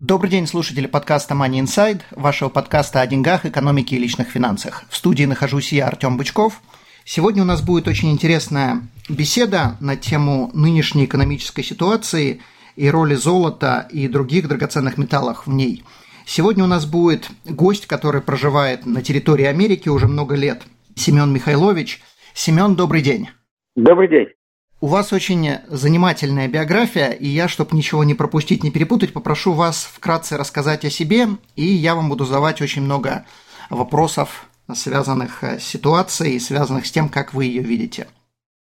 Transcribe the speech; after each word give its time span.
Добрый 0.00 0.30
день, 0.30 0.46
слушатели 0.46 0.86
подкаста 0.86 1.34
Money 1.34 1.60
Inside, 1.60 2.02
вашего 2.12 2.48
подкаста 2.48 3.00
о 3.00 3.06
деньгах, 3.08 3.44
экономике 3.44 3.96
и 3.96 3.98
личных 3.98 4.28
финансах. 4.28 4.84
В 4.88 4.96
студии 4.96 5.24
нахожусь 5.24 5.72
я, 5.72 5.88
Артем 5.88 6.16
Бычков. 6.16 6.62
Сегодня 7.04 7.42
у 7.42 7.44
нас 7.44 7.62
будет 7.62 7.88
очень 7.88 8.12
интересная 8.12 8.82
беседа 9.08 9.76
на 9.80 9.96
тему 9.96 10.52
нынешней 10.54 11.06
экономической 11.06 11.64
ситуации 11.64 12.40
и 12.76 12.88
роли 12.88 13.16
золота 13.16 13.88
и 13.90 14.06
других 14.06 14.46
драгоценных 14.46 14.98
металлов 14.98 15.48
в 15.48 15.52
ней. 15.52 15.82
Сегодня 16.26 16.62
у 16.62 16.68
нас 16.68 16.86
будет 16.86 17.28
гость, 17.44 17.86
который 17.86 18.20
проживает 18.20 18.86
на 18.86 19.02
территории 19.02 19.46
Америки 19.46 19.88
уже 19.88 20.06
много 20.06 20.36
лет, 20.36 20.62
Семен 20.94 21.32
Михайлович. 21.32 22.00
Семен, 22.34 22.76
добрый 22.76 23.02
день. 23.02 23.30
Добрый 23.74 24.08
день. 24.08 24.28
У 24.80 24.86
вас 24.86 25.12
очень 25.12 25.44
занимательная 25.66 26.46
биография, 26.46 27.10
и 27.10 27.26
я, 27.26 27.48
чтобы 27.48 27.76
ничего 27.76 28.04
не 28.04 28.14
пропустить, 28.14 28.62
не 28.62 28.70
перепутать, 28.70 29.12
попрошу 29.12 29.50
вас 29.52 29.92
вкратце 29.92 30.36
рассказать 30.36 30.84
о 30.84 30.88
себе, 30.88 31.24
и 31.56 31.64
я 31.64 31.96
вам 31.96 32.08
буду 32.08 32.22
задавать 32.22 32.62
очень 32.62 32.82
много 32.82 33.24
вопросов, 33.70 34.48
связанных 34.72 35.42
с 35.42 35.64
ситуацией, 35.64 36.38
связанных 36.38 36.86
с 36.86 36.92
тем, 36.92 37.08
как 37.08 37.34
вы 37.34 37.46
ее 37.46 37.60
видите. 37.60 38.06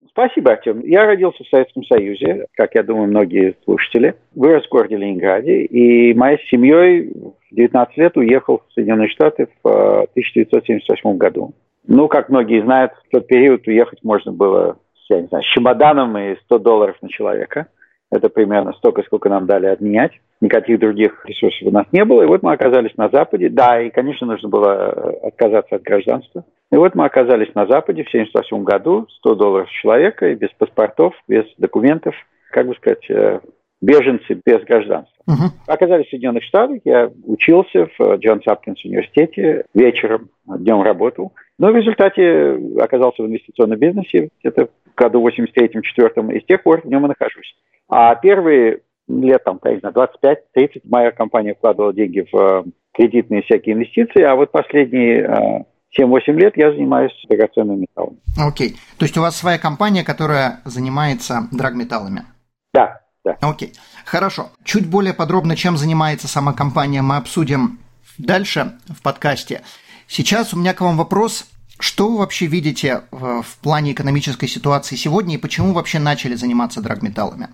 Спасибо, 0.08 0.52
Артем. 0.52 0.80
Я 0.80 1.04
родился 1.04 1.44
в 1.44 1.48
Советском 1.48 1.84
Союзе, 1.84 2.46
как 2.56 2.74
я 2.74 2.82
думаю, 2.82 3.08
многие 3.08 3.54
слушатели. 3.64 4.14
Вырос 4.34 4.64
в 4.64 4.70
городе 4.70 4.96
Ленинграде, 4.96 5.64
и 5.64 6.14
моей 6.14 6.38
семьей 6.50 7.12
в 7.50 7.54
19 7.54 7.98
лет 7.98 8.16
уехал 8.16 8.62
в 8.66 8.72
Соединенные 8.72 9.10
Штаты 9.10 9.48
в 9.62 9.68
1978 10.12 11.10
э, 11.10 11.14
году. 11.18 11.52
Ну, 11.86 12.08
как 12.08 12.30
многие 12.30 12.62
знают, 12.62 12.92
в 12.92 13.10
тот 13.10 13.26
период 13.26 13.68
уехать 13.68 14.02
можно 14.02 14.32
было 14.32 14.78
я 15.08 15.22
не 15.22 15.28
знаю, 15.28 15.44
с 15.44 15.46
чемоданом 15.46 16.16
и 16.18 16.36
100 16.44 16.58
долларов 16.58 16.96
на 17.02 17.08
человека. 17.08 17.68
Это 18.10 18.28
примерно 18.28 18.72
столько, 18.72 19.02
сколько 19.02 19.28
нам 19.28 19.46
дали 19.46 19.66
обменять. 19.66 20.12
Никаких 20.40 20.78
других 20.78 21.26
ресурсов 21.26 21.66
у 21.66 21.70
нас 21.70 21.86
не 21.92 22.04
было. 22.04 22.22
И 22.22 22.26
вот 22.26 22.42
мы 22.42 22.52
оказались 22.52 22.96
на 22.96 23.10
Западе. 23.10 23.50
Да, 23.50 23.80
и, 23.80 23.90
конечно, 23.90 24.26
нужно 24.26 24.48
было 24.48 24.68
э, 24.68 25.26
отказаться 25.26 25.76
от 25.76 25.82
гражданства. 25.82 26.44
И 26.72 26.76
вот 26.76 26.94
мы 26.94 27.04
оказались 27.04 27.54
на 27.54 27.66
Западе 27.66 28.04
в 28.04 28.08
1978 28.08 28.64
году, 28.64 29.06
100 29.18 29.34
долларов 29.34 29.70
человека, 29.70 30.28
и 30.28 30.36
без 30.36 30.50
паспортов, 30.50 31.14
без 31.26 31.44
документов, 31.58 32.14
как 32.50 32.66
бы 32.66 32.74
сказать, 32.76 33.10
э, 33.10 33.40
беженцы 33.80 34.40
без 34.44 34.64
гражданства. 34.64 35.14
Uh-huh. 35.28 35.50
Оказались 35.66 36.06
в 36.06 36.10
Соединенных 36.10 36.42
Штатах, 36.44 36.80
я 36.84 37.10
учился 37.24 37.88
в 37.98 38.16
Джонс 38.16 38.44
Хопкинс 38.44 38.84
университете, 38.84 39.64
вечером, 39.74 40.30
днем 40.46 40.82
работал. 40.82 41.32
Но 41.58 41.72
в 41.72 41.76
результате 41.76 42.58
оказался 42.80 43.22
в 43.22 43.26
инвестиционном 43.26 43.78
бизнесе 43.78 44.30
где-то 44.40 44.68
году 44.96 45.26
83-4, 45.26 46.32
и 46.32 46.40
с 46.40 46.46
тех 46.46 46.62
пор 46.62 46.82
в 46.82 46.86
нем 46.86 47.04
и 47.04 47.08
нахожусь. 47.08 47.54
А 47.88 48.14
первые 48.14 48.80
лет, 49.08 49.42
там, 49.44 49.58
знаю, 49.62 49.94
25-30 50.56 50.82
моя 50.84 51.10
компания 51.10 51.54
вкладывала 51.54 51.92
деньги 51.92 52.26
в 52.30 52.36
э, 52.36 52.62
кредитные 52.92 53.42
всякие 53.42 53.74
инвестиции, 53.74 54.22
а 54.22 54.34
вот 54.34 54.52
последние 54.52 55.66
7-8 55.98 56.20
э, 56.26 56.32
лет 56.32 56.56
я 56.56 56.70
занимаюсь 56.72 57.12
драгоценными 57.28 57.80
металлами. 57.80 58.18
Окей. 58.38 58.70
Okay. 58.70 58.76
То 58.98 59.04
есть 59.06 59.16
у 59.16 59.20
вас 59.22 59.36
своя 59.36 59.58
компания, 59.58 60.04
которая 60.04 60.60
занимается 60.64 61.48
драгметаллами? 61.52 62.24
Да, 62.74 63.00
да. 63.24 63.38
Окей. 63.40 63.68
Okay. 63.68 63.78
Хорошо. 64.04 64.50
Чуть 64.64 64.88
более 64.88 65.14
подробно, 65.14 65.56
чем 65.56 65.76
занимается 65.76 66.28
сама 66.28 66.52
компания, 66.52 67.02
мы 67.02 67.16
обсудим 67.16 67.78
дальше 68.18 68.72
в 68.88 69.02
подкасте. 69.02 69.62
Сейчас 70.08 70.52
у 70.54 70.58
меня 70.58 70.74
к 70.74 70.80
вам 70.80 70.96
вопрос 70.96 71.46
что 71.80 72.08
вы 72.08 72.18
вообще 72.18 72.46
видите 72.46 73.02
в, 73.12 73.42
в 73.42 73.62
плане 73.62 73.92
экономической 73.92 74.46
ситуации 74.46 74.96
сегодня 74.96 75.36
и 75.36 75.40
почему 75.40 75.72
вообще 75.72 75.98
начали 75.98 76.34
заниматься 76.34 76.82
драгметаллами? 76.82 77.48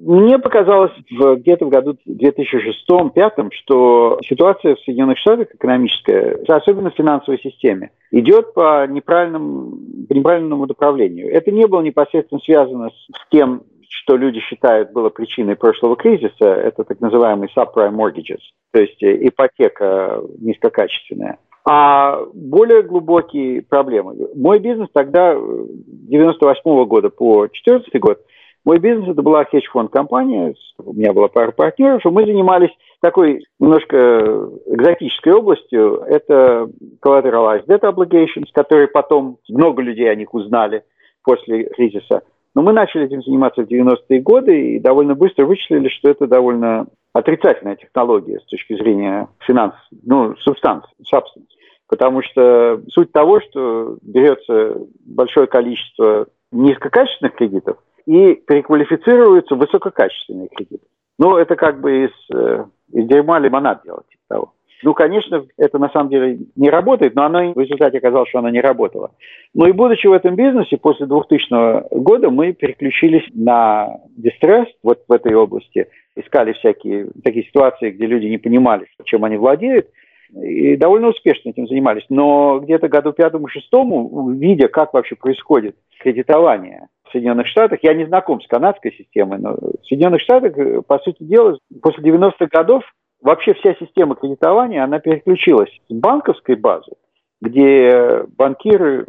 Мне 0.00 0.38
показалось 0.38 0.92
где-то 1.10 1.66
в 1.66 1.70
году 1.70 1.96
2006-2005, 2.08 3.50
что 3.50 4.18
ситуация 4.24 4.76
в 4.76 4.80
Соединенных 4.80 5.18
Штатах 5.18 5.48
экономическая, 5.52 6.38
особенно 6.46 6.90
в 6.90 6.94
финансовой 6.94 7.40
системе, 7.40 7.90
идет 8.12 8.54
по 8.54 8.86
неправильному, 8.86 9.76
по 10.08 10.12
неправильному 10.14 10.66
направлению. 10.66 11.30
Это 11.30 11.50
не 11.50 11.66
было 11.66 11.82
непосредственно 11.82 12.40
связано 12.40 12.90
с 12.90 13.30
тем, 13.30 13.64
что 13.88 14.16
люди 14.16 14.38
считают 14.40 14.92
было 14.92 15.10
причиной 15.10 15.56
прошлого 15.56 15.96
кризиса, 15.96 16.46
это 16.46 16.84
так 16.84 17.00
называемые 17.00 17.50
subprime 17.54 17.90
mortgages, 17.90 18.40
то 18.72 18.80
есть 18.80 19.02
ипотека 19.02 20.22
низкокачественная 20.38 21.38
а 21.64 22.20
более 22.34 22.82
глубокие 22.82 23.62
проблемы. 23.62 24.16
Мой 24.34 24.58
бизнес 24.58 24.88
тогда, 24.92 25.34
98 25.34 26.62
-го 26.64 26.86
года 26.86 27.10
по 27.10 27.46
14 27.48 28.00
год, 28.00 28.18
мой 28.64 28.78
бизнес 28.78 29.08
это 29.08 29.22
была 29.22 29.44
хедж-фонд 29.44 29.90
компания, 29.90 30.54
у 30.78 30.92
меня 30.92 31.12
была 31.12 31.28
пара 31.28 31.52
партнеров, 31.52 32.04
и 32.04 32.10
мы 32.10 32.26
занимались 32.26 32.70
такой 33.00 33.44
немножко 33.58 34.50
экзотической 34.66 35.32
областью. 35.32 36.02
Это 36.06 36.68
collateralized 37.02 37.66
debt 37.66 37.80
obligations, 37.82 38.46
которые 38.52 38.88
потом 38.88 39.38
много 39.48 39.80
людей 39.82 40.10
о 40.10 40.14
них 40.14 40.34
узнали 40.34 40.82
после 41.22 41.64
кризиса. 41.64 42.22
Но 42.54 42.62
мы 42.62 42.72
начали 42.72 43.06
этим 43.06 43.22
заниматься 43.22 43.62
в 43.62 43.70
90-е 43.70 44.20
годы 44.20 44.72
и 44.72 44.80
довольно 44.80 45.14
быстро 45.14 45.46
вычислили, 45.46 45.88
что 45.88 46.10
это 46.10 46.26
довольно 46.26 46.88
отрицательная 47.18 47.76
технология 47.76 48.38
с 48.38 48.44
точки 48.44 48.74
зрения 48.74 49.28
финансов, 49.40 49.80
ну, 50.04 50.36
субстанции, 50.36 50.90
substance. 51.02 51.48
Потому 51.88 52.22
что 52.22 52.82
суть 52.90 53.12
того, 53.12 53.40
что 53.40 53.96
берется 54.02 54.76
большое 55.04 55.46
количество 55.46 56.26
низкокачественных 56.52 57.34
кредитов 57.34 57.78
и 58.06 58.34
переквалифицируются 58.34 59.54
высококачественные 59.54 60.48
кредиты. 60.48 60.84
Ну, 61.18 61.36
это 61.36 61.56
как 61.56 61.80
бы 61.80 62.04
из, 62.04 62.10
э, 62.34 62.64
из 62.92 63.06
дерьма 63.08 63.38
лимонад 63.38 63.82
делать. 63.84 64.06
Типа 64.08 64.22
того. 64.28 64.52
Ну, 64.82 64.94
конечно, 64.94 65.44
это 65.56 65.78
на 65.78 65.88
самом 65.90 66.08
деле 66.08 66.38
не 66.54 66.70
работает, 66.70 67.14
но 67.14 67.24
оно 67.24 67.52
в 67.52 67.58
результате 67.58 67.98
оказалось, 67.98 68.28
что 68.28 68.38
оно 68.38 68.48
не 68.50 68.60
работало. 68.60 69.10
Ну 69.54 69.66
и 69.66 69.72
будучи 69.72 70.06
в 70.06 70.12
этом 70.12 70.36
бизнесе, 70.36 70.76
после 70.76 71.06
2000 71.06 71.94
года 71.94 72.30
мы 72.30 72.52
переключились 72.52 73.26
на 73.34 73.98
дистресс 74.16 74.68
вот 74.82 75.02
в 75.08 75.12
этой 75.12 75.34
области, 75.34 75.88
искали 76.16 76.52
всякие 76.52 77.08
такие 77.24 77.44
ситуации, 77.46 77.90
где 77.90 78.06
люди 78.06 78.26
не 78.26 78.38
понимали, 78.38 78.86
чем 79.04 79.24
они 79.24 79.36
владеют, 79.36 79.88
и 80.34 80.76
довольно 80.76 81.08
успешно 81.08 81.50
этим 81.50 81.66
занимались. 81.66 82.04
Но 82.08 82.60
где-то 82.60 82.88
году 82.88 83.12
пятому-шестому, 83.12 84.30
видя, 84.30 84.68
как 84.68 84.92
вообще 84.92 85.16
происходит 85.16 85.76
кредитование 86.00 86.88
в 87.04 87.12
Соединенных 87.12 87.46
Штатах, 87.46 87.80
я 87.82 87.94
не 87.94 88.04
знаком 88.04 88.40
с 88.40 88.46
канадской 88.46 88.92
системой, 88.92 89.38
но 89.38 89.54
в 89.54 89.86
Соединенных 89.86 90.20
Штатах, 90.20 90.84
по 90.86 90.98
сути 90.98 91.22
дела, 91.24 91.58
после 91.82 92.12
90-х 92.12 92.46
годов 92.46 92.84
вообще 93.20 93.54
вся 93.54 93.74
система 93.74 94.14
кредитования, 94.14 94.84
она 94.84 94.98
переключилась 94.98 95.70
с 95.88 95.94
банковской 95.94 96.56
базы, 96.56 96.92
где 97.40 98.24
банкиры 98.36 99.06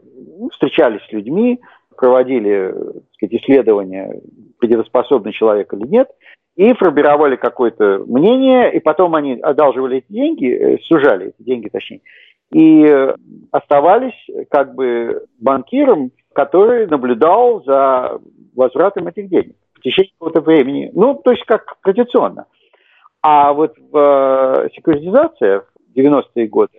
встречались 0.52 1.02
с 1.08 1.12
людьми, 1.12 1.60
проводили 1.96 2.74
сказать, 3.14 3.42
исследования, 3.42 4.22
кредитоспособный 4.60 5.34
человек 5.34 5.74
или 5.74 5.88
нет, 5.88 6.10
и 6.56 6.74
формировали 6.74 7.36
какое-то 7.36 8.04
мнение, 8.08 8.74
и 8.74 8.80
потом 8.80 9.16
они 9.16 9.40
одалживали 9.40 9.98
эти 9.98 10.12
деньги, 10.12 10.48
э, 10.48 10.78
сужали 10.84 11.30
эти 11.30 11.46
деньги, 11.46 11.70
точнее, 11.70 12.02
и 12.52 13.14
оставались 13.52 14.28
как 14.50 14.76
бы 14.76 15.26
банкиром, 15.40 16.12
который 16.34 16.88
наблюдал 16.88 17.64
за 17.64 18.20
возвратом 18.56 19.08
этих 19.08 19.30
денег 19.30 19.56
в 19.74 19.82
течение 19.82 20.12
какого-то 20.18 20.42
времени. 20.42 20.92
Ну, 20.94 21.16
то 21.24 21.32
есть 21.32 21.44
как 21.46 21.78
традиционно. 21.82 22.46
А 23.22 23.54
вот 23.54 23.76
в 23.78 23.98
э, 23.98 24.70
секуритизация 24.76 25.62
в 25.62 25.98
90-е 25.98 26.48
годы, 26.48 26.78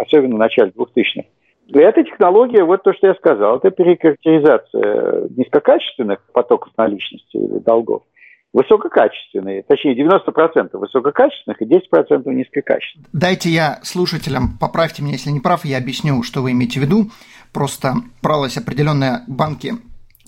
особенно 0.00 0.36
в 0.36 0.38
начале 0.38 0.70
2000-х, 0.70 1.28
эта 1.74 2.02
технология, 2.02 2.64
вот 2.64 2.82
то, 2.82 2.92
что 2.94 3.08
я 3.08 3.14
сказал, 3.14 3.58
это 3.58 3.70
перекарактеризация 3.70 5.28
низкокачественных 5.36 6.20
потоков 6.32 6.72
наличности 6.76 7.36
или 7.36 7.58
долгов– 7.58 8.02
высококачественные, 8.52 9.62
точнее 9.62 9.94
90% 9.94 10.70
высококачественных 10.72 11.60
и 11.60 11.64
10% 11.64 12.32
низкокачественных. 12.32 13.08
Дайте 13.12 13.50
я 13.50 13.78
слушателям, 13.82 14.56
поправьте 14.58 15.02
меня, 15.02 15.12
если 15.12 15.30
не 15.30 15.40
прав, 15.40 15.64
я 15.64 15.78
объясню, 15.78 16.22
что 16.22 16.42
вы 16.42 16.52
имеете 16.52 16.80
в 16.80 16.82
виду. 16.82 17.10
Просто 17.52 17.94
бралось 18.22 18.56
определенные 18.56 19.20
банки, 19.26 19.74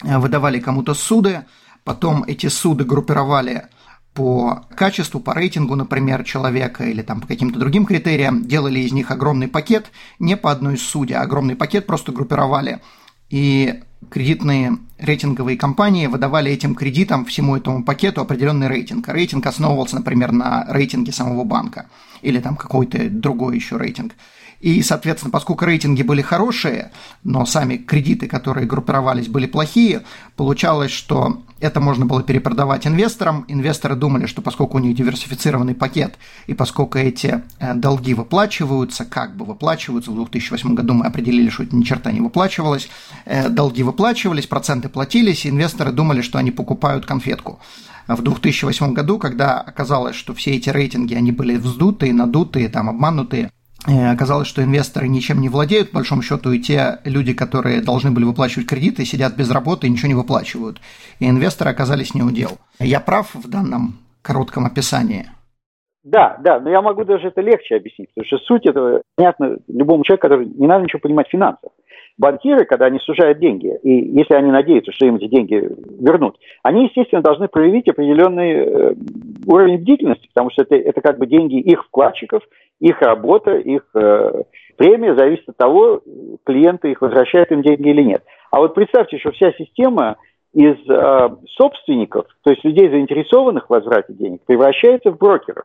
э, 0.04 0.18
выдавали 0.18 0.60
кому-то 0.60 0.94
суды, 0.94 1.40
потом 1.84 2.24
эти 2.26 2.46
суды 2.46 2.84
группировали 2.84 3.62
по 4.14 4.66
качеству, 4.74 5.20
по 5.20 5.34
рейтингу, 5.34 5.76
например, 5.76 6.24
человека 6.24 6.84
или 6.84 7.02
там 7.02 7.20
по 7.20 7.26
каким-то 7.26 7.58
другим 7.58 7.86
критериям, 7.86 8.44
делали 8.46 8.80
из 8.80 8.92
них 8.92 9.10
огромный 9.10 9.48
пакет, 9.48 9.90
не 10.18 10.36
по 10.36 10.50
одной 10.50 10.76
суде, 10.76 11.14
а 11.14 11.22
огромный 11.22 11.56
пакет 11.56 11.86
просто 11.86 12.12
группировали. 12.12 12.80
И 13.28 13.80
кредитные 14.10 14.78
рейтинговые 14.98 15.56
компании 15.56 16.06
выдавали 16.06 16.50
этим 16.50 16.74
кредитам, 16.74 17.24
всему 17.24 17.56
этому 17.56 17.84
пакету 17.84 18.20
определенный 18.20 18.68
рейтинг. 18.68 19.08
рейтинг 19.08 19.46
основывался, 19.46 19.96
например, 19.96 20.32
на 20.32 20.66
рейтинге 20.68 21.12
самого 21.12 21.44
банка 21.44 21.86
или 22.22 22.40
там 22.40 22.56
какой-то 22.56 23.08
другой 23.08 23.56
еще 23.56 23.76
рейтинг. 23.76 24.14
И, 24.60 24.82
соответственно, 24.82 25.30
поскольку 25.30 25.64
рейтинги 25.64 26.02
были 26.02 26.20
хорошие, 26.20 26.92
но 27.24 27.46
сами 27.46 27.76
кредиты, 27.76 28.26
которые 28.26 28.66
группировались, 28.66 29.26
были 29.26 29.46
плохие, 29.46 30.02
получалось, 30.36 30.90
что 30.90 31.42
это 31.60 31.80
можно 31.80 32.04
было 32.04 32.22
перепродавать 32.22 32.86
инвесторам. 32.86 33.46
Инвесторы 33.48 33.96
думали, 33.96 34.26
что 34.26 34.42
поскольку 34.42 34.76
у 34.76 34.80
них 34.80 34.94
диверсифицированный 34.94 35.74
пакет, 35.74 36.16
и 36.46 36.52
поскольку 36.52 36.98
эти 36.98 37.42
э, 37.58 37.74
долги 37.74 38.12
выплачиваются, 38.12 39.06
как 39.06 39.34
бы 39.34 39.46
выплачиваются, 39.46 40.10
в 40.10 40.16
2008 40.16 40.74
году 40.74 40.92
мы 40.92 41.06
определили, 41.06 41.48
что 41.48 41.62
это 41.62 41.74
ни 41.74 41.82
черта 41.82 42.12
не 42.12 42.20
выплачивалось, 42.20 42.90
э, 43.24 43.48
долги 43.48 43.82
выплачивались, 43.82 44.46
проценты 44.46 44.90
платились, 44.90 45.46
инвесторы 45.46 45.90
думали, 45.90 46.20
что 46.20 46.38
они 46.38 46.50
покупают 46.50 47.06
конфетку 47.06 47.60
в 48.08 48.22
2008 48.22 48.92
году, 48.92 49.18
когда 49.18 49.60
оказалось, 49.60 50.16
что 50.16 50.34
все 50.34 50.52
эти 50.52 50.68
рейтинги, 50.68 51.14
они 51.14 51.32
были 51.32 51.56
вздутые, 51.56 52.12
надутые, 52.12 52.68
там, 52.68 52.88
обманутые, 52.88 53.50
Оказалось, 53.86 54.46
что 54.46 54.62
инвесторы 54.62 55.08
ничем 55.08 55.40
не 55.40 55.48
владеют, 55.48 55.90
по 55.90 55.96
большому 55.96 56.22
счету, 56.22 56.52
и 56.52 56.58
те 56.58 56.98
люди, 57.04 57.32
которые 57.32 57.80
должны 57.80 58.10
были 58.10 58.24
выплачивать 58.24 58.68
кредиты, 58.68 59.04
сидят 59.04 59.36
без 59.36 59.50
работы 59.50 59.86
и 59.86 59.90
ничего 59.90 60.08
не 60.08 60.14
выплачивают. 60.14 60.80
И 61.18 61.28
инвесторы 61.28 61.70
оказались 61.70 62.14
не 62.14 62.22
у 62.22 62.30
дел. 62.30 62.58
Я 62.78 63.00
прав 63.00 63.34
в 63.34 63.48
данном 63.48 63.94
коротком 64.22 64.66
описании? 64.66 65.26
Да, 66.04 66.38
да, 66.42 66.60
но 66.60 66.70
я 66.70 66.82
могу 66.82 67.04
даже 67.04 67.28
это 67.28 67.40
легче 67.40 67.76
объяснить, 67.76 68.08
потому 68.14 68.26
что 68.26 68.38
суть 68.46 68.66
этого 68.66 69.02
понятно 69.16 69.58
любому 69.68 70.04
человеку, 70.04 70.22
который 70.22 70.46
не 70.46 70.66
надо 70.66 70.84
ничего 70.84 71.00
понимать 71.00 71.28
в 71.28 71.30
финансах 71.30 71.70
банкиры, 72.20 72.66
когда 72.66 72.84
они 72.86 72.98
сужают 72.98 73.38
деньги, 73.38 73.74
и 73.82 74.18
если 74.18 74.34
они 74.34 74.50
надеются, 74.50 74.92
что 74.92 75.06
им 75.06 75.16
эти 75.16 75.26
деньги 75.26 75.54
вернут, 75.98 76.36
они, 76.62 76.84
естественно, 76.84 77.22
должны 77.22 77.48
проявить 77.48 77.88
определенный 77.88 78.50
э, 78.52 78.94
уровень 79.46 79.78
бдительности, 79.78 80.28
потому 80.28 80.50
что 80.50 80.62
это, 80.62 80.76
это 80.76 81.00
как 81.00 81.18
бы 81.18 81.26
деньги 81.26 81.58
их 81.58 81.82
вкладчиков, 81.86 82.42
их 82.80 83.00
работа, 83.02 83.56
их 83.56 83.82
э, 83.94 84.42
премия 84.76 85.14
зависит 85.14 85.48
от 85.48 85.56
того, 85.56 86.00
клиенты 86.44 86.90
их 86.90 87.00
возвращают 87.02 87.52
им 87.52 87.62
деньги 87.62 87.88
или 87.88 88.02
нет. 88.02 88.22
А 88.50 88.58
вот 88.58 88.74
представьте, 88.74 89.18
что 89.18 89.30
вся 89.32 89.52
система 89.52 90.16
из 90.52 90.76
э, 90.88 91.28
собственников, 91.56 92.26
то 92.42 92.50
есть 92.50 92.64
людей, 92.64 92.88
заинтересованных 92.90 93.66
в 93.66 93.70
возврате 93.70 94.14
денег, 94.14 94.40
превращается 94.46 95.10
в 95.10 95.18
брокеров 95.18 95.64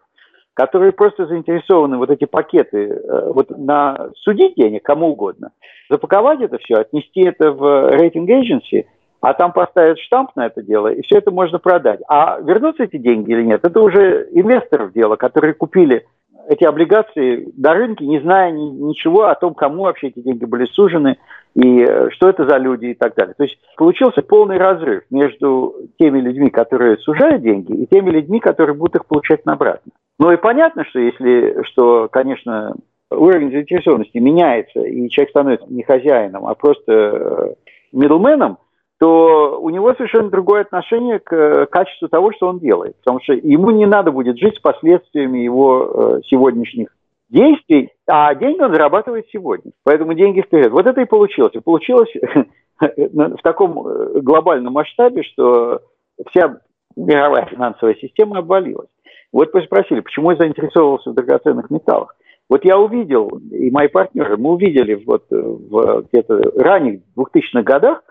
которые 0.55 0.93
просто 0.93 1.27
заинтересованы 1.27 1.97
вот 1.97 2.09
эти 2.09 2.25
пакеты 2.25 2.87
э, 2.87 3.31
вот 3.33 3.49
на 3.49 4.09
судить 4.15 4.55
денег 4.55 4.83
кому 4.83 5.09
угодно, 5.09 5.51
запаковать 5.89 6.41
это 6.41 6.57
все, 6.59 6.75
отнести 6.75 7.21
это 7.21 7.51
в 7.51 7.89
рейтинг 7.91 8.29
agency, 8.29 8.85
а 9.19 9.33
там 9.33 9.51
поставят 9.51 9.99
штамп 9.99 10.31
на 10.35 10.47
это 10.47 10.63
дело, 10.63 10.87
и 10.87 11.01
все 11.01 11.17
это 11.17 11.29
можно 11.31 11.59
продать. 11.59 11.99
А 12.07 12.39
вернутся 12.39 12.83
эти 12.83 12.97
деньги 12.97 13.31
или 13.31 13.43
нет, 13.43 13.61
это 13.63 13.81
уже 13.81 14.29
инвесторов 14.31 14.93
дело, 14.93 15.17
которые 15.17 15.53
купили 15.53 16.05
эти 16.47 16.63
облигации 16.63 17.51
на 17.57 17.73
рынке, 17.73 18.05
не 18.05 18.19
зная 18.19 18.51
ни, 18.51 18.69
ничего 18.69 19.25
о 19.27 19.35
том, 19.35 19.53
кому 19.53 19.83
вообще 19.83 20.07
эти 20.07 20.19
деньги 20.19 20.45
были 20.45 20.65
сужены, 20.65 21.17
и 21.55 21.81
э, 21.81 22.09
что 22.11 22.29
это 22.29 22.47
за 22.47 22.57
люди 22.57 22.87
и 22.87 22.93
так 22.93 23.15
далее. 23.15 23.33
То 23.37 23.43
есть 23.43 23.57
получился 23.77 24.21
полный 24.21 24.57
разрыв 24.57 25.03
между 25.09 25.75
теми 25.97 26.19
людьми, 26.19 26.49
которые 26.49 26.97
сужают 26.97 27.41
деньги, 27.41 27.73
и 27.73 27.87
теми 27.87 28.09
людьми, 28.09 28.39
которые 28.39 28.75
будут 28.75 28.95
их 28.95 29.05
получать 29.05 29.41
обратно. 29.45 29.91
Ну 30.19 30.31
и 30.31 30.37
понятно, 30.37 30.85
что 30.85 30.99
если, 30.99 31.63
что, 31.63 32.07
конечно, 32.11 32.75
уровень 33.11 33.51
заинтересованности 33.51 34.17
меняется, 34.17 34.81
и 34.81 35.09
человек 35.09 35.29
становится 35.31 35.67
не 35.69 35.83
хозяином, 35.83 36.47
а 36.47 36.55
просто 36.55 37.55
мидлменом, 37.91 38.53
э, 38.53 38.64
то 38.99 39.59
у 39.61 39.69
него 39.69 39.93
совершенно 39.93 40.29
другое 40.29 40.61
отношение 40.61 41.19
к 41.19 41.65
качеству 41.67 42.07
того, 42.07 42.31
что 42.31 42.47
он 42.47 42.59
делает. 42.59 42.95
Потому 42.97 43.19
что 43.21 43.33
ему 43.33 43.71
не 43.71 43.85
надо 43.85 44.11
будет 44.11 44.37
жить 44.37 44.55
с 44.55 44.61
последствиями 44.61 45.39
его 45.39 45.91
э, 46.17 46.21
сегодняшних 46.27 46.87
действий, 47.29 47.89
а 48.07 48.33
деньги 48.35 48.61
он 48.61 48.71
зарабатывает 48.71 49.25
сегодня. 49.31 49.71
Поэтому 49.83 50.13
деньги 50.13 50.41
вперед. 50.41 50.71
Вот 50.71 50.85
это 50.85 51.01
и 51.01 51.05
получилось. 51.05 51.53
И 51.53 51.59
получилось 51.59 52.09
в 52.79 53.41
таком 53.43 53.85
э, 53.85 54.21
глобальном 54.21 54.73
масштабе, 54.73 55.23
что 55.23 55.81
вся 56.29 56.59
мировая 56.95 57.45
финансовая 57.47 57.95
система 57.95 58.39
обвалилась. 58.39 58.89
Вот 59.33 59.53
вы 59.53 59.61
спросили, 59.63 59.99
почему 59.99 60.31
я 60.31 60.37
заинтересовался 60.37 61.09
в 61.09 61.13
драгоценных 61.13 61.69
металлах. 61.69 62.15
Вот 62.47 62.63
я 62.63 62.77
увидел, 62.77 63.41
и 63.51 63.71
мои 63.71 63.87
партнеры, 63.87 64.37
мы 64.37 64.51
увидели 64.51 64.93
вот 65.05 65.25
в 65.29 66.05
где-то 66.11 66.51
ранних 66.55 67.01
2000-х 67.17 67.63
годах, 67.63 68.03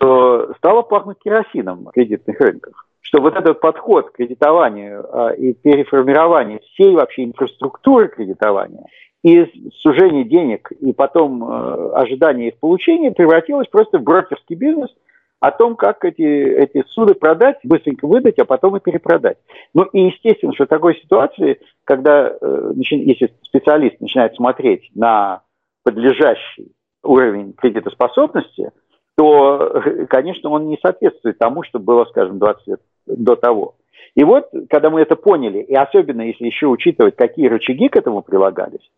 что 0.00 0.54
стало 0.56 0.82
пахнуть 0.82 1.18
керосином 1.22 1.84
в 1.84 1.92
кредитных 1.92 2.40
рынках. 2.40 2.86
Что 3.00 3.20
вот 3.20 3.36
этот 3.36 3.60
подход 3.60 4.10
к 4.10 4.16
кредитованию 4.16 5.04
а, 5.12 5.30
и 5.30 5.52
переформированию 5.52 6.60
всей 6.60 6.94
вообще 6.94 7.24
инфраструктуры 7.24 8.08
кредитования 8.08 8.86
из 9.22 9.48
сужения 9.80 10.24
денег 10.24 10.72
и 10.72 10.94
потом 10.94 11.44
э, 11.44 11.92
ожидания 11.92 12.48
их 12.48 12.58
получения 12.58 13.10
превратилось 13.10 13.68
просто 13.68 13.98
в 13.98 14.02
брокерский 14.02 14.56
бизнес– 14.56 14.88
о 15.40 15.50
том, 15.50 15.74
как 15.74 16.04
эти, 16.04 16.22
эти 16.22 16.84
суды 16.88 17.14
продать, 17.14 17.56
быстренько 17.64 18.06
выдать, 18.06 18.38
а 18.38 18.44
потом 18.44 18.76
и 18.76 18.80
перепродать. 18.80 19.38
Ну 19.74 19.84
и 19.84 20.02
естественно, 20.06 20.52
что 20.52 20.66
в 20.66 20.68
такой 20.68 20.96
ситуации, 20.96 21.58
когда, 21.84 22.28
э, 22.40 22.72
если 22.76 23.32
специалист 23.42 23.98
начинает 24.00 24.34
смотреть 24.34 24.90
на 24.94 25.40
подлежащий 25.82 26.72
уровень 27.02 27.54
кредитоспособности, 27.54 28.70
то, 29.16 29.82
конечно, 30.08 30.50
он 30.50 30.68
не 30.68 30.78
соответствует 30.80 31.38
тому, 31.38 31.62
что 31.62 31.78
было, 31.78 32.04
скажем, 32.06 32.38
20 32.38 32.66
лет 32.66 32.80
до 33.06 33.36
того. 33.36 33.76
И 34.14 34.24
вот, 34.24 34.46
когда 34.68 34.90
мы 34.90 35.00
это 35.00 35.16
поняли, 35.16 35.60
и 35.60 35.74
особенно 35.74 36.22
если 36.22 36.46
еще 36.46 36.66
учитывать, 36.66 37.16
какие 37.16 37.48
рычаги 37.48 37.88
к 37.88 37.96
этому 37.96 38.22
прилагались, 38.22 38.90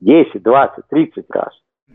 10, 0.00 0.42
20, 0.42 0.84
30 0.88 1.24
раз. 1.30 1.50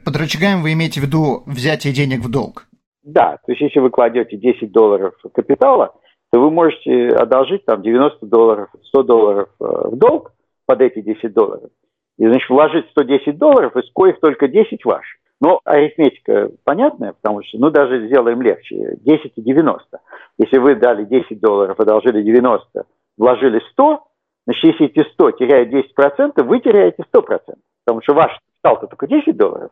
Под 0.05 0.15
рычагами 0.17 0.61
вы 0.61 0.73
имеете 0.73 0.99
в 0.99 1.03
виду 1.03 1.43
взятие 1.45 1.93
денег 1.93 2.21
в 2.21 2.31
долг? 2.31 2.67
Да, 3.03 3.37
то 3.45 3.51
есть 3.51 3.61
если 3.61 3.79
вы 3.79 3.89
кладете 3.89 4.37
10 4.37 4.71
долларов 4.71 5.13
капитала, 5.33 5.93
то 6.31 6.39
вы 6.39 6.49
можете 6.49 7.09
одолжить 7.09 7.65
там 7.65 7.81
90 7.81 8.25
долларов, 8.25 8.69
100 8.87 9.03
долларов 9.03 9.49
э, 9.59 9.65
в 9.65 9.95
долг 9.97 10.33
под 10.65 10.81
эти 10.81 11.01
10 11.01 11.33
долларов. 11.33 11.69
И, 12.17 12.25
значит, 12.25 12.49
вложить 12.49 12.89
110 12.91 13.37
долларов, 13.37 13.75
из 13.75 13.91
коих 13.93 14.19
только 14.19 14.47
10 14.47 14.83
ваши. 14.85 15.17
Но 15.43 15.59
арифметика 15.65 16.51
понятная, 16.63 17.11
потому 17.21 17.43
что, 17.43 17.57
ну, 17.57 17.69
даже 17.69 18.07
сделаем 18.07 18.41
легче, 18.41 18.95
10 19.01 19.33
и 19.35 19.41
90. 19.41 19.99
Если 20.37 20.57
вы 20.57 20.75
дали 20.75 21.03
10 21.03 21.41
долларов, 21.41 21.77
одолжили 21.77 22.23
90, 22.23 22.85
вложили 23.17 23.61
100, 23.73 24.03
значит, 24.45 24.63
если 24.63 24.85
эти 24.85 25.05
100 25.11 25.31
теряют 25.31 25.69
10%, 25.69 26.43
вы 26.43 26.61
теряете 26.61 27.03
100%, 27.13 27.55
потому 27.85 28.01
что 28.03 28.13
ваш 28.13 28.39
капитал-то 28.61 28.87
только 28.87 29.07
10 29.07 29.35
долларов, 29.35 29.71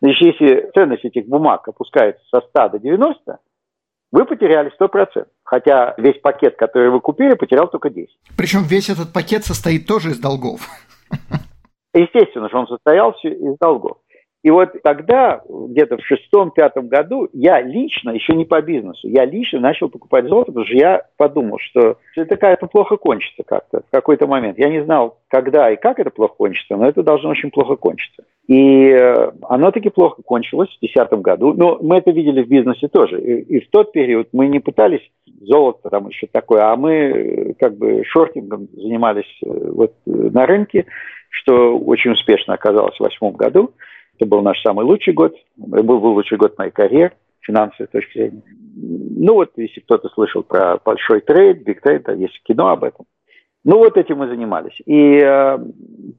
Значит, 0.00 0.22
если 0.22 0.70
ценность 0.72 1.04
этих 1.04 1.26
бумаг 1.26 1.66
опускается 1.66 2.22
со 2.32 2.40
100 2.40 2.68
до 2.68 2.78
90, 2.78 3.38
вы 4.12 4.24
потеряли 4.24 4.70
100%. 4.80 5.26
Хотя 5.42 5.96
весь 5.98 6.20
пакет, 6.20 6.54
который 6.56 6.90
вы 6.90 7.00
купили, 7.00 7.34
потерял 7.34 7.68
только 7.68 7.90
10. 7.90 8.08
Причем 8.36 8.62
весь 8.62 8.88
этот 8.88 9.12
пакет 9.12 9.44
состоит 9.44 9.88
тоже 9.88 10.10
из 10.10 10.20
долгов. 10.20 10.60
Естественно, 11.92 12.48
что 12.48 12.58
он 12.58 12.68
состоял 12.68 13.10
из 13.24 13.58
долгов. 13.58 13.96
И 14.44 14.50
вот 14.50 14.70
тогда, 14.84 15.42
где-то 15.48 15.96
в 15.96 16.06
шестом-пятом 16.06 16.86
году, 16.86 17.28
я 17.32 17.60
лично, 17.60 18.10
еще 18.10 18.34
не 18.34 18.44
по 18.44 18.62
бизнесу, 18.62 19.08
я 19.08 19.24
лично 19.24 19.58
начал 19.58 19.88
покупать 19.88 20.26
золото, 20.26 20.52
потому 20.52 20.66
что 20.66 20.76
я 20.76 21.02
подумал, 21.16 21.58
что 21.58 21.96
это 22.14 22.36
как-то 22.36 22.66
плохо 22.68 22.96
кончится 22.96 23.42
как-то 23.42 23.80
в 23.80 23.90
какой-то 23.90 24.28
момент. 24.28 24.58
Я 24.58 24.68
не 24.68 24.84
знал, 24.84 25.18
когда 25.28 25.70
и 25.72 25.76
как 25.76 25.98
это 25.98 26.10
плохо 26.10 26.34
кончится, 26.36 26.76
но 26.76 26.88
это 26.88 27.02
должно 27.02 27.30
очень 27.30 27.50
плохо 27.50 27.74
кончиться. 27.74 28.22
И 28.46 28.88
э, 28.88 29.30
оно 29.42 29.70
таки 29.72 29.90
плохо 29.90 30.22
кончилось 30.22 30.70
в 30.70 30.80
2010 30.80 31.20
году. 31.20 31.52
Но 31.52 31.78
мы 31.82 31.98
это 31.98 32.12
видели 32.12 32.42
в 32.42 32.48
бизнесе 32.48 32.88
тоже. 32.88 33.20
И, 33.20 33.40
и 33.56 33.60
в 33.60 33.68
тот 33.70 33.92
период 33.92 34.28
мы 34.32 34.46
не 34.46 34.60
пытались 34.60 35.02
золото 35.40 35.90
там 35.90 36.08
еще 36.08 36.28
такое, 36.28 36.62
а 36.62 36.76
мы 36.76 36.92
э, 36.92 37.54
как 37.58 37.76
бы 37.76 38.04
шортингом 38.06 38.68
занимались 38.72 39.30
э, 39.44 39.48
вот 39.48 39.92
на 40.06 40.46
рынке, 40.46 40.86
что 41.28 41.76
очень 41.76 42.12
успешно 42.12 42.54
оказалось 42.54 42.94
в 42.94 43.02
2008 43.02 43.36
году. 43.36 43.74
Это 44.18 44.26
был 44.26 44.42
наш 44.42 44.60
самый 44.62 44.84
лучший 44.84 45.14
год. 45.14 45.34
Это 45.72 45.82
был, 45.82 46.04
лучший 46.04 46.38
год 46.38 46.58
моей 46.58 46.72
карьеры, 46.72 47.12
финансовой 47.40 47.86
точки 47.86 48.18
зрения. 48.18 48.42
Ну 48.74 49.34
вот, 49.34 49.52
если 49.56 49.80
кто-то 49.80 50.08
слышал 50.08 50.42
про 50.42 50.78
большой 50.84 51.20
trade, 51.20 51.62
big 51.62 51.80
trade, 51.80 52.02
да, 52.04 52.12
есть 52.12 52.40
кино 52.42 52.68
об 52.68 52.84
этом. 52.84 53.06
Ну 53.64 53.78
вот 53.78 53.96
этим 53.96 54.18
мы 54.18 54.28
занимались. 54.28 54.76
И 54.86 55.18
э, 55.18 55.58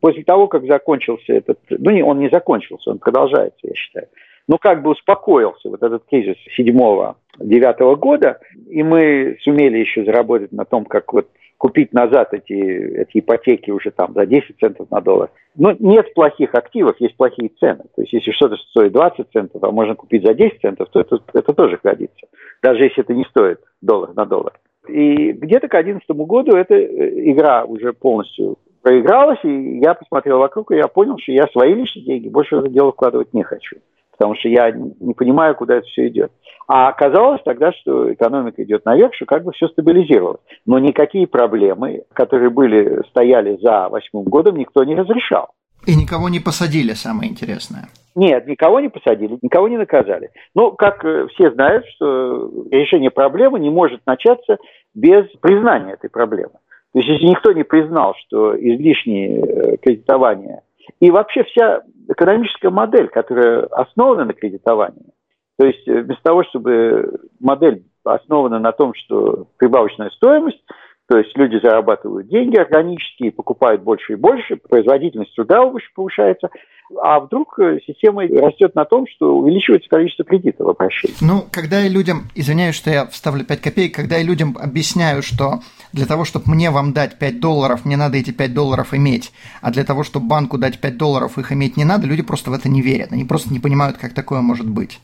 после 0.01 0.24
того, 0.24 0.48
как 0.48 0.65
закончился 0.65 1.34
этот, 1.34 1.60
ну 1.70 1.91
не, 1.91 2.03
он 2.03 2.20
не 2.20 2.29
закончился, 2.29 2.91
он 2.91 3.00
продолжается, 3.00 3.60
я 3.63 3.75
считаю. 3.75 4.08
Ну 4.48 4.58
как 4.58 4.82
бы 4.82 4.91
успокоился 4.91 5.70
вот 5.70 5.82
этот 5.84 6.06
кризис 6.10 6.36
седьмого, 6.56 7.18
девятого 7.39 7.96
года, 7.96 8.39
и 8.70 8.84
мы 8.84 9.38
сумели 9.41 9.77
еще 9.77 10.06
заработать 10.06 10.51
на 10.51 10.65
том, 10.65 10.86
как 10.86 11.12
вот 11.13 11.27
купить 11.59 11.93
назад 11.93 12.33
эти, 12.33 12.53
эти 12.53 13.19
ипотеки 13.19 13.69
уже 13.69 13.91
там 13.91 14.13
за 14.13 14.25
10 14.25 14.57
центов 14.59 14.89
на 14.89 15.01
доллар. 15.01 15.29
Но 15.55 15.75
нет 15.77 16.13
плохих 16.13 16.55
активов, 16.55 16.95
есть 16.99 17.17
плохие 17.17 17.51
цены. 17.59 17.83
То 17.95 18.01
есть 18.01 18.13
если 18.13 18.31
что-то 18.31 18.55
стоит 18.55 18.93
20 18.93 19.27
центов, 19.31 19.61
а 19.63 19.69
можно 19.69 19.93
купить 19.93 20.25
за 20.25 20.33
10 20.33 20.61
центов, 20.61 20.87
то 20.89 21.01
это, 21.01 21.19
это 21.33 21.53
тоже 21.53 21.77
годится. 21.83 22.27
Даже 22.63 22.85
если 22.85 23.03
это 23.03 23.13
не 23.13 23.25
стоит 23.25 23.59
доллар 23.81 24.13
на 24.15 24.25
доллар. 24.25 24.53
И 24.87 25.33
где-то 25.33 25.67
к 25.67 25.71
2011 25.71 26.09
году 26.25 26.55
эта 26.55 26.75
э, 26.75 27.31
игра 27.31 27.65
уже 27.65 27.91
полностью 27.91 28.57
проигралась, 28.81 29.39
и 29.43 29.79
я 29.79 29.93
посмотрел 29.93 30.39
вокруг, 30.39 30.71
и 30.71 30.77
я 30.77 30.87
понял, 30.87 31.17
что 31.19 31.33
я 31.33 31.45
свои 31.47 31.73
личные 31.73 32.05
деньги 32.05 32.29
больше 32.29 32.55
в 32.55 32.59
это 32.59 32.69
дело 32.69 32.93
вкладывать 32.93 33.33
не 33.33 33.43
хочу 33.43 33.75
потому 34.19 34.35
что 34.35 34.49
я 34.49 34.71
не 34.71 35.13
понимаю, 35.13 35.55
куда 35.55 35.77
это 35.77 35.88
все 35.88 36.09
идет. 36.09 36.31
А 36.67 36.89
оказалось 36.89 37.41
тогда, 37.45 37.71
что 37.71 38.13
экономика 38.13 38.61
идет 38.61 38.85
наверх, 38.85 39.15
что 39.15 39.25
как 39.25 39.45
бы 39.45 39.53
все 39.53 39.69
стабилизировалось. 39.69 40.41
Но 40.65 40.77
никакие 40.77 41.25
проблемы, 41.25 42.03
которые 42.13 42.49
были, 42.49 43.01
стояли 43.09 43.57
за 43.61 43.88
восьмым 43.88 44.25
годом, 44.25 44.57
никто 44.57 44.83
не 44.83 44.95
разрешал. 44.95 45.47
И 45.88 45.95
никого 45.95 46.27
не 46.27 46.41
посадили, 46.41 46.91
самое 46.91 47.31
интересное. 47.31 47.88
Нет, 48.13 48.45
никого 48.45 48.81
не 48.81 48.89
посадили, 48.89 49.39
никого 49.41 49.69
не 49.69 49.77
наказали. 49.77 50.31
Но, 50.53 50.71
как 50.71 51.05
э, 51.05 51.27
все 51.33 51.51
знают, 51.51 51.85
что 51.95 52.51
решение 52.69 53.11
проблемы 53.11 53.61
не 53.61 53.69
может 53.69 54.01
начаться 54.05 54.57
без 54.93 55.25
признания 55.39 55.93
этой 55.93 56.09
проблемы. 56.09 56.59
То 56.91 56.99
есть, 56.99 57.07
если 57.07 57.25
никто 57.25 57.53
не 57.53 57.63
признал, 57.63 58.15
что 58.25 58.53
излишнее 58.57 59.39
э, 59.39 59.77
кредитование 59.77 60.63
и 60.99 61.09
вообще 61.09 61.43
вся 61.45 61.83
экономическая 62.09 62.69
модель, 62.69 63.07
которая 63.07 63.63
основана 63.65 64.25
на 64.25 64.33
кредитовании, 64.33 65.13
то 65.57 65.65
есть 65.65 65.87
э, 65.87 66.01
вместо 66.01 66.23
того, 66.23 66.43
чтобы 66.45 67.19
модель 67.39 67.83
основана 68.03 68.59
на 68.59 68.71
том, 68.71 68.93
что 68.95 69.47
прибавочная 69.57 70.09
стоимость, 70.11 70.63
то 71.07 71.17
есть 71.17 71.35
люди 71.37 71.59
зарабатывают 71.61 72.27
деньги 72.27 72.57
органически, 72.57 73.31
покупают 73.31 73.81
больше 73.81 74.13
и 74.13 74.15
больше, 74.15 74.57
производительность 74.57 75.35
труда 75.35 75.69
повышается, 75.95 76.49
а 76.98 77.19
вдруг 77.19 77.60
э, 77.60 77.79
система 77.86 78.24
растет 78.27 78.75
на 78.75 78.86
том, 78.86 79.05
что 79.08 79.36
увеличивается 79.38 79.89
количество 79.89 80.25
кредитов 80.25 80.67
в 80.67 80.69
обращении. 80.69 81.15
Ну, 81.22 81.43
когда 81.51 81.79
я 81.81 81.89
людям, 81.89 82.24
извиняюсь, 82.36 82.75
что 82.75 82.89
я 82.89 83.05
вставлю 83.05 83.46
5 83.46 83.62
копеек, 83.62 83.96
когда 83.96 84.17
я 84.17 84.24
людям 84.24 84.58
объясняю, 84.60 85.22
что 85.22 85.60
для 85.93 86.05
того, 86.05 86.25
чтобы 86.25 86.46
мне 86.48 86.72
вам 86.72 86.93
дать 86.93 87.19
5 87.19 87.39
долларов, 87.39 87.86
мне 87.86 87.98
надо 87.98 88.17
эти 88.17 88.31
5 88.31 88.53
долларов 88.53 88.93
иметь, 88.93 89.31
а 89.62 89.72
для 89.72 89.84
того, 89.84 90.03
чтобы 90.03 90.27
банку 90.27 90.58
дать 90.58 90.79
5 90.79 90.98
долларов, 90.98 91.38
их 91.38 91.51
иметь 91.51 91.77
не 91.77 91.86
надо, 91.86 92.08
люди 92.08 92.24
просто 92.24 92.51
в 92.51 92.53
это 92.53 92.69
не 92.69 92.81
верят, 92.81 93.12
они 93.12 93.25
просто 93.25 93.53
не 93.53 93.60
понимают, 93.60 93.98
как 93.98 94.13
такое 94.13 94.41
может 94.41 94.69
быть. 94.69 95.00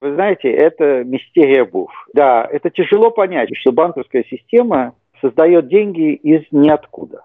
Вы 0.00 0.14
знаете, 0.14 0.48
это 0.48 1.02
мистерия 1.04 1.64
буф. 1.64 1.90
Да, 2.14 2.46
это 2.50 2.70
тяжело 2.70 3.10
понять, 3.10 3.48
что 3.60 3.72
банковская 3.72 4.24
система 4.30 4.94
создает 5.20 5.68
деньги 5.68 6.14
из 6.14 6.42
ниоткуда. 6.52 7.24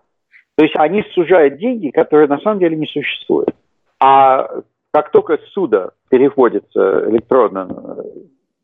То 0.55 0.63
есть 0.63 0.75
они 0.77 1.03
сужают 1.13 1.57
деньги, 1.57 1.89
которые 1.89 2.27
на 2.27 2.39
самом 2.39 2.59
деле 2.59 2.75
не 2.75 2.87
существуют. 2.87 3.55
А 4.03 4.49
как 4.91 5.11
только 5.11 5.39
суда 5.53 5.91
переводится 6.09 7.09
электронно 7.09 8.03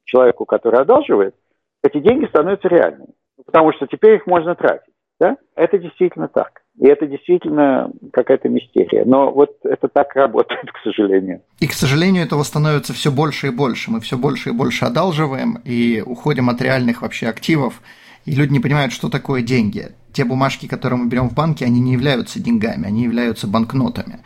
человеку, 0.04 0.44
который 0.44 0.82
одалживает, 0.82 1.34
эти 1.82 2.02
деньги 2.02 2.26
становятся 2.26 2.68
реальными. 2.68 3.14
Потому 3.46 3.72
что 3.72 3.88
теперь 3.88 4.16
их 4.16 4.28
можно 4.28 4.54
тратить. 4.56 4.94
Да? 5.18 5.38
Это 5.56 5.78
действительно 5.78 6.28
так. 6.28 6.62
И 6.78 6.88
это 6.88 7.08
действительно 7.08 7.90
какая-то 8.12 8.50
мистерия. 8.50 9.06
Но 9.06 9.32
вот 9.32 9.52
это 9.64 9.88
так 9.88 10.14
работает, 10.14 10.70
к 10.74 10.84
сожалению. 10.84 11.42
И, 11.62 11.68
к 11.68 11.74
сожалению, 11.74 12.26
этого 12.26 12.44
становится 12.44 12.92
все 12.92 13.10
больше 13.10 13.48
и 13.48 13.52
больше. 13.52 13.92
Мы 13.92 14.02
все 14.02 14.18
больше 14.18 14.50
и 14.50 14.54
больше 14.54 14.84
одалживаем 14.84 15.60
и 15.64 16.04
уходим 16.06 16.50
от 16.50 16.62
реальных 16.62 17.02
вообще 17.02 17.28
активов 17.28 17.82
и 18.26 18.36
люди 18.36 18.52
не 18.52 18.60
понимают, 18.60 18.94
что 18.94 19.10
такое 19.10 19.42
деньги. 19.42 19.90
Те 20.14 20.26
бумажки, 20.26 20.68
которые 20.68 21.00
мы 21.00 21.08
берем 21.08 21.30
в 21.30 21.34
банке, 21.34 21.66
они 21.66 21.80
не 21.80 21.94
являются 21.94 22.40
деньгами, 22.40 22.86
они 22.86 23.04
являются 23.04 23.48
банкнотами, 23.48 24.20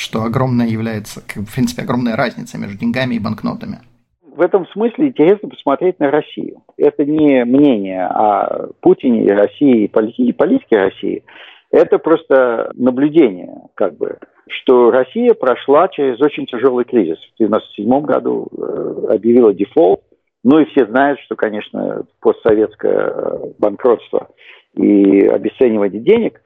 что 0.00 0.22
огромная 0.22 0.66
является, 0.66 1.20
в 1.20 1.54
принципе, 1.54 1.82
огромная 1.82 2.16
разница 2.16 2.58
между 2.58 2.78
деньгами 2.78 3.14
и 3.16 3.20
банкнотами. 3.20 3.80
В 4.22 4.40
этом 4.40 4.66
смысле 4.68 5.08
интересно 5.08 5.50
посмотреть 5.50 6.00
на 6.00 6.10
Россию. 6.10 6.62
Это 6.78 7.04
не 7.04 7.44
мнение 7.44 8.06
о 8.06 8.68
Путине 8.80 9.24
и 9.24 9.30
России, 9.30 9.84
и 9.84 9.88
политике, 9.88 10.32
политике 10.32 10.76
России. 10.76 11.22
Это 11.70 11.98
просто 11.98 12.72
наблюдение, 12.74 13.54
как 13.74 13.96
бы, 13.98 14.18
что 14.48 14.90
Россия 14.90 15.34
прошла 15.34 15.88
через 15.88 16.20
очень 16.20 16.46
тяжелый 16.46 16.84
кризис. 16.84 17.18
В 17.18 17.42
1997 17.42 18.00
году 18.00 18.48
э, 18.50 19.14
объявила 19.14 19.52
дефолт, 19.52 20.00
ну 20.42 20.58
и 20.58 20.64
все 20.70 20.86
знают, 20.86 21.20
что, 21.20 21.36
конечно, 21.36 22.04
постсоветское 22.20 23.12
э, 23.14 23.38
банкротство 23.58 24.30
и 24.74 25.26
обесценивание 25.26 26.00
денег. 26.00 26.40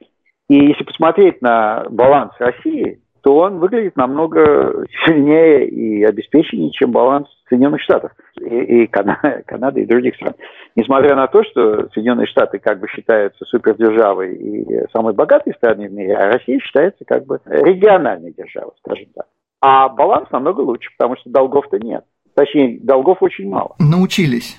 И 0.49 0.55
если 0.55 0.83
посмотреть 0.83 1.41
на 1.41 1.85
баланс 1.89 2.33
России, 2.39 2.99
то 3.25 3.35
он 3.37 3.57
выглядит 3.57 3.97
намного 3.97 4.85
сильнее 5.03 5.67
и 5.67 6.03
обеспеченнее, 6.03 6.69
чем 6.69 6.91
баланс 6.91 7.27
Соединенных 7.49 7.81
Штатов 7.81 8.11
и, 8.39 8.83
и 8.83 8.87
Канады, 8.87 9.43
Канады 9.47 9.81
и 9.81 9.87
других 9.87 10.13
стран. 10.15 10.35
Несмотря 10.75 11.15
на 11.15 11.25
то, 11.25 11.43
что 11.43 11.89
Соединенные 11.89 12.27
Штаты 12.27 12.59
как 12.59 12.79
бы 12.79 12.87
считаются 12.87 13.43
супердержавой 13.45 14.35
и 14.35 14.87
самой 14.93 15.15
богатой 15.15 15.55
страной 15.55 15.87
в 15.87 15.93
мире, 15.93 16.15
а 16.15 16.33
Россия 16.33 16.59
считается 16.59 17.03
как 17.03 17.25
бы 17.25 17.41
региональной 17.45 18.31
державой, 18.31 18.73
скажем 18.77 19.07
так. 19.15 19.25
А 19.59 19.89
баланс 19.89 20.29
намного 20.29 20.61
лучше, 20.61 20.91
потому 20.95 21.17
что 21.17 21.27
долгов-то 21.31 21.79
нет. 21.79 22.03
Точнее, 22.35 22.79
долгов 22.79 23.23
очень 23.23 23.49
мало. 23.49 23.75
Научились. 23.79 24.55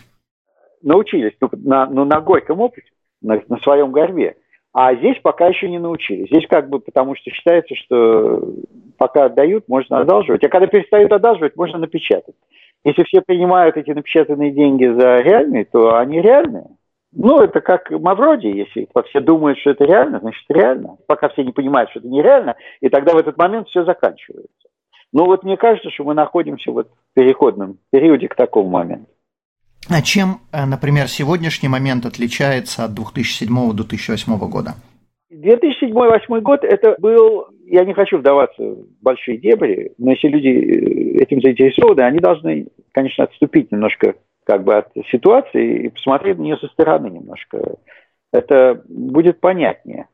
Научились, 0.83 1.37
ну, 1.41 1.51
на, 1.53 1.87
ну, 1.87 2.05
на 2.05 2.21
горьком 2.21 2.61
опыте, 2.61 2.89
на, 3.23 3.41
на 3.49 3.59
своем 3.59 3.93
горбе. 3.93 4.35
А 4.79 4.95
здесь 4.95 5.17
пока 5.23 5.47
еще 5.47 5.71
не 5.71 5.79
научились. 5.79 6.29
Здесь 6.29 6.47
как 6.47 6.69
бы 6.69 6.81
потому 6.81 7.17
что 7.17 7.31
считается, 7.31 7.75
что 7.75 8.43
пока 8.99 9.25
отдают, 9.25 9.67
можно 9.69 10.01
одалживать. 10.01 10.45
А 10.45 10.51
когда 10.51 10.67
перестают 10.67 11.11
одалживать, 11.13 11.57
можно 11.57 11.79
напечатать. 11.79 12.35
Если 12.85 13.03
все 13.05 13.23
принимают 13.23 13.79
эти 13.79 13.93
напечатанные 13.93 14.51
деньги 14.51 14.85
за 14.85 15.23
реальные, 15.23 15.65
то 15.65 15.97
они 15.97 16.21
реальные. 16.21 16.67
Ну, 17.15 17.41
это 17.41 17.63
как 17.63 17.91
Мавроди, 17.91 18.49
если 18.49 18.87
все 19.09 19.21
думают, 19.21 19.59
что 19.61 19.71
это 19.71 19.87
реально, 19.87 20.19
значит 20.21 20.45
реально. 20.51 20.99
Пока 21.07 21.31
все 21.31 21.43
не 21.43 21.53
понимают, 21.53 21.89
что 21.89 22.01
это 22.01 22.09
нереально, 22.09 22.57
и 22.83 22.91
тогда 22.91 23.15
в 23.15 23.17
этот 23.17 23.39
момент 23.39 23.69
все 23.69 23.83
заканчивается. 23.83 24.69
Ну 25.11 25.25
вот 25.25 25.43
мне 25.43 25.57
кажется, 25.57 25.89
что 25.89 26.05
мы 26.05 26.13
находимся 26.13 26.71
вот 26.71 26.89
в 26.89 27.15
переходном 27.15 27.79
периоде 27.91 28.29
к 28.29 28.35
такому 28.35 28.69
моменту. 28.69 29.16
А 29.89 30.03
чем, 30.03 30.41
э, 30.53 30.67
например, 30.67 31.09
сегодняшний 31.09 31.69
момент 31.69 32.07
отличается 32.07 32.85
от 32.85 32.93
2007-2008 32.93 34.49
года? 34.49 34.75
2007-2008 35.33 36.41
год 36.41 36.65
это 36.65 36.97
был, 36.99 37.47
я 37.67 37.85
не 37.85 37.95
хочу 37.95 38.19
вдаваться 38.19 38.63
в 38.63 38.85
большие 39.01 39.39
дебри, 39.39 39.93
но 39.99 40.13
если 40.13 40.29
люди 40.29 40.49
э, 40.49 41.23
этим 41.23 41.41
заинтересованы, 41.41 42.01
они 42.01 42.19
должны, 42.19 42.69
конечно, 42.93 43.25
отступить 43.25 43.71
немножко 43.71 44.15
как 44.45 44.65
бы 44.65 44.77
от 44.77 44.89
ситуации 45.11 45.87
и 45.87 45.89
посмотреть 45.89 46.39
на 46.39 46.43
нее 46.43 46.57
со 46.57 46.67
стороны 46.69 47.09
немножко. 47.09 47.77
Это 48.33 48.83
будет 48.89 49.41
понятнее 49.41 50.07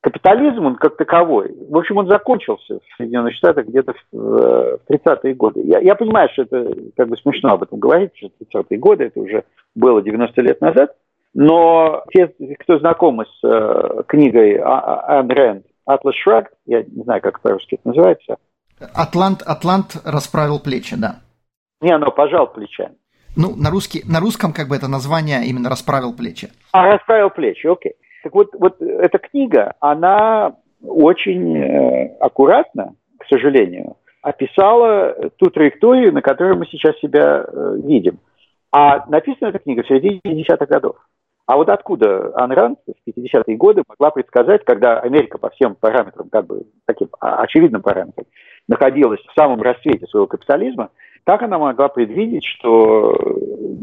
капитализм, 0.00 0.66
он 0.66 0.76
как 0.76 0.96
таковой, 0.96 1.54
в 1.68 1.76
общем, 1.76 1.98
он 1.98 2.08
закончился 2.08 2.78
в 2.78 2.96
Соединенных 2.96 3.34
Штатах 3.34 3.66
где-то 3.66 3.94
в 4.12 4.80
30-е 4.88 5.34
годы. 5.34 5.62
Я, 5.64 5.78
я 5.80 5.94
понимаю, 5.94 6.28
что 6.32 6.42
это 6.42 6.72
как 6.96 7.08
бы 7.08 7.16
смешно 7.16 7.52
об 7.52 7.62
этом 7.62 7.78
говорить, 7.78 8.12
что 8.16 8.30
30-е 8.60 8.78
годы, 8.78 9.04
это 9.04 9.20
уже 9.20 9.44
было 9.74 10.02
90 10.02 10.40
лет 10.42 10.60
назад, 10.60 10.94
но 11.34 12.02
те, 12.12 12.32
кто 12.58 12.78
знакомы 12.78 13.24
с 13.26 13.44
э, 13.46 14.02
книгой 14.08 14.56
а, 14.56 14.78
а, 14.78 15.18
Ан 15.20 15.30
Рэнд 15.30 15.66
«Атлас 15.84 16.14
Шраг», 16.16 16.50
я 16.66 16.82
не 16.82 17.02
знаю, 17.04 17.20
как 17.20 17.40
по-русски 17.40 17.76
это 17.76 17.88
называется. 17.88 18.36
Атлант, 18.94 19.42
Атлант 19.42 19.96
расправил 20.04 20.58
плечи, 20.58 20.96
да. 20.96 21.20
Не, 21.80 21.92
оно 21.92 22.10
пожал 22.10 22.46
плечами. 22.46 22.96
Ну, 23.36 23.54
на, 23.54 23.70
русский, 23.70 24.02
на 24.04 24.18
русском 24.18 24.52
как 24.52 24.68
бы 24.68 24.74
это 24.74 24.88
название 24.88 25.46
именно 25.46 25.68
расправил 25.68 26.12
плечи. 26.14 26.48
А, 26.72 26.84
расправил 26.92 27.30
плечи, 27.30 27.66
окей. 27.66 27.94
Так 28.22 28.34
вот, 28.34 28.48
вот 28.58 28.80
эта 28.80 29.18
книга, 29.18 29.74
она 29.80 30.56
очень 30.82 31.56
э, 31.56 32.16
аккуратно, 32.20 32.94
к 33.18 33.26
сожалению, 33.26 33.96
описала 34.22 35.14
ту 35.38 35.50
траекторию, 35.50 36.12
на 36.12 36.22
которой 36.22 36.56
мы 36.56 36.66
сейчас 36.66 36.98
себя 36.98 37.44
э, 37.46 37.76
видим. 37.82 38.18
А 38.72 39.04
написана 39.08 39.48
эта 39.48 39.58
книга 39.58 39.82
в 39.82 39.88
середине 39.88 40.20
50-х 40.24 40.66
годов. 40.66 40.96
А 41.46 41.56
вот 41.56 41.68
откуда 41.68 42.32
Ан 42.36 42.52
Ранд 42.52 42.78
в 42.86 43.10
50-е 43.10 43.56
годы 43.56 43.82
могла 43.88 44.10
предсказать, 44.10 44.64
когда 44.64 45.00
Америка 45.00 45.36
по 45.36 45.50
всем 45.50 45.74
параметрам, 45.74 46.28
как 46.30 46.46
бы 46.46 46.62
таким 46.86 47.08
очевидным 47.18 47.82
параметрам, 47.82 48.26
находилась 48.68 49.20
в 49.20 49.32
самом 49.34 49.60
расцвете 49.60 50.06
своего 50.06 50.28
капитализма, 50.28 50.90
как 51.24 51.42
она 51.42 51.58
могла 51.58 51.88
предвидеть, 51.88 52.44
что 52.44 53.16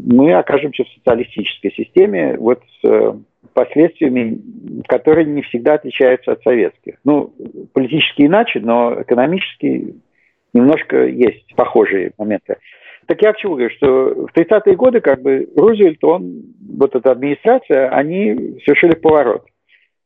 мы 0.04 0.34
окажемся 0.34 0.84
в 0.84 0.88
социалистической 0.88 1.72
системе 1.72 2.36
вот 2.38 2.62
с 2.80 2.88
э, 2.88 3.12
последствиями, 3.52 4.40
которые 4.86 5.26
не 5.26 5.42
всегда 5.42 5.74
отличаются 5.74 6.32
от 6.32 6.42
советских. 6.42 6.96
Ну, 7.04 7.32
политически 7.72 8.22
иначе, 8.22 8.60
но 8.60 9.02
экономически 9.02 9.94
немножко 10.52 11.06
есть 11.06 11.54
похожие 11.54 12.12
моменты. 12.18 12.56
Так 13.06 13.22
я 13.22 13.32
к 13.32 13.38
чему 13.38 13.54
говорю, 13.54 13.74
что 13.74 14.26
в 14.26 14.36
30-е 14.36 14.76
годы 14.76 15.00
как 15.00 15.22
бы 15.22 15.48
Рузвельт, 15.56 16.02
он, 16.04 16.42
вот 16.76 16.94
эта 16.94 17.12
администрация, 17.12 17.88
они 17.88 18.58
совершили 18.64 18.94
поворот. 18.94 19.46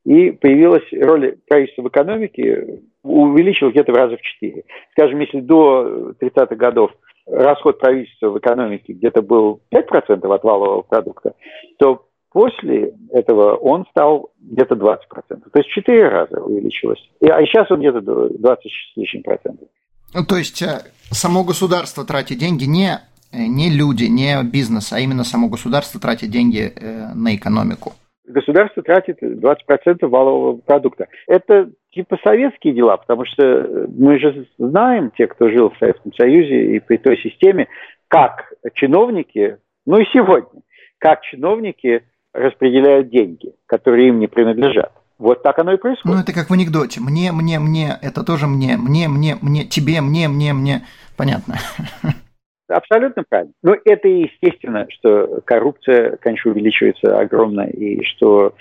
и 0.04 0.30
появилась 0.30 0.84
роль 0.92 1.36
правительства 1.48 1.82
в 1.82 1.88
экономике, 1.88 2.80
увеличилась 3.02 3.72
где-то 3.72 3.92
в 3.92 3.96
раза 3.96 4.16
в 4.16 4.22
четыре. 4.22 4.64
Скажем, 4.92 5.18
если 5.20 5.40
до 5.40 6.12
30-х 6.20 6.54
годов 6.54 6.92
расход 7.26 7.78
правительства 7.78 8.30
в 8.30 8.38
экономике 8.38 8.92
где-то 8.92 9.22
был 9.22 9.60
5% 9.72 10.34
от 10.34 10.44
валового 10.44 10.82
продукта, 10.82 11.34
то 11.78 12.06
после 12.32 12.94
этого 13.12 13.54
он 13.56 13.86
стал 13.90 14.30
где-то 14.40 14.74
20%. 14.74 14.96
То 15.28 15.58
есть 15.58 15.68
в 15.68 15.74
4 15.74 16.08
раза 16.08 16.40
увеличилось. 16.40 17.00
А 17.22 17.44
сейчас 17.44 17.70
он 17.70 17.80
где-то 17.80 18.00
20 18.00 18.64
с 18.64 18.96
лишним 18.96 19.22
процентов. 19.22 19.68
Ну, 20.14 20.24
то 20.24 20.36
есть 20.36 20.60
э, 20.62 20.82
само 21.10 21.44
государство 21.44 22.04
тратит 22.04 22.38
деньги 22.38 22.64
не, 22.64 23.00
не 23.32 23.70
люди, 23.70 24.04
не 24.04 24.42
бизнес, 24.44 24.92
а 24.92 25.00
именно 25.00 25.24
само 25.24 25.48
государство 25.48 26.00
тратит 26.00 26.30
деньги 26.30 26.72
э, 26.74 27.14
на 27.14 27.34
экономику. 27.34 27.94
Государство 28.24 28.82
тратит 28.82 29.22
20% 29.22 30.06
валового 30.06 30.58
продукта. 30.58 31.08
Это 31.26 31.70
типа 31.92 32.18
советские 32.22 32.72
дела, 32.72 32.96
потому 32.96 33.24
что 33.24 33.86
мы 33.88 34.18
же 34.18 34.46
знаем, 34.58 35.10
те, 35.16 35.26
кто 35.26 35.48
жил 35.48 35.70
в 35.70 35.78
Советском 35.78 36.12
Союзе 36.14 36.76
и 36.76 36.80
при 36.80 36.98
той 36.98 37.18
системе, 37.18 37.68
как 38.08 38.52
чиновники, 38.74 39.58
ну 39.86 39.98
и 39.98 40.04
сегодня, 40.12 40.62
как 40.98 41.22
чиновники 41.22 42.04
распределяют 42.32 43.10
деньги, 43.10 43.54
которые 43.66 44.08
им 44.08 44.20
не 44.20 44.28
принадлежат. 44.28 44.92
Вот 45.18 45.42
так 45.42 45.58
оно 45.58 45.72
и 45.72 45.76
происходит. 45.76 46.16
Ну, 46.16 46.22
это 46.22 46.32
как 46.32 46.50
в 46.50 46.52
анекдоте. 46.52 47.00
Мне, 47.00 47.30
мне, 47.32 47.60
мне, 47.60 47.96
это 48.02 48.24
тоже 48.24 48.46
мне, 48.46 48.76
мне, 48.76 49.08
мне, 49.08 49.36
мне, 49.40 49.64
тебе, 49.64 50.00
мне, 50.00 50.28
мне, 50.28 50.52
мне. 50.52 50.82
Понятно. 51.16 51.54
Абсолютно 52.68 53.24
правильно. 53.28 53.52
Но 53.62 53.76
это 53.84 54.08
естественно, 54.08 54.86
что 54.90 55.40
коррупция, 55.44 56.16
конечно, 56.16 56.52
увеличивается 56.52 57.18
огромно, 57.18 57.62
и 57.62 58.02
что 58.04 58.54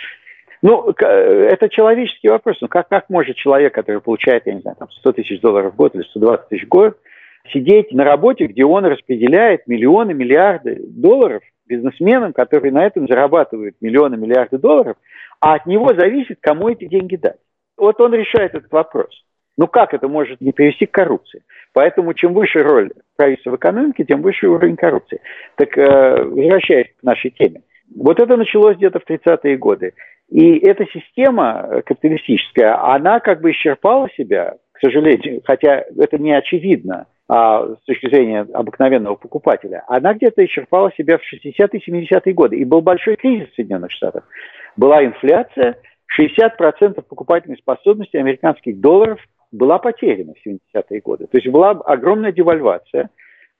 ну, 0.61 0.91
это 0.91 1.69
человеческий 1.69 2.29
вопрос. 2.29 2.57
Ну, 2.61 2.67
как, 2.67 2.87
как 2.87 3.09
может 3.09 3.35
человек, 3.35 3.73
который 3.73 4.01
получает, 4.01 4.45
я 4.45 4.53
не 4.53 4.61
знаю, 4.61 4.77
там 4.77 4.89
100 4.91 5.13
тысяч 5.13 5.41
долларов 5.41 5.73
в 5.73 5.75
год 5.75 5.95
или 5.95 6.03
120 6.03 6.49
тысяч 6.49 6.65
в 6.65 6.69
год, 6.69 6.97
сидеть 7.51 7.91
на 7.91 8.03
работе, 8.03 8.45
где 8.45 8.63
он 8.63 8.85
распределяет 8.85 9.65
миллионы, 9.67 10.13
миллиарды 10.13 10.79
долларов 10.87 11.41
бизнесменам, 11.65 12.33
которые 12.33 12.71
на 12.71 12.85
этом 12.85 13.07
зарабатывают 13.07 13.75
миллионы, 13.81 14.17
миллиарды 14.17 14.57
долларов, 14.57 14.97
а 15.39 15.55
от 15.55 15.65
него 15.65 15.93
зависит, 15.93 16.37
кому 16.41 16.69
эти 16.69 16.85
деньги 16.85 17.15
дать. 17.15 17.39
Вот 17.77 17.99
он 18.01 18.13
решает 18.13 18.53
этот 18.53 18.71
вопрос. 18.71 19.09
Ну 19.61 19.67
как 19.67 19.93
это 19.93 20.07
может 20.07 20.41
не 20.41 20.53
привести 20.53 20.87
к 20.87 20.91
коррупции? 20.91 21.43
Поэтому 21.71 22.15
чем 22.15 22.33
выше 22.33 22.63
роль 22.63 22.89
правительства 23.15 23.51
в 23.51 23.57
экономике, 23.57 24.03
тем 24.03 24.23
выше 24.23 24.47
уровень 24.47 24.75
коррупции. 24.75 25.21
Так 25.55 25.77
э, 25.77 26.23
возвращаясь 26.23 26.87
к 26.99 27.03
нашей 27.03 27.29
теме. 27.29 27.61
Вот 27.95 28.19
это 28.19 28.37
началось 28.37 28.77
где-то 28.77 28.99
в 28.99 29.07
30-е 29.07 29.57
годы. 29.57 29.93
И 30.31 30.57
эта 30.65 30.87
система 30.91 31.83
капиталистическая, 31.85 32.73
она 32.91 33.19
как 33.19 33.41
бы 33.41 33.51
исчерпала 33.51 34.09
себя, 34.17 34.55
к 34.71 34.79
сожалению, 34.79 35.41
хотя 35.45 35.83
это 35.95 36.17
не 36.17 36.33
очевидно 36.33 37.05
а, 37.27 37.67
с 37.67 37.85
точки 37.85 38.09
зрения 38.09 38.47
обыкновенного 38.53 39.13
покупателя, 39.13 39.83
она 39.87 40.15
где-то 40.15 40.43
исчерпала 40.43 40.91
себя 40.97 41.19
в 41.19 41.21
60-е, 41.21 41.81
70-е 41.87 42.33
годы. 42.33 42.55
И 42.57 42.65
был 42.65 42.81
большой 42.81 43.15
кризис 43.15 43.51
в 43.51 43.55
Соединенных 43.55 43.91
Штатах. 43.91 44.23
Была 44.75 45.05
инфляция, 45.05 45.75
60% 46.19 46.99
покупательной 47.03 47.57
способности 47.57 48.17
американских 48.17 48.79
долларов 48.79 49.19
была 49.51 49.79
потеряна 49.79 50.33
в 50.33 50.47
70-е 50.47 51.01
годы. 51.01 51.27
То 51.27 51.37
есть 51.37 51.47
была 51.47 51.71
огромная 51.71 52.31
девальвация. 52.31 53.09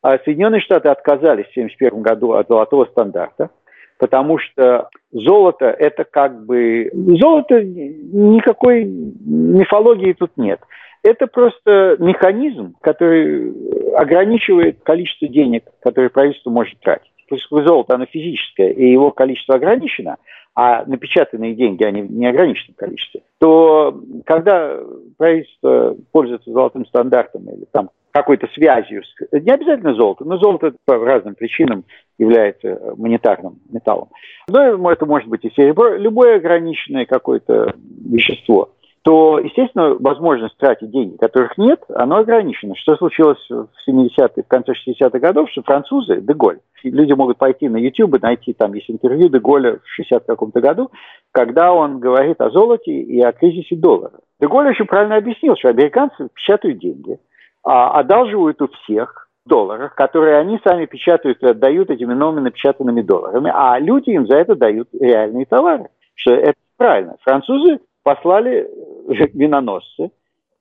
А 0.02 0.18
Соединенные 0.20 0.62
Штаты 0.62 0.90
отказались 0.90 1.46
в 1.46 1.52
1971 1.52 2.02
году 2.02 2.34
от 2.34 2.48
золотого 2.48 2.86
стандарта– 2.86 3.50
потому 4.02 4.40
что 4.40 4.90
золото 5.12 5.66
это 5.68 6.06
как 6.06 6.44
бы... 6.46 6.90
Золото 6.92 7.64
никакой 7.64 8.84
мифологии 8.84 10.14
тут 10.14 10.32
нет. 10.38 10.60
Это 11.04 11.28
просто 11.28 11.98
механизм, 12.00 12.76
который 12.82 13.54
ограничивает 13.96 14.80
количество 14.82 15.28
денег, 15.28 15.66
которые 15.84 16.10
правительство 16.10 16.50
может 16.50 16.80
тратить. 16.80 17.11
Поскольку 17.32 17.66
золото, 17.66 17.96
оно 17.96 18.06
физическое, 18.06 18.72
и 18.72 18.92
его 18.92 19.12
количество 19.12 19.56
ограничено, 19.56 20.18
а 20.54 20.84
напечатанные 20.86 21.56
деньги, 21.56 21.86
они 21.86 22.02
в 22.02 22.12
неограниченном 22.12 22.76
количестве, 22.76 23.22
то 23.40 23.98
когда 24.26 24.78
правительство 25.18 25.96
пользуется 26.12 26.52
золотым 26.52 26.86
стандартом 26.86 27.50
или 27.50 27.66
там 27.72 27.90
какой-то 28.12 28.50
связью, 28.54 29.04
не 29.32 29.50
обязательно 29.50 29.94
золото, 29.94 30.26
но 30.26 30.38
золото 30.40 30.74
по 30.84 30.98
разным 30.98 31.36
причинам 31.36 31.86
является 32.18 32.94
монетарным 32.98 33.60
металлом. 33.72 34.10
Но 34.50 34.92
это 34.92 35.06
может 35.06 35.30
быть 35.30 35.46
и 35.46 35.54
серебро, 35.56 35.96
любое 35.96 36.36
ограниченное 36.36 37.06
какое-то 37.06 37.74
вещество– 38.06 38.72
то, 39.04 39.40
естественно, 39.40 39.96
возможность 40.00 40.58
тратить 40.58 40.92
деньги, 40.92 41.18
которых 41.18 41.58
нет, 41.58 41.82
оно 41.90 42.18
ограничено. 42.18 42.76
Что 42.76 42.96
случилось 42.98 43.44
в 43.50 43.68
70-е, 43.88 44.44
в 44.44 44.48
конце 44.48 44.74
60-х 44.74 45.18
годов, 45.18 45.50
что 45.50 45.64
французы, 45.64 46.22
Деголь, 46.22 46.60
люди 46.84 47.14
могут 47.14 47.38
пойти 47.38 47.68
на 47.68 47.78
YouTube 47.78 48.18
и 48.18 48.22
найти, 48.22 48.54
там 48.54 48.74
есть 48.74 48.92
интервью 48.92 49.30
Деголя 49.30 49.78
в 49.78 49.88
60 49.88 50.26
каком-то 50.26 50.62
году, 50.62 50.92
когда 51.32 51.74
он 51.74 52.00
говорит 52.00 52.42
о 52.42 52.52
золоте 52.52 52.92
и 52.92 53.20
о 53.22 53.32
кризисе 53.32 53.76
доллара. 53.76 54.20
Деголь 54.40 54.68
очень 54.68 54.86
правильно 54.86 55.16
объяснил, 55.16 55.56
что 55.56 55.70
американцы 55.70 56.30
печатают 56.34 56.78
деньги, 56.78 57.18
а 57.64 58.00
одалживают 58.00 58.62
у 58.62 58.68
всех 58.68 59.30
долларах, 59.48 59.96
которые 59.96 60.38
они 60.38 60.60
сами 60.64 60.86
печатают 60.86 61.42
и 61.42 61.48
отдают 61.48 61.90
этими 61.90 62.14
новыми 62.14 62.42
напечатанными 62.42 63.02
долларами, 63.02 63.52
а 63.52 63.80
люди 63.80 64.12
им 64.12 64.28
за 64.28 64.36
это 64.36 64.56
дают 64.56 64.90
реальные 64.94 65.48
товары. 65.48 65.88
Что 66.14 66.34
это 66.34 66.60
правильно. 66.78 67.16
Французы 67.22 67.80
послали 68.04 68.68
миноносцы, 69.34 70.12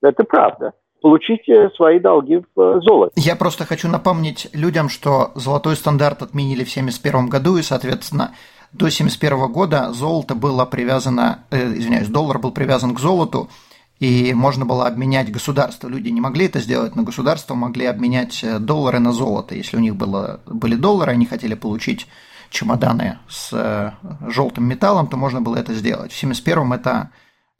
это 0.03 0.24
правда, 0.24 0.72
получить 1.00 1.48
э, 1.48 1.70
свои 1.76 1.98
долги 1.98 2.42
в 2.55 2.61
э, 2.61 2.81
золоте. 2.83 3.12
Я 3.16 3.37
просто 3.37 3.64
хочу 3.64 3.88
напомнить 3.88 4.48
людям, 4.53 4.88
что 4.88 5.33
золотой 5.35 5.76
стандарт 5.76 6.22
отменили 6.22 6.64
в 6.64 6.70
1971 6.70 7.29
году, 7.29 7.57
и, 7.57 7.62
соответственно, 7.62 8.35
до 8.72 8.87
1971 8.87 9.53
года 9.53 9.92
золото 9.92 10.35
было 10.35 10.64
привязано, 10.64 11.44
э, 11.50 11.57
извиняюсь, 11.74 12.09
доллар 12.09 12.38
был 12.38 12.53
привязан 12.53 12.94
к 12.94 13.00
золоту, 13.00 13.48
и 13.98 14.33
можно 14.33 14.64
было 14.64 14.87
обменять 14.87 15.31
государство. 15.31 15.88
Люди 15.88 16.09
не 16.09 16.20
могли 16.20 16.46
это 16.46 16.61
сделать, 16.61 16.96
но 16.96 17.03
государства 17.03 17.55
могли 17.55 17.87
обменять 17.87 18.42
э, 18.42 18.59
доллары 18.59 18.98
на 19.00 19.12
золото. 19.12 19.55
Если 19.55 19.76
у 19.76 19.81
них 19.81 19.96
было, 19.96 20.40
были 20.46 20.76
доллары, 20.76 21.12
они 21.12 21.26
хотели 21.26 21.55
получить 21.55 22.07
чемоданы 22.50 23.18
с 23.29 23.94
желтым 24.26 24.64
металлом, 24.64 25.07
то 25.07 25.16
можно 25.16 25.40
было 25.40 25.55
это 25.55 25.72
сделать. 25.72 26.11
В 26.11 26.18
1971 26.18 26.72
это 26.72 27.11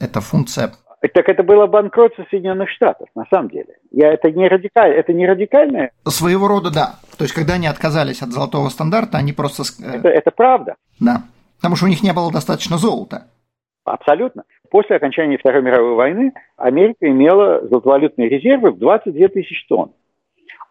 эта 0.01 0.21
функция 0.21 0.71
так 1.13 1.29
это 1.29 1.43
было 1.43 1.67
банкротство 1.67 2.25
Соединенных 2.29 2.69
Штатов, 2.69 3.09
на 3.15 3.25
самом 3.29 3.49
деле. 3.49 3.77
Я, 3.91 4.13
это, 4.13 4.31
не 4.31 4.47
радикаль, 4.47 4.91
это 4.91 5.13
не 5.13 5.27
радикальное? 5.27 5.91
Своего 6.05 6.47
рода, 6.47 6.71
да. 6.71 6.95
То 7.17 7.23
есть, 7.23 7.33
когда 7.33 7.55
они 7.55 7.67
отказались 7.67 8.21
от 8.21 8.29
золотого 8.29 8.69
стандарта, 8.69 9.17
они 9.17 9.33
просто... 9.33 9.63
Э, 9.83 9.97
это, 9.97 10.09
это 10.09 10.31
правда. 10.31 10.75
Да. 10.99 11.23
Потому 11.57 11.75
что 11.75 11.85
у 11.85 11.89
них 11.89 12.03
не 12.03 12.13
было 12.13 12.31
достаточно 12.31 12.77
золота. 12.77 13.27
Абсолютно. 13.83 14.43
После 14.69 14.95
окончания 14.95 15.37
Второй 15.37 15.63
мировой 15.63 15.95
войны 15.95 16.33
Америка 16.55 17.07
имела 17.07 17.67
золотовалютные 17.67 18.29
резервы 18.29 18.71
в 18.71 18.77
22 18.77 19.27
тысячи 19.29 19.67
тонн. 19.67 19.93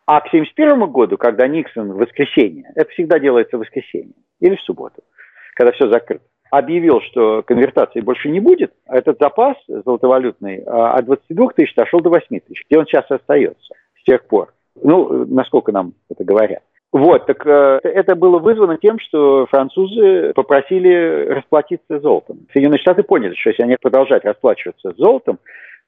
А 0.07 0.21
к 0.21 0.27
1971 0.27 0.91
году, 0.91 1.17
когда 1.17 1.47
Никсон 1.47 1.93
в 1.93 1.97
воскресенье, 1.97 2.71
это 2.75 2.91
всегда 2.93 3.19
делается 3.19 3.57
в 3.57 3.61
воскресенье 3.61 4.15
или 4.41 4.57
в 4.57 4.61
субботу, 4.63 5.03
когда 5.55 5.73
все 5.73 5.89
закрыто, 5.89 6.25
объявил, 6.51 7.01
что 7.01 7.43
конвертации 7.43 8.01
больше 8.01 8.29
не 8.29 8.41
будет, 8.41 8.73
а 8.87 8.97
этот 8.97 9.19
запас 9.21 9.57
золотовалютный 9.67 10.63
а, 10.67 10.95
от 10.95 11.07
22 11.07 11.49
тысяч 11.57 11.75
дошел 11.75 12.01
до 12.01 12.11
8 12.11 12.41
тысяч, 12.41 12.65
где 12.69 12.79
он 12.79 12.87
сейчас 12.87 13.05
остается 13.09 13.75
с 14.01 14.05
тех 14.05 14.27
пор. 14.27 14.53
Ну, 14.83 15.27
насколько 15.27 15.73
нам 15.73 15.95
это 16.09 16.25
говорят. 16.25 16.63
Вот, 16.93 17.27
так 17.27 17.47
э, 17.47 17.81
это 17.85 18.17
было 18.17 18.39
вызвано 18.39 18.77
тем, 18.77 18.99
что 18.99 19.47
французы 19.47 20.33
попросили 20.35 21.27
расплатиться 21.29 22.01
золотом. 22.01 22.49
Соединенные 22.53 22.81
Штаты 22.81 23.05
поняли, 23.05 23.35
что 23.35 23.51
если 23.51 23.63
они 23.63 23.77
продолжать 23.81 24.25
расплачиваться 24.25 24.93
золотом 24.97 25.39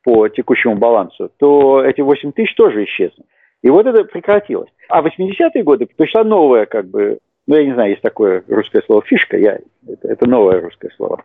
по 0.04 0.28
текущему 0.28 0.76
балансу, 0.76 1.30
то 1.38 1.82
эти 1.84 2.00
8 2.00 2.32
тысяч 2.32 2.54
тоже 2.54 2.84
исчезнут. 2.84 3.26
И 3.62 3.70
вот 3.70 3.86
это 3.86 4.04
прекратилось. 4.04 4.70
А 4.88 5.02
в 5.02 5.06
80-е 5.06 5.62
годы 5.64 5.86
пришла 5.86 6.22
новая 6.22 6.66
как 6.66 6.86
бы 6.86 7.18
ну, 7.46 7.56
я 7.56 7.64
не 7.64 7.74
знаю, 7.74 7.90
есть 7.90 8.02
такое 8.02 8.44
русское 8.48 8.82
слово 8.82 9.02
фишка, 9.02 9.36
я, 9.36 9.58
это, 9.86 10.08
это 10.08 10.28
новое 10.28 10.60
русское 10.60 10.90
слово. 10.96 11.24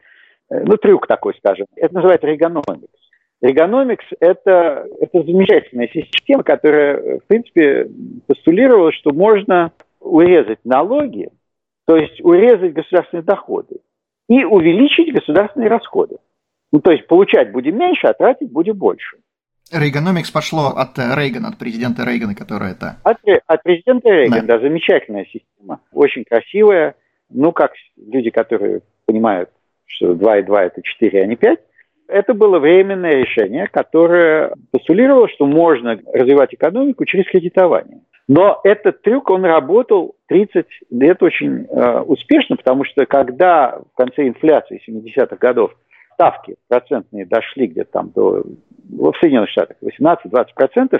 Э, 0.50 0.64
ну, 0.64 0.78
трюк 0.78 1.08
такой, 1.08 1.36
скажем. 1.38 1.68
Это 1.76 1.94
называется 1.94 2.28
регономикс. 2.28 2.92
Регономикс– 3.42 4.06
это, 4.20 4.88
это 5.00 5.24
замечательная 5.24 5.88
система, 5.90 6.44
которая, 6.44 7.20
в 7.20 7.28
принципе, 7.28 7.88
постулировала, 8.26 8.92
что 8.92 9.14
можно 9.14 9.72
урезать 10.00 10.60
налоги, 10.64 11.30
то 11.86 11.96
есть 11.96 12.20
урезать 12.24 12.74
государственные 12.74 13.24
доходы 13.24 13.78
и 14.28 14.44
увеличить 14.44 15.14
государственные 15.14 15.70
расходы. 15.70 16.18
Ну, 16.72 16.82
то 16.82 16.92
есть 16.92 17.08
получать 17.08 17.52
будем 17.52 17.78
меньше, 17.78 18.08
а 18.08 18.14
тратить 18.14 18.52
будем 18.52 18.76
больше. 18.76 19.18
Рейгономикс 19.72 20.32
пошло 20.32 20.68
от 20.76 20.98
Рейгана, 20.98 21.50
от 21.50 21.58
президента 21.58 22.06
Рейгана, 22.06 22.36
который 22.36 22.72
это... 22.72 22.98
От, 23.04 23.18
от 23.48 23.64
президента 23.64 24.10
Рейгана, 24.10 24.42
да. 24.42 24.58
да, 24.58 24.60
замечательная 24.60 25.26
система, 25.26 25.80
очень 25.92 26.24
красивая. 26.24 26.96
Ну, 27.30 27.52
как 27.52 27.74
люди, 27.98 28.30
которые 28.30 28.82
понимают, 29.06 29.50
что 29.86 30.14
2 30.14 30.38
и 30.38 30.44
2 30.44 30.64
это 30.64 30.82
4, 30.82 31.24
а 31.24 31.26
не 31.26 31.36
5, 31.36 31.60
Это 32.08 32.34
было 32.34 32.60
временное 32.60 33.16
решение, 33.24 33.68
которое 33.68 34.54
постулировало, 34.72 35.28
что 35.30 35.46
можно 35.46 36.00
развивать 36.14 36.54
экономику 36.54 37.06
через 37.06 37.26
кредитование. 37.26 38.02
Но 38.28 38.60
этот 38.64 39.02
трюк, 39.02 39.30
он 39.30 39.46
работал 39.46 40.16
30 40.28 40.66
лет 40.92 41.24
очень 41.24 41.66
э, 41.66 42.00
успешно, 42.02 42.58
потому 42.58 42.84
что 42.84 43.06
когда 43.06 43.80
в 43.94 43.96
конце 43.96 44.28
инфляции 44.28 44.82
70-х 44.88 45.38
годов 45.38 45.72
ставки 46.18 46.56
процентные 46.68 47.26
дошли 47.26 47.68
где-то 47.68 47.92
там 47.92 48.10
до, 48.10 48.44
в 48.90 49.14
Соединенных 49.20 49.52
Штатах 49.52 49.78
18-20%. 49.82 51.00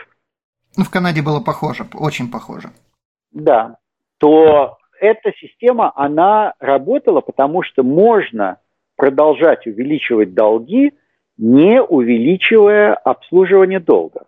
Ну, 0.78 0.84
в 0.84 0.92
Канаде 0.92 1.24
было 1.24 1.40
похоже, 1.40 1.86
очень 1.96 2.30
похоже. 2.30 2.70
Да, 3.32 3.78
то 4.20 4.78
эта 5.00 5.32
система, 5.40 5.92
она 5.96 6.54
работала, 6.60 7.22
потому 7.22 7.64
что 7.64 7.84
можно 7.84 8.58
продолжать 8.96 9.66
увеличивать 9.66 10.34
долги, 10.34 10.94
не 11.38 11.82
увеличивая 11.82 12.94
обслуживание 12.94 13.80
долга. 13.80 14.26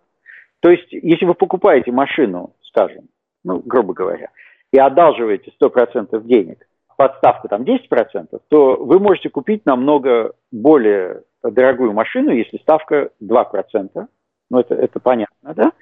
То 0.60 0.70
есть, 0.70 0.92
если 0.92 1.24
вы 1.24 1.34
покупаете 1.34 1.90
машину 1.92 2.54
скажем, 2.70 3.08
ну, 3.44 3.60
грубо 3.64 3.92
говоря, 3.92 4.30
и 4.72 4.78
одалживаете 4.78 5.52
100% 5.60 6.22
денег, 6.24 6.66
подставку 7.00 7.48
там 7.48 7.62
10%, 7.62 8.40
то 8.48 8.76
вы 8.76 8.98
можете 8.98 9.30
купить 9.30 9.64
намного 9.64 10.34
более 10.52 11.22
дорогую 11.42 11.94
машину, 11.94 12.30
если 12.30 12.58
ставка 12.58 13.08
2%. 13.22 14.06
Ну, 14.50 14.58
это, 14.58 14.74
это 14.74 15.00
понятно, 15.00 15.54
да? 15.54 15.72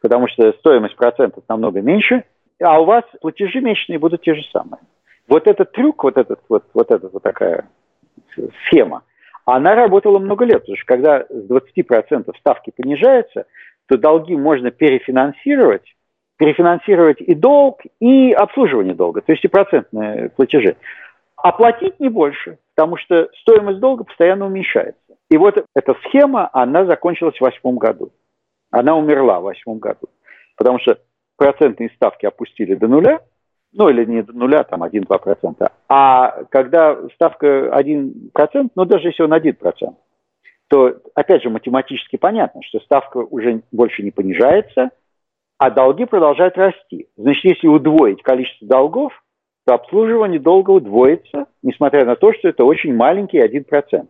Потому 0.00 0.28
что 0.28 0.52
стоимость 0.52 0.94
процентов 0.94 1.42
намного 1.48 1.80
меньше, 1.80 2.22
а 2.62 2.80
у 2.80 2.84
вас 2.84 3.02
платежи 3.20 3.60
месячные 3.60 3.98
будут 3.98 4.22
те 4.22 4.36
же 4.36 4.42
самые. 4.52 4.78
Вот 5.26 5.48
этот 5.48 5.72
трюк, 5.72 6.04
вот, 6.04 6.16
этот, 6.18 6.38
вот, 6.48 6.62
вот 6.72 6.88
эта 6.88 7.08
вот 7.08 7.22
такая 7.24 7.66
схема, 8.66 9.02
она 9.46 9.74
работала 9.74 10.20
много 10.20 10.44
лет, 10.44 10.60
потому 10.60 10.76
что 10.76 10.86
когда 10.86 11.24
с 11.28 11.50
20% 11.50 12.32
ставки 12.38 12.72
понижаются, 12.76 13.46
то 13.88 13.98
долги 13.98 14.36
можно 14.36 14.70
перефинансировать 14.70 15.96
перефинансировать 16.36 17.20
и 17.20 17.34
долг, 17.34 17.80
и 18.00 18.32
обслуживание 18.32 18.94
долга, 18.94 19.20
то 19.20 19.32
есть 19.32 19.44
и 19.44 19.48
процентные 19.48 20.30
платежи. 20.30 20.76
Оплатить 21.36 22.00
не 22.00 22.08
больше, 22.08 22.58
потому 22.74 22.96
что 22.96 23.28
стоимость 23.40 23.80
долга 23.80 24.04
постоянно 24.04 24.46
уменьшается. 24.46 24.98
И 25.30 25.36
вот 25.36 25.64
эта 25.74 25.94
схема, 26.06 26.48
она 26.52 26.86
закончилась 26.86 27.36
в 27.36 27.40
восьмом 27.40 27.78
году. 27.78 28.12
Она 28.70 28.96
умерла 28.96 29.40
в 29.40 29.44
восьмом 29.44 29.78
году. 29.78 30.08
Потому 30.56 30.78
что 30.80 30.98
процентные 31.36 31.90
ставки 31.90 32.26
опустили 32.26 32.74
до 32.74 32.88
нуля, 32.88 33.20
ну 33.72 33.88
или 33.88 34.04
не 34.04 34.22
до 34.22 34.32
нуля, 34.32 34.64
там 34.64 34.82
1-2%. 34.82 35.70
А 35.88 36.44
когда 36.50 36.96
ставка 37.14 37.46
1%, 37.46 38.70
ну 38.74 38.84
даже 38.84 39.08
если 39.08 39.22
он 39.22 39.32
1%, 39.32 39.94
то 40.68 40.94
опять 41.14 41.42
же 41.42 41.50
математически 41.50 42.16
понятно, 42.16 42.62
что 42.62 42.80
ставка 42.80 43.18
уже 43.18 43.62
больше 43.70 44.02
не 44.02 44.10
понижается– 44.10 44.90
а 45.58 45.70
долги 45.70 46.04
продолжают 46.04 46.56
расти. 46.56 47.08
Значит, 47.16 47.44
если 47.44 47.68
удвоить 47.68 48.22
количество 48.22 48.66
долгов, 48.66 49.12
то 49.66 49.74
обслуживание 49.74 50.40
долга 50.40 50.70
удвоится, 50.72 51.46
несмотря 51.62 52.04
на 52.04 52.16
то, 52.16 52.32
что 52.32 52.48
это 52.48 52.64
очень 52.64 52.94
маленький 52.94 53.38
1% 53.38 54.06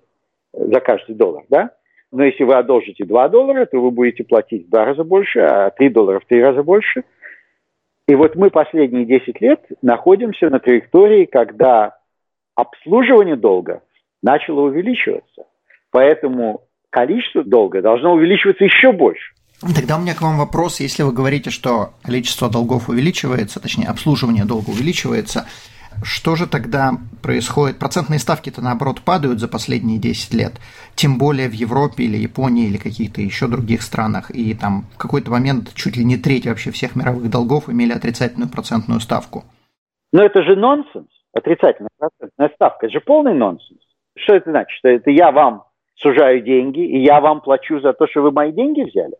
за 0.52 0.80
каждый 0.80 1.14
доллар, 1.14 1.44
да? 1.48 1.70
Но 2.10 2.24
если 2.24 2.44
вы 2.44 2.54
одолжите 2.54 3.04
2 3.04 3.28
доллара, 3.28 3.66
то 3.66 3.80
вы 3.80 3.90
будете 3.90 4.24
платить 4.24 4.66
в 4.66 4.70
два 4.70 4.84
раза 4.84 5.02
больше, 5.02 5.40
а 5.40 5.70
3 5.70 5.88
доллара 5.90 6.20
в 6.20 6.26
три 6.26 6.42
раза 6.42 6.62
больше. 6.62 7.04
И 8.06 8.14
вот 8.14 8.36
мы 8.36 8.50
последние 8.50 9.04
10 9.04 9.40
лет 9.40 9.60
находимся 9.82 10.48
на 10.50 10.60
траектории, 10.60 11.24
когда 11.24 11.98
обслуживание 12.54 13.36
долга 13.36 13.82
начало 14.22 14.60
увеличиваться. 14.62 15.46
Поэтому 15.90 16.62
количество 16.90 17.42
долга 17.42 17.82
должно 17.82 18.12
увеличиваться 18.12 18.64
еще 18.64 18.92
больше. 18.92 19.33
Тогда 19.72 19.96
у 19.96 20.00
меня 20.00 20.14
к 20.14 20.20
вам 20.20 20.36
вопрос, 20.36 20.80
если 20.80 21.02
вы 21.02 21.12
говорите, 21.12 21.50
что 21.50 21.94
количество 22.02 22.50
долгов 22.50 22.90
увеличивается, 22.90 23.60
точнее 23.60 23.86
обслуживание 23.86 24.44
долга 24.44 24.70
увеличивается, 24.70 25.46
что 26.02 26.36
же 26.36 26.46
тогда 26.46 26.92
происходит? 27.22 27.78
Процентные 27.78 28.18
ставки-то 28.18 28.60
наоборот 28.60 29.00
падают 29.00 29.38
за 29.38 29.48
последние 29.48 29.98
10 29.98 30.34
лет, 30.34 30.54
тем 30.94 31.18
более 31.18 31.48
в 31.48 31.52
Европе 31.52 32.04
или 32.04 32.16
Японии 32.16 32.66
или 32.66 32.76
каких-то 32.76 33.22
еще 33.22 33.46
других 33.46 33.82
странах, 33.82 34.30
и 34.30 34.54
там 34.54 34.84
в 34.94 34.98
какой-то 34.98 35.30
момент 35.30 35.72
чуть 35.74 35.96
ли 35.96 36.04
не 36.04 36.16
треть 36.16 36.46
вообще 36.46 36.70
всех 36.70 36.94
мировых 36.96 37.30
долгов 37.30 37.70
имели 37.70 37.92
отрицательную 37.92 38.50
процентную 38.50 39.00
ставку. 39.00 39.44
Но 40.12 40.22
это 40.22 40.42
же 40.42 40.56
нонсенс, 40.56 41.08
отрицательная 41.32 41.90
процентная 41.98 42.50
ставка, 42.54 42.86
это 42.86 42.92
же 42.92 43.00
полный 43.00 43.34
нонсенс. 43.34 43.80
Что 44.16 44.34
это 44.34 44.50
значит? 44.50 44.76
Что 44.78 44.88
это 44.88 45.10
я 45.10 45.32
вам 45.32 45.64
сужаю 45.96 46.42
деньги, 46.42 46.80
и 46.80 47.02
я 47.02 47.20
вам 47.20 47.40
плачу 47.40 47.80
за 47.80 47.92
то, 47.94 48.06
что 48.06 48.22
вы 48.22 48.30
мои 48.30 48.52
деньги 48.52 48.82
взяли? 48.82 49.14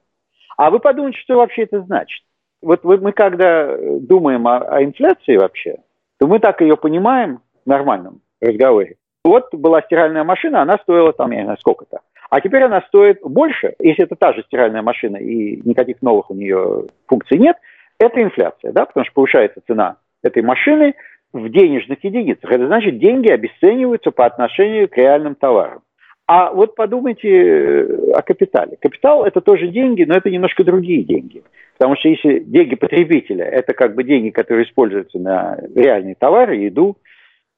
А 0.57 0.71
вы 0.71 0.81
подумайте, 0.81 1.19
что 1.21 1.37
вообще 1.37 1.62
это 1.62 1.83
значит. 1.83 2.23
Вот 2.62 2.85
мы 2.85 3.12
когда 3.12 3.77
думаем 4.01 4.47
о, 4.49 4.59
о 4.59 4.83
инфляции 4.83 5.37
вообще, 5.37 5.77
то 6.19 6.27
мы 6.27 6.38
так 6.38 6.61
ее 6.61 6.77
понимаем 6.77 7.40
в 7.64 7.69
нормальном 7.69 8.21
разговоре. 8.40 8.97
Вот 9.25 9.55
была 9.55 9.83
стиральная 9.83 10.25
машина, 10.25 10.62
она 10.62 10.79
стоила 10.83 11.12
там, 11.12 11.31
я 11.31 11.38
не 11.38 11.45
знаю, 11.45 11.59
сколько-то. 11.59 12.01
А 12.31 12.40
теперь 12.40 12.62
она 12.62 12.83
стоит 12.88 13.21
больше, 13.23 13.75
если 13.79 14.05
это 14.05 14.17
та 14.17 14.33
же 14.33 14.43
стиральная 14.43 14.83
машина 14.83 15.17
и 15.17 15.61
никаких 15.64 16.03
новых 16.03 16.31
у 16.31 16.35
нее 16.35 16.87
функций 17.07 17.38
нет, 17.38 17.57
это 18.01 18.23
инфляция, 18.23 18.73
да, 18.73 18.87
потому 18.87 19.05
что 19.05 19.14
повышается 19.14 19.61
цена 19.67 19.97
этой 20.23 20.43
машины 20.43 20.95
в 21.33 21.49
денежных 21.49 22.03
единицах. 22.03 22.51
Это 22.51 22.67
значит, 22.67 22.99
деньги 22.99 23.31
обесцениваются 23.31 24.11
по 24.11 24.27
отношению 24.27 24.88
к 24.88 24.97
реальным 24.97 25.35
товарам. 25.37 25.83
А 26.27 26.53
вот 26.53 26.75
подумайте 26.75 27.29
э, 27.29 28.13
о 28.13 28.23
капитале. 28.23 28.77
Капитал– 28.81 29.25
это 29.27 29.41
тоже 29.43 29.69
деньги, 29.69 30.05
но 30.05 30.15
это 30.15 30.31
немножко 30.31 30.65
другие 30.65 31.03
деньги. 31.03 31.43
Потому 31.77 31.97
что 31.97 32.09
если 32.09 32.39
деньги 32.39 32.77
потребителя– 32.77 33.45
это 33.47 33.75
как 33.75 33.95
бы 33.95 34.05
деньги, 34.05 34.31
которые 34.31 34.67
используются 34.67 35.19
на 35.19 35.59
реальные 35.75 36.15
товары, 36.15 36.57
еду, 36.57 36.97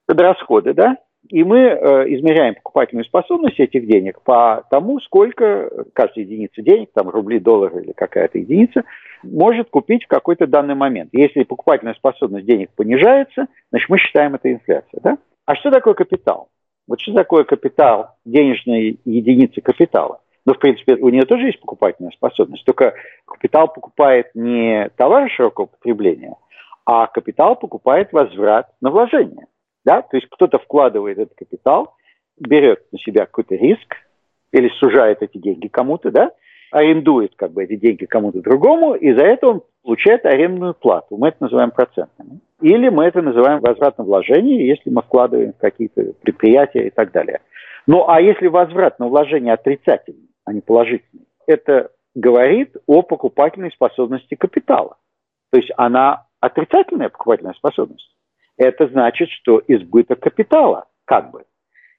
это 0.09 0.23
расходы, 0.23 0.75
да? 0.75 0.97
И 1.29 1.45
мы 1.45 1.59
э, 1.59 2.15
измеряем 2.15 2.55
покупательную 2.55 3.05
способность 3.05 3.59
этих 3.61 3.87
денег 3.87 4.21
по 4.23 4.65
тому, 4.71 5.01
сколько 5.01 5.71
каждая 5.93 6.25
единица 6.25 6.63
денег, 6.63 6.91
там 6.93 7.09
рубли, 7.09 7.39
доллары 7.39 7.83
или 7.83 7.93
какая-то 7.93 8.39
единица, 8.39 8.85
может 9.23 9.71
купить 9.71 10.05
в 10.05 10.09
какой-то 10.09 10.47
данный 10.47 10.75
момент. 10.75 11.11
Если 11.13 11.45
покупательная 11.45 11.95
способность 11.95 12.47
денег 12.47 12.71
понижается, 12.77 13.47
значит 13.71 13.89
мы 13.89 13.99
считаем 13.99 14.35
это 14.35 14.53
инфляцией. 14.53 15.01
Да? 15.03 15.19
А 15.47 15.55
что 15.57 15.71
такое 15.71 15.95
капитал? 15.95 16.49
Вот 16.87 17.01
что 17.01 17.13
такое 17.15 17.45
капитал, 17.45 18.17
денежные 18.25 18.99
единицы 19.05 19.61
капитала? 19.61 20.21
Ну, 20.45 20.55
в 20.55 20.59
принципе, 20.59 20.95
у 20.95 21.09
нее 21.09 21.25
тоже 21.25 21.47
есть 21.47 21.61
покупательная 21.61 22.13
способность, 22.13 22.65
только 22.65 22.95
капитал 23.25 23.67
покупает 23.67 24.31
не 24.35 24.89
товары 24.97 25.29
широкого 25.29 25.67
потребления, 25.67 26.37
а 26.85 27.09
капитал 27.09 27.57
покупает 27.57 28.13
возврат 28.13 28.71
на 28.81 28.91
вложение. 28.91 29.47
Да? 29.85 30.03
То 30.03 30.17
есть 30.17 30.29
кто-то 30.31 30.59
вкладывает 30.59 31.19
этот 31.19 31.37
капитал, 31.37 31.95
берет 32.39 32.85
на 32.93 32.99
себя 32.99 33.27
какой-то 33.27 33.57
риск 33.57 33.97
или 34.53 34.69
сужает 34.79 35.23
эти 35.23 35.39
деньги 35.39 35.67
кому-то, 35.67 36.13
да, 36.13 36.31
арендует 36.71 37.35
как 37.37 37.53
бы 37.53 37.65
эти 37.65 37.77
деньги 37.77 38.05
кому-то 38.05 38.41
другому, 38.41 38.95
и 38.95 39.13
за 39.13 39.25
это 39.25 39.49
он 39.49 39.63
получает 39.83 40.25
арендную 40.27 40.75
плату. 40.75 41.17
Мы 41.17 41.29
это 41.29 41.39
называем 41.41 41.71
процентами. 41.71 42.41
Или 42.61 42.89
мы 42.89 43.05
это 43.05 43.23
называем 43.23 43.61
возвратным 43.61 44.07
вложением, 44.07 44.61
если 44.61 44.91
мы 44.91 45.03
вкладываем 45.03 45.53
в 45.53 45.59
какие-то 45.59 46.13
предприятия 46.23 46.87
и 46.87 46.91
так 46.91 47.13
далее. 47.13 47.41
Ну 47.87 48.09
а 48.09 48.21
если 48.21 48.49
возврат 48.49 48.99
на 48.99 49.09
вложение 49.09 49.55
отрицательный, 49.55 50.29
а 50.45 50.53
не 50.53 50.61
положительный, 50.61 51.27
это 51.47 51.91
говорит 52.15 52.75
о 52.87 53.03
покупательной 53.03 53.71
способности 53.71 54.35
капитала. 54.35 54.97
То 55.53 55.59
есть 55.59 55.71
она 55.77 56.27
отрицательная 56.41 57.11
покупательная 57.11 57.55
способность. 57.55 58.11
Это 58.57 58.89
значит, 58.89 59.29
что 59.31 59.63
избыток 59.69 60.21
капитала, 60.21 60.87
как 61.05 61.31
бы. 61.31 61.45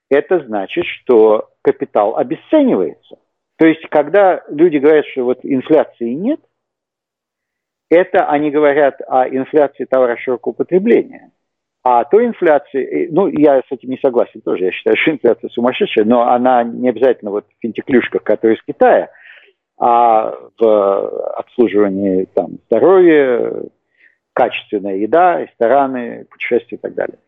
Это 0.10 0.44
значит, 0.46 0.86
что 0.86 1.50
капитал 1.62 2.18
обесценивается. 2.18 3.18
То 3.58 3.65
есть, 3.65 3.82
когда 3.89 4.43
люди 4.50 4.78
говорят, 4.78 5.06
что 5.08 5.24
вот 5.24 5.39
инфляции 5.43 6.10
нет, 6.13 6.39
это 7.89 8.30
они 8.30 8.52
говорят 8.52 9.00
о 9.08 9.28
инфляции 9.28 9.86
товара 9.86 10.17
широкого 10.17 10.54
потребления. 10.54 11.32
А 11.84 12.04
то 12.04 12.24
инфляция, 12.24 13.08
ну, 13.12 13.28
я 13.28 13.62
с 13.62 13.72
этим 13.72 13.89
не 13.89 13.98
согласен 13.98 14.41
тоже, 14.41 14.65
я 14.65 14.72
считаю, 14.72 14.98
что 14.98 15.12
инфляция 15.12 15.50
сумасшедшая, 15.50 16.06
но 16.06 16.24
она 16.24 16.63
не 16.63 16.89
обязательно 16.89 17.32
вот 17.32 17.46
в 17.46 17.62
финтеклюшках, 17.62 18.24
которые 18.24 18.58
из 18.58 18.63
Китая, 18.63 19.10
а 19.80 20.36
в 20.60 21.38
обслуживании 21.38 22.28
там, 22.34 22.58
здоровья, 22.65 23.54
качественная 24.34 24.98
еда, 24.98 25.41
рестораны, 25.41 26.26
путешествия 26.30 26.78
и 26.78 26.82
так 26.82 26.93
далее. 26.93 27.20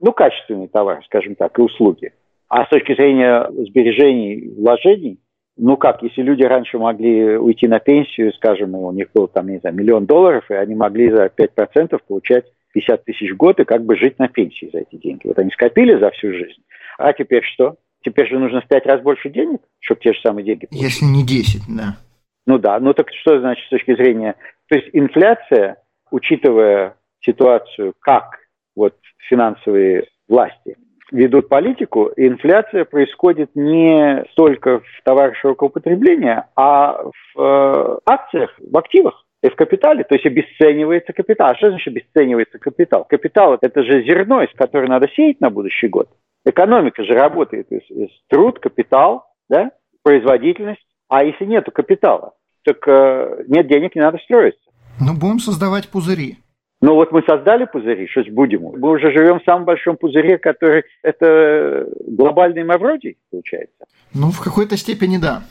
Ну, 0.00 0.12
качественный 0.12 0.68
товар, 0.68 1.04
скажем 1.04 1.36
так, 1.36 1.56
и 1.58 1.62
услуги. 1.62 2.12
А 2.48 2.64
с 2.64 2.68
точки 2.70 2.94
зрения 2.94 3.48
сбережений, 3.50 4.52
вложений, 4.58 5.20
ну 5.64 5.76
как, 5.76 6.02
если 6.02 6.22
люди 6.22 6.42
раньше 6.42 6.76
могли 6.76 7.36
уйти 7.36 7.68
на 7.68 7.78
пенсию, 7.78 8.32
скажем, 8.32 8.74
у 8.74 8.90
них 8.90 9.12
был 9.14 9.28
там, 9.28 9.46
не 9.46 9.58
знаю, 9.58 9.76
миллион 9.76 10.06
долларов, 10.06 10.44
и 10.50 10.54
они 10.54 10.74
могли 10.74 11.08
за 11.08 11.26
5% 11.26 12.00
получать 12.04 12.46
50 12.74 13.04
тысяч 13.04 13.30
в 13.30 13.36
год 13.36 13.60
и 13.60 13.64
как 13.64 13.84
бы 13.84 13.96
жить 13.96 14.18
на 14.18 14.26
пенсии 14.26 14.68
за 14.72 14.80
эти 14.80 14.96
деньги. 14.96 15.28
Вот 15.28 15.38
они 15.38 15.50
скопили 15.50 15.96
за 16.00 16.10
всю 16.10 16.32
жизнь. 16.32 16.62
А 16.98 17.12
теперь 17.12 17.44
что? 17.44 17.76
Теперь 18.04 18.28
же 18.28 18.40
нужно 18.40 18.60
в 18.60 18.66
пять 18.66 18.86
раз 18.86 19.02
больше 19.02 19.30
денег, 19.30 19.60
чтобы 19.78 20.00
те 20.00 20.12
же 20.12 20.20
самые 20.20 20.44
деньги 20.44 20.66
получить. 20.66 20.82
Если 20.82 21.04
не 21.04 21.24
10, 21.24 21.62
да. 21.68 21.96
Ну 22.44 22.58
да, 22.58 22.80
ну 22.80 22.92
так 22.92 23.06
что 23.20 23.38
значит 23.38 23.64
с 23.66 23.70
точки 23.70 23.94
зрения... 23.94 24.34
То 24.68 24.76
есть 24.76 24.88
инфляция, 24.92 25.76
учитывая 26.10 26.96
ситуацию, 27.20 27.94
как 28.00 28.40
вот 28.74 28.96
финансовые 29.28 30.08
власти 30.26 30.76
ведут 31.12 31.48
политику, 31.48 32.10
инфляция 32.16 32.84
происходит 32.84 33.50
не 33.54 34.24
столько 34.32 34.80
в 34.80 35.04
товарах 35.04 35.36
широкого 35.36 35.68
потребления, 35.68 36.48
а 36.56 37.02
в 37.04 37.40
э, 37.40 37.98
акциях, 38.06 38.50
в 38.58 38.76
активах 38.76 39.24
и 39.42 39.48
в 39.48 39.56
капитале, 39.56 40.04
то 40.04 40.14
есть 40.14 40.26
обесценивается 40.26 41.12
капитал. 41.12 41.50
А 41.50 41.56
что 41.56 41.68
значит 41.68 41.88
обесценивается 41.88 42.58
капитал? 42.58 43.04
Капитал– 43.04 43.58
это 43.60 43.82
же 43.82 44.02
зерно, 44.04 44.42
из 44.42 44.52
которого 44.54 44.88
надо 44.88 45.08
сеять 45.08 45.40
на 45.40 45.50
будущий 45.50 45.88
год. 45.88 46.08
Экономика 46.44 47.04
же 47.04 47.12
работает 47.12 47.70
из, 47.70 47.82
из 47.90 48.10
труд, 48.28 48.58
капитал, 48.58 49.26
да, 49.48 49.70
производительность. 50.02 50.86
А 51.08 51.24
если 51.24 51.44
нет 51.44 51.68
капитала, 51.72 52.32
так 52.64 52.86
э, 52.88 53.44
нет 53.48 53.68
денег, 53.68 53.94
не 53.94 54.00
надо 54.00 54.18
строиться. 54.18 54.62
Ну, 55.00 55.14
будем 55.14 55.38
создавать 55.38 55.88
пузыри. 55.88 56.38
Ну 56.82 56.96
вот 56.96 57.12
мы 57.12 57.22
создали 57.22 57.64
пузыри, 57.64 58.08
что 58.08 58.24
будем? 58.32 58.62
Мы 58.62 58.90
уже 58.90 59.12
живем 59.12 59.38
в 59.38 59.44
самом 59.44 59.64
большом 59.64 59.96
пузыре, 59.96 60.36
который 60.36 60.82
это 61.02 61.86
глобальный 62.08 62.64
Мавродий, 62.64 63.18
получается. 63.30 63.86
Ну, 64.12 64.32
в 64.32 64.40
какой-то 64.42 64.76
степени 64.76 65.16
да. 65.16 65.42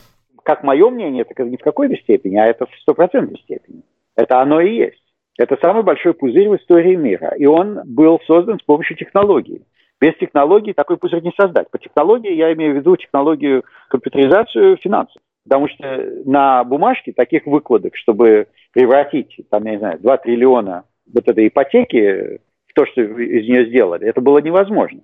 Как 0.44 0.62
мое 0.62 0.90
мнение, 0.90 1.24
это 1.26 1.42
не 1.44 1.56
в 1.56 1.62
какой-то 1.62 1.96
степени, 1.96 2.36
а 2.36 2.44
это 2.44 2.66
в 2.66 2.74
стопроцентной 2.82 3.38
степени. 3.38 3.82
Это 4.14 4.42
оно 4.42 4.60
и 4.60 4.76
есть. 4.76 5.02
Это 5.38 5.56
самый 5.62 5.82
большой 5.82 6.12
пузырь 6.12 6.50
в 6.50 6.56
истории 6.56 6.96
мира. 6.96 7.34
И 7.38 7.46
он 7.46 7.80
был 7.86 8.20
создан 8.26 8.58
с 8.58 8.62
помощью 8.62 8.98
технологий. 8.98 9.62
Без 10.02 10.14
технологий 10.18 10.74
такой 10.74 10.98
пузырь 10.98 11.22
не 11.22 11.32
создать. 11.40 11.70
По 11.70 11.78
технологии 11.78 12.34
я 12.34 12.52
имею 12.52 12.74
в 12.74 12.76
виду 12.76 12.94
технологию 12.96 13.64
компьютеризацию 13.88 14.76
финансов. 14.76 15.22
Потому 15.44 15.68
что 15.68 16.12
на 16.26 16.62
бумажке 16.64 17.12
таких 17.12 17.46
выкладок, 17.46 17.96
чтобы 17.96 18.48
превратить, 18.72 19.40
там, 19.48 19.64
я 19.64 19.72
не 19.72 19.78
знаю, 19.78 19.98
2 19.98 20.16
триллиона 20.18 20.84
вот 21.12 21.28
этой 21.28 21.48
ипотеки 21.48 22.40
то, 22.74 22.86
что 22.86 23.02
из 23.02 23.46
нее 23.46 23.66
сделали, 23.66 24.06
это 24.06 24.20
было 24.20 24.38
невозможно. 24.38 25.00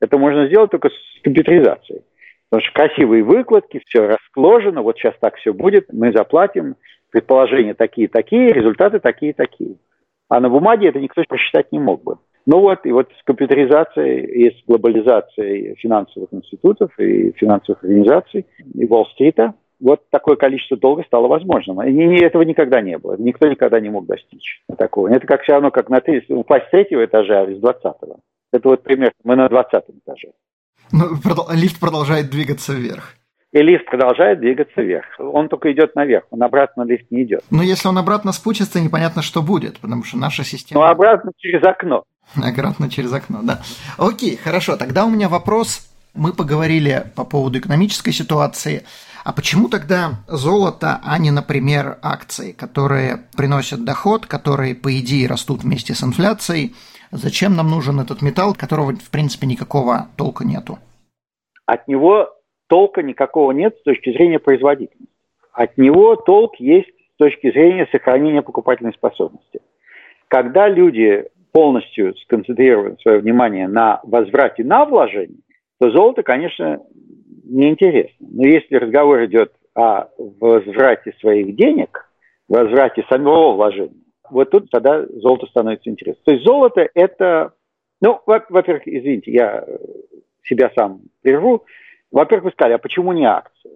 Это 0.00 0.18
можно 0.18 0.48
сделать 0.48 0.70
только 0.70 0.88
с 0.88 1.22
компьютеризацией. 1.22 2.02
Потому 2.50 2.66
что 2.66 2.74
красивые 2.74 3.22
выкладки, 3.22 3.80
все 3.86 4.08
расположено, 4.08 4.82
вот 4.82 4.98
сейчас 4.98 5.14
так 5.20 5.36
все 5.36 5.54
будет, 5.54 5.92
мы 5.92 6.12
заплатим, 6.12 6.76
предположения 7.10 7.74
такие-такие, 7.74 8.52
результаты 8.52 8.98
такие-такие. 8.98 9.76
А 10.28 10.40
на 10.40 10.48
бумаге 10.48 10.88
это 10.88 10.98
никто 10.98 11.22
просчитать 11.28 11.70
не 11.72 11.78
мог 11.78 12.02
бы. 12.02 12.16
Ну 12.44 12.58
вот, 12.58 12.84
и 12.84 12.90
вот 12.90 13.08
с 13.18 13.22
компьютеризацией 13.22 14.24
и 14.24 14.50
с 14.50 14.64
глобализацией 14.66 15.76
финансовых 15.76 16.32
институтов 16.32 16.90
и 16.98 17.32
финансовых 17.32 17.84
организаций 17.84 18.46
и 18.74 18.84
Уолл-стрита 18.84 19.54
вот 19.82 20.08
такое 20.10 20.36
количество 20.36 20.76
долга 20.76 21.02
стало 21.06 21.26
возможным. 21.26 21.82
И 21.82 22.20
этого 22.22 22.42
никогда 22.42 22.80
не 22.80 22.96
было. 22.96 23.16
Никто 23.18 23.48
никогда 23.48 23.80
не 23.80 23.90
мог 23.90 24.06
достичь 24.06 24.62
такого. 24.78 25.08
Это 25.08 25.26
как 25.26 25.42
все 25.42 25.52
равно, 25.52 25.70
как 25.70 25.90
на 25.90 26.00
три, 26.00 26.24
упасть 26.28 26.68
с 26.68 26.70
третьего 26.70 27.04
этажа 27.04 27.44
или 27.44 27.56
с 27.56 27.60
двадцатого. 27.60 28.20
Это 28.52 28.68
вот 28.68 28.82
пример. 28.82 29.12
Мы 29.24 29.36
на 29.36 29.48
двадцатом 29.48 29.96
этаже. 30.04 30.28
Ну, 30.92 31.08
лифт 31.52 31.80
продолжает 31.80 32.30
двигаться 32.30 32.72
вверх. 32.72 33.14
И 33.50 33.58
лифт 33.58 33.84
продолжает 33.86 34.40
двигаться 34.40 34.80
вверх. 34.80 35.06
Он 35.18 35.48
только 35.48 35.70
идет 35.72 35.94
наверх, 35.94 36.24
он 36.30 36.42
обратно 36.42 36.84
лифт 36.84 37.10
не 37.10 37.24
идет. 37.24 37.44
Но 37.50 37.62
если 37.62 37.86
он 37.88 37.98
обратно 37.98 38.32
спустится, 38.32 38.80
непонятно, 38.80 39.20
что 39.20 39.42
будет, 39.42 39.78
потому 39.80 40.04
что 40.04 40.16
наша 40.16 40.42
система... 40.42 40.80
Ну, 40.80 40.86
обратно 40.86 41.32
через 41.36 41.62
окно. 41.62 42.04
Обратно 42.34 42.88
через 42.88 43.12
окно, 43.12 43.40
да. 43.42 43.60
Окей, 43.98 44.36
хорошо. 44.36 44.76
Тогда 44.76 45.04
у 45.04 45.10
меня 45.10 45.28
вопрос. 45.28 45.86
Мы 46.14 46.32
поговорили 46.32 47.04
по 47.14 47.24
поводу 47.24 47.58
экономической 47.58 48.12
ситуации. 48.12 48.84
А 49.24 49.32
почему 49.32 49.68
тогда 49.68 50.24
золото, 50.26 51.00
а 51.04 51.18
не, 51.18 51.30
например, 51.30 51.98
акции, 52.02 52.52
которые 52.52 53.18
приносят 53.36 53.84
доход, 53.84 54.26
которые, 54.26 54.74
по 54.74 54.98
идее, 54.98 55.28
растут 55.28 55.62
вместе 55.62 55.94
с 55.94 56.02
инфляцией? 56.02 56.74
Зачем 57.12 57.54
нам 57.54 57.70
нужен 57.70 58.00
этот 58.00 58.22
металл, 58.22 58.54
которого, 58.54 58.92
в 58.92 59.10
принципе, 59.10 59.46
никакого 59.46 60.08
толка 60.16 60.44
нету? 60.44 60.78
От 61.66 61.86
него 61.86 62.30
толка 62.68 63.02
никакого 63.02 63.52
нет 63.52 63.76
с 63.78 63.82
точки 63.82 64.10
зрения 64.10 64.38
производительности. 64.38 65.14
От 65.52 65.76
него 65.78 66.16
толк 66.16 66.56
есть 66.56 66.88
с 66.88 67.16
точки 67.18 67.50
зрения 67.52 67.86
сохранения 67.92 68.42
покупательной 68.42 68.94
способности. 68.94 69.60
Когда 70.28 70.68
люди 70.68 71.26
полностью 71.52 72.16
сконцентрируют 72.16 73.00
свое 73.02 73.20
внимание 73.20 73.68
на 73.68 74.00
возврате 74.02 74.64
на 74.64 74.86
вложение, 74.86 75.40
то 75.78 75.90
золото, 75.90 76.22
конечно, 76.22 76.80
неинтересно. 77.42 78.26
Но 78.30 78.46
если 78.46 78.76
разговор 78.76 79.24
идет 79.24 79.52
о 79.74 80.08
возврате 80.18 81.12
своих 81.20 81.54
денег, 81.56 82.08
возврате 82.48 83.04
самого 83.08 83.54
вложения, 83.54 83.94
вот 84.30 84.50
тут 84.50 84.70
тогда 84.70 85.06
золото 85.06 85.46
становится 85.46 85.90
интересным. 85.90 86.24
То 86.24 86.32
есть 86.32 86.44
золото 86.44 86.88
это, 86.94 87.52
ну, 88.00 88.20
во-первых, 88.26 88.86
извините, 88.86 89.32
я 89.32 89.64
себя 90.44 90.70
сам 90.76 91.02
прерву. 91.22 91.64
Во-первых, 92.10 92.46
вы 92.46 92.50
сказали, 92.52 92.74
а 92.74 92.78
почему 92.78 93.12
не 93.12 93.24
акции? 93.24 93.70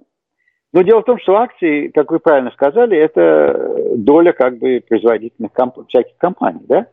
Но 0.73 0.83
дело 0.83 1.01
в 1.01 1.05
том, 1.05 1.19
что 1.19 1.37
акции, 1.37 1.89
как 1.89 2.11
вы 2.11 2.19
правильно 2.19 2.51
сказали, 2.51 2.99
это 2.99 3.97
доля 3.97 4.33
как 4.33 4.59
бы 4.59 4.83
производительных 4.87 5.53
комп- 5.53 5.87
всяких 5.89 6.17
компаний, 6.19 6.65
да? 6.69 6.87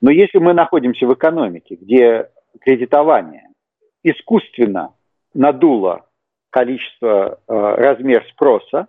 Но 0.00 0.10
если 0.10 0.38
мы 0.38 0.54
находимся 0.54 1.06
в 1.06 1.12
экономике, 1.12 1.74
где 1.74 2.30
кредитование 2.60 3.48
искусственно 4.02 4.94
надуло 5.34 6.06
количество, 6.50 7.38
э, 7.48 7.52
размер 7.76 8.24
спроса 8.32 8.88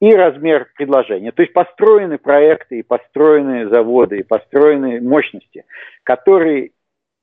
и 0.00 0.14
размер 0.14 0.68
предложения. 0.76 1.32
То 1.32 1.42
есть 1.42 1.52
построены 1.52 2.18
проекты 2.18 2.80
и 2.80 2.82
построены 2.82 3.68
заводы 3.68 4.18
и 4.18 4.22
построены 4.22 5.00
мощности, 5.00 5.64
которые 6.02 6.72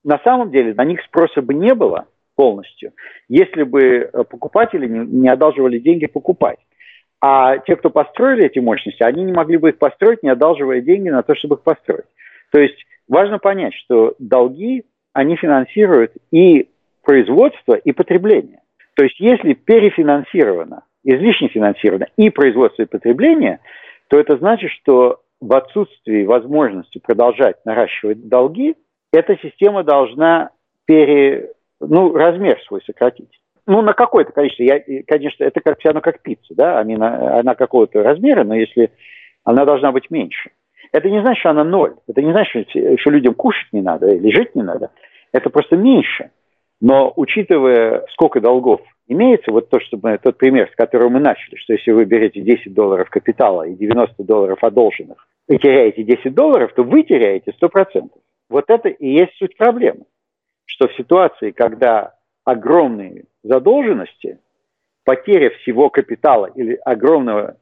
на 0.03 0.19
самом 0.23 0.51
деле 0.51 0.73
на 0.73 0.85
них 0.85 1.01
спроса 1.03 1.41
бы 1.41 1.53
не 1.53 1.73
было 1.73 2.07
полностью, 2.35 2.93
если 3.27 3.63
бы 3.63 3.81
э, 3.81 4.23
покупатели 4.23 4.87
не, 4.87 5.29
одалживали 5.29 5.79
деньги 5.79 6.07
покупать. 6.07 6.59
А 7.21 7.57
те, 7.59 7.75
кто 7.75 7.89
построили 7.89 8.45
эти 8.45 8.59
мощности, 8.59 9.03
они 9.03 9.23
не 9.23 9.31
могли 9.31 9.57
бы 9.57 9.69
их 9.69 9.77
построить, 9.77 10.23
не 10.23 10.29
одалживая 10.29 10.81
деньги 10.81 11.09
на 11.09 11.23
то, 11.23 11.35
чтобы 11.35 11.55
их 11.55 11.61
построить. 11.61 12.05
То 12.51 12.59
есть 12.59 12.77
важно 13.07 13.39
понять, 13.39 13.73
что 13.75 14.15
долги, 14.19 14.83
они 15.13 15.37
финансируют 15.37 16.11
и 16.31 16.69
производство, 17.03 17.75
и 17.75 17.91
потребление. 17.91 18.59
То 18.95 19.03
есть 19.03 19.19
если 19.19 19.53
перефинансировано, 19.53 20.83
излишне 21.03 21.49
финансировано 21.49 22.07
и 22.17 22.29
производство, 22.29 22.83
и 22.83 22.87
потребление, 22.87 23.59
то 24.07 24.19
это 24.19 24.37
значит, 24.37 24.71
что 24.71 25.21
в 25.41 25.53
отсутствии 25.53 26.25
возможности 26.25 26.99
продолжать 26.99 27.57
наращивать 27.65 28.27
долги, 28.27 28.75
эта 29.11 29.37
система 29.41 29.83
должна 29.83 30.51
пере, 30.85 31.51
ну, 31.79 32.13
размер 32.13 32.59
свой 32.67 32.81
сократить. 32.85 33.39
Ну, 33.65 33.81
на 33.81 33.93
какое-то 33.93 34.31
количество. 34.31 34.63
Я, 34.63 34.81
конечно, 35.07 35.43
это 35.43 35.61
как 35.61 35.79
все 35.79 35.89
равно 35.89 36.01
как 36.01 36.21
пицца, 36.21 36.53
да, 36.55 36.79
она, 36.79 37.39
она 37.39 37.55
какого-то 37.55 38.03
размера, 38.03 38.43
но 38.43 38.55
если 38.55 38.91
она 39.43 39.65
должна 39.65 39.91
быть 39.91 40.09
меньше. 40.09 40.51
Это 40.91 41.09
не 41.09 41.21
значит, 41.21 41.39
что 41.39 41.49
она 41.49 41.63
ноль. 41.63 41.95
Это 42.07 42.21
не 42.21 42.31
значит, 42.31 42.69
что 42.69 43.09
людям 43.09 43.33
кушать 43.33 43.67
не 43.71 43.81
надо 43.81 44.07
или 44.07 44.35
жить 44.35 44.55
не 44.55 44.63
надо. 44.63 44.91
Это 45.31 45.49
просто 45.49 45.75
меньше. 45.75 46.29
Но 46.81 47.13
учитывая, 47.15 48.05
сколько 48.11 48.41
долгов 48.41 48.81
имеется, 49.07 49.51
вот 49.51 49.69
то, 49.69 49.79
что 49.79 49.97
мы, 50.01 50.17
тот 50.17 50.37
пример, 50.37 50.69
с 50.71 50.75
которого 50.75 51.09
мы 51.09 51.19
начали, 51.19 51.55
что 51.55 51.73
если 51.73 51.91
вы 51.91 52.05
берете 52.05 52.41
10 52.41 52.73
долларов 52.73 53.09
капитала 53.09 53.63
и 53.63 53.75
90 53.75 54.23
долларов 54.23 54.63
одолженных, 54.63 55.27
и 55.47 55.57
теряете 55.57 56.03
10 56.03 56.33
долларов, 56.33 56.73
то 56.73 56.83
вы 56.83 57.03
теряете 57.03 57.53
100%. 57.61 58.09
Вот 58.49 58.65
это 58.69 58.89
и 58.89 59.07
есть 59.07 59.35
суть 59.37 59.57
проблемы. 59.57 60.05
Что 60.65 60.87
в 60.87 60.95
ситуации, 60.95 61.51
когда 61.51 62.15
огромные 62.45 63.25
задолженности, 63.43 64.39
потеря 65.03 65.49
всего 65.61 65.89
капитала 65.89 66.47
или 66.55 66.75
огромного 66.85 67.57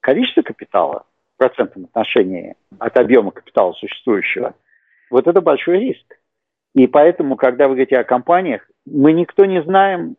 количества 0.00 0.42
капитала 0.42 1.04
в 1.34 1.38
процентном 1.38 1.84
отношении 1.86 2.54
от 2.78 2.96
объема 2.98 3.30
капитала 3.30 3.72
существующего, 3.72 4.54
вот 5.10 5.26
это 5.26 5.40
большой 5.40 5.80
риск. 5.80 6.15
И 6.76 6.86
поэтому, 6.86 7.36
когда 7.36 7.68
вы 7.68 7.74
говорите 7.74 7.96
о 7.96 8.04
компаниях, 8.04 8.60
мы 8.84 9.14
никто 9.14 9.46
не 9.46 9.62
знаем, 9.62 10.16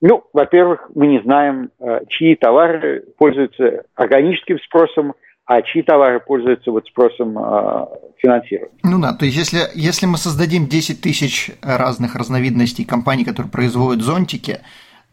ну, 0.00 0.22
во-первых, 0.32 0.88
мы 0.94 1.08
не 1.08 1.20
знаем, 1.22 1.70
э, 1.80 2.02
чьи 2.08 2.36
товары 2.36 3.04
пользуются 3.18 3.82
органическим 3.96 4.60
спросом, 4.60 5.14
а 5.44 5.60
чьи 5.62 5.82
товары 5.82 6.20
пользуются 6.20 6.70
вот 6.70 6.86
спросом 6.86 7.36
э, 7.36 7.86
финансирования. 8.18 8.78
Ну 8.84 9.00
да, 9.00 9.12
то 9.12 9.24
есть 9.24 9.36
если, 9.36 9.58
если 9.74 10.06
мы 10.06 10.18
создадим 10.18 10.68
10 10.68 11.00
тысяч 11.00 11.50
разных 11.62 12.14
разновидностей 12.14 12.84
компаний, 12.84 13.24
которые 13.24 13.50
производят 13.50 14.04
зонтики, 14.04 14.60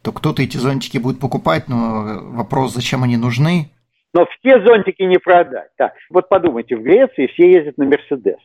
то 0.04 0.12
кто-то 0.12 0.44
эти 0.44 0.58
зонтики 0.58 1.00
будет 1.00 1.20
покупать, 1.20 1.68
но 1.68 2.20
вопрос, 2.22 2.76
зачем 2.76 3.02
они 3.02 3.18
нужны? 3.18 3.72
Но 4.14 4.28
все 4.28 4.64
зонтики 4.64 5.02
не 5.02 5.18
продать. 5.18 5.70
Да. 5.80 5.94
Вот 6.12 6.30
подумайте, 6.30 6.76
в 6.76 6.84
Греции 6.84 7.26
все 7.34 7.52
ездят 7.52 7.80
на 7.80 7.86
Мерседес. 7.86 8.38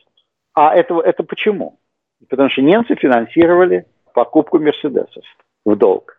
А 0.55 0.73
это, 0.73 0.99
это 1.01 1.21
почему? 1.21 1.77
Потому 2.29 2.49
что 2.49 2.61
немцы 2.61 2.95
финансировали 2.95 3.85
покупку 4.13 4.59
Мерседесов 4.59 5.23
в 5.65 5.75
долг. 5.75 6.17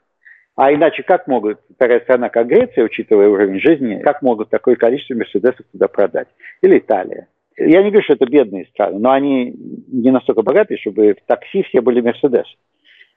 А 0.54 0.72
иначе 0.72 1.02
как 1.02 1.26
могут 1.26 1.60
такая 1.78 2.00
страна, 2.00 2.28
как 2.28 2.46
Греция, 2.46 2.84
учитывая 2.84 3.28
уровень 3.28 3.60
жизни, 3.60 4.00
как 4.02 4.20
могут 4.22 4.50
такое 4.50 4.76
количество 4.76 5.14
Мерседесов 5.14 5.64
туда 5.72 5.88
продать? 5.88 6.28
Или 6.60 6.78
Италия? 6.78 7.28
Я 7.56 7.82
не 7.82 7.90
говорю, 7.90 8.02
что 8.02 8.14
это 8.14 8.26
бедные 8.26 8.66
страны, 8.66 8.98
но 8.98 9.12
они 9.12 9.54
не 9.88 10.10
настолько 10.10 10.42
богатые, 10.42 10.78
чтобы 10.78 11.14
в 11.14 11.26
такси 11.26 11.62
все 11.64 11.80
были 11.80 12.00
Мерседесы. 12.00 12.54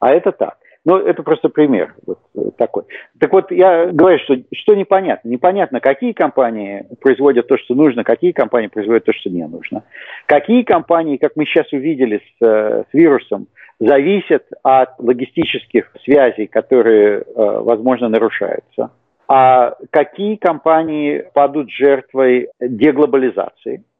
А 0.00 0.12
это 0.12 0.32
так. 0.32 0.58
Ну, 0.86 0.98
это 0.98 1.24
просто 1.24 1.48
пример 1.48 1.96
вот 2.06 2.20
такой. 2.56 2.84
Так 3.18 3.32
вот, 3.32 3.50
я 3.50 3.86
говорю, 3.86 4.20
что, 4.20 4.36
что 4.54 4.76
непонятно. 4.76 5.28
Непонятно, 5.28 5.80
какие 5.80 6.12
компании 6.12 6.86
производят 7.00 7.48
то, 7.48 7.58
что 7.58 7.74
нужно, 7.74 8.04
какие 8.04 8.30
компании 8.30 8.68
производят 8.68 9.04
то, 9.04 9.12
что 9.12 9.28
не 9.28 9.44
нужно. 9.48 9.82
Какие 10.26 10.62
компании, 10.62 11.16
как 11.16 11.32
мы 11.34 11.44
сейчас 11.44 11.72
увидели 11.72 12.18
с, 12.18 12.46
э, 12.46 12.84
с 12.88 12.94
вирусом, 12.94 13.48
зависят 13.80 14.44
от 14.62 14.90
логистических 14.98 15.92
связей, 16.04 16.46
которые, 16.46 17.18
э, 17.18 17.24
возможно, 17.34 18.08
нарушаются. 18.08 18.92
А 19.26 19.74
какие 19.90 20.36
компании 20.36 21.24
падут 21.34 21.68
жертвой 21.68 22.48
деглобализации– 22.60 23.82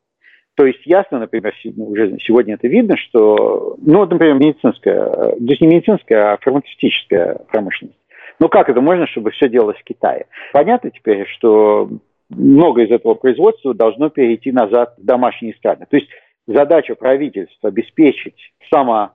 то 0.56 0.64
есть 0.64 0.80
ясно, 0.86 1.18
например, 1.18 1.54
уже 1.76 2.16
сегодня 2.20 2.54
это 2.54 2.66
видно, 2.66 2.96
что, 2.96 3.76
ну, 3.78 4.06
например, 4.06 4.36
медицинская, 4.36 5.04
то 5.04 5.36
есть 5.38 5.60
не 5.60 5.68
медицинская, 5.68 6.32
а 6.32 6.38
фармацевтическая 6.38 7.40
промышленность. 7.48 7.98
Ну 8.38 8.48
как 8.48 8.70
это 8.70 8.80
можно, 8.80 9.06
чтобы 9.06 9.30
все 9.30 9.48
делалось 9.48 9.78
в 9.78 9.84
Китае? 9.84 10.26
Понятно 10.52 10.90
теперь, 10.90 11.26
что 11.36 11.90
много 12.30 12.82
из 12.82 12.90
этого 12.90 13.14
производства 13.14 13.74
должно 13.74 14.08
перейти 14.08 14.50
назад 14.50 14.94
в 14.96 15.04
домашние 15.04 15.54
страны. 15.54 15.86
То 15.90 15.96
есть 15.96 16.08
задача 16.46 16.94
правительства 16.94 17.68
обеспечить 17.68 18.52
само, 18.72 19.12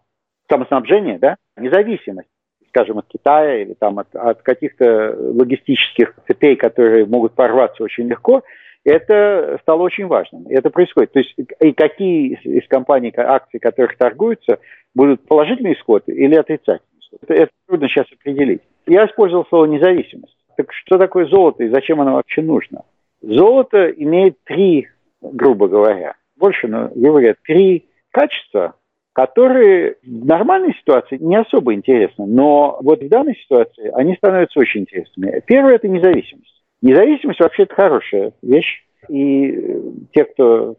самоснабжение, 0.50 1.18
да, 1.18 1.38
независимость, 1.58 2.30
скажем, 2.70 3.00
от 3.00 3.08
Китая 3.08 3.64
или 3.64 3.74
там 3.74 3.98
от, 3.98 4.16
от 4.16 4.44
каких-то 4.44 5.16
логистических 5.18 6.16
цепей, 6.28 6.56
которые 6.56 7.08
могут 7.08 7.34
порваться 7.34 7.84
очень 7.84 8.08
легко– 8.08 8.44
это 8.84 9.60
стало 9.62 9.84
очень 9.84 10.08
важным. 10.08 10.48
Это 10.48 10.70
происходит. 10.70 11.12
То 11.12 11.20
есть 11.20 11.36
и 11.60 11.72
какие 11.74 12.36
из 12.36 12.68
компаний, 12.68 13.14
акций, 13.16 13.60
которых 13.60 13.98
торгуются, 13.98 14.60
будут 14.96 15.28
положительный 15.28 15.74
исход 15.74 16.04
или 16.08 16.36
отрицательный 16.36 17.00
исход. 17.00 17.20
Это, 17.24 17.34
это 17.34 17.52
трудно 17.68 17.88
сейчас 17.88 18.08
определить. 18.12 18.62
Я 18.88 19.06
использовал 19.06 19.46
слово 19.46 19.66
независимость. 19.66 20.36
Так 20.58 20.74
что 20.74 20.98
такое 20.98 21.26
золото 21.26 21.64
и 21.64 21.70
зачем 21.70 22.02
оно 22.02 22.16
вообще 22.16 22.42
нужно? 22.42 22.84
Золото 23.22 23.90
имеет 23.90 24.44
три, 24.44 24.88
грубо 25.22 25.68
говоря, 25.68 26.16
больше, 26.36 26.68
но 26.68 26.90
говорят, 26.94 27.38
три 27.44 27.86
качества, 28.10 28.76
которые 29.14 29.98
в 30.04 30.26
нормальной 30.26 30.74
ситуации 30.74 31.18
не 31.18 31.36
особо 31.36 31.74
интересны, 31.74 32.26
но 32.26 32.80
вот 32.82 33.02
в 33.02 33.10
данной 33.10 33.36
ситуации 33.36 33.92
они 33.94 34.16
становятся 34.16 34.60
очень 34.60 34.82
интересными. 34.82 35.42
Первое– 35.46 35.76
это 35.76 35.88
независимость. 35.88 36.61
Независимость 36.82 37.40
вообще 37.40 37.64
это 37.64 37.76
хорошая 37.76 38.34
вещь. 38.42 38.84
И 39.10 39.52
э, 39.52 39.82
те, 40.14 40.26
кто, 40.26 40.76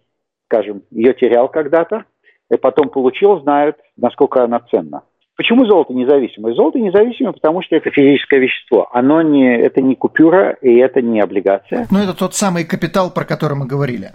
скажем, 0.47 0.83
ее 0.91 1.15
терял 1.15 1.49
когда-то, 1.49 2.05
и 2.51 2.57
потом 2.57 2.88
получил, 2.88 3.41
знают, 3.41 3.77
насколько 3.97 4.45
она 4.45 4.61
ценна. 4.71 5.03
Почему 5.37 5.65
золото 5.65 5.95
независимое? 5.95 6.55
Золото 6.55 6.79
независимое, 6.79 7.33
потому 7.33 7.62
что 7.62 7.75
это 7.75 7.91
физическое 7.91 8.38
вещество. 8.38 8.88
Оно 8.93 9.23
не, 9.23 9.57
это 9.59 9.81
не 9.81 9.97
купюра 9.97 10.53
и 10.61 10.77
это 10.77 11.01
не 11.01 11.21
облигация. 11.21 11.87
Но 11.91 12.03
это 12.03 12.17
тот 12.17 12.35
самый 12.35 12.65
капитал, 12.65 13.12
про 13.12 13.25
который 13.25 13.57
мы 13.57 13.67
говорили. 13.67 14.11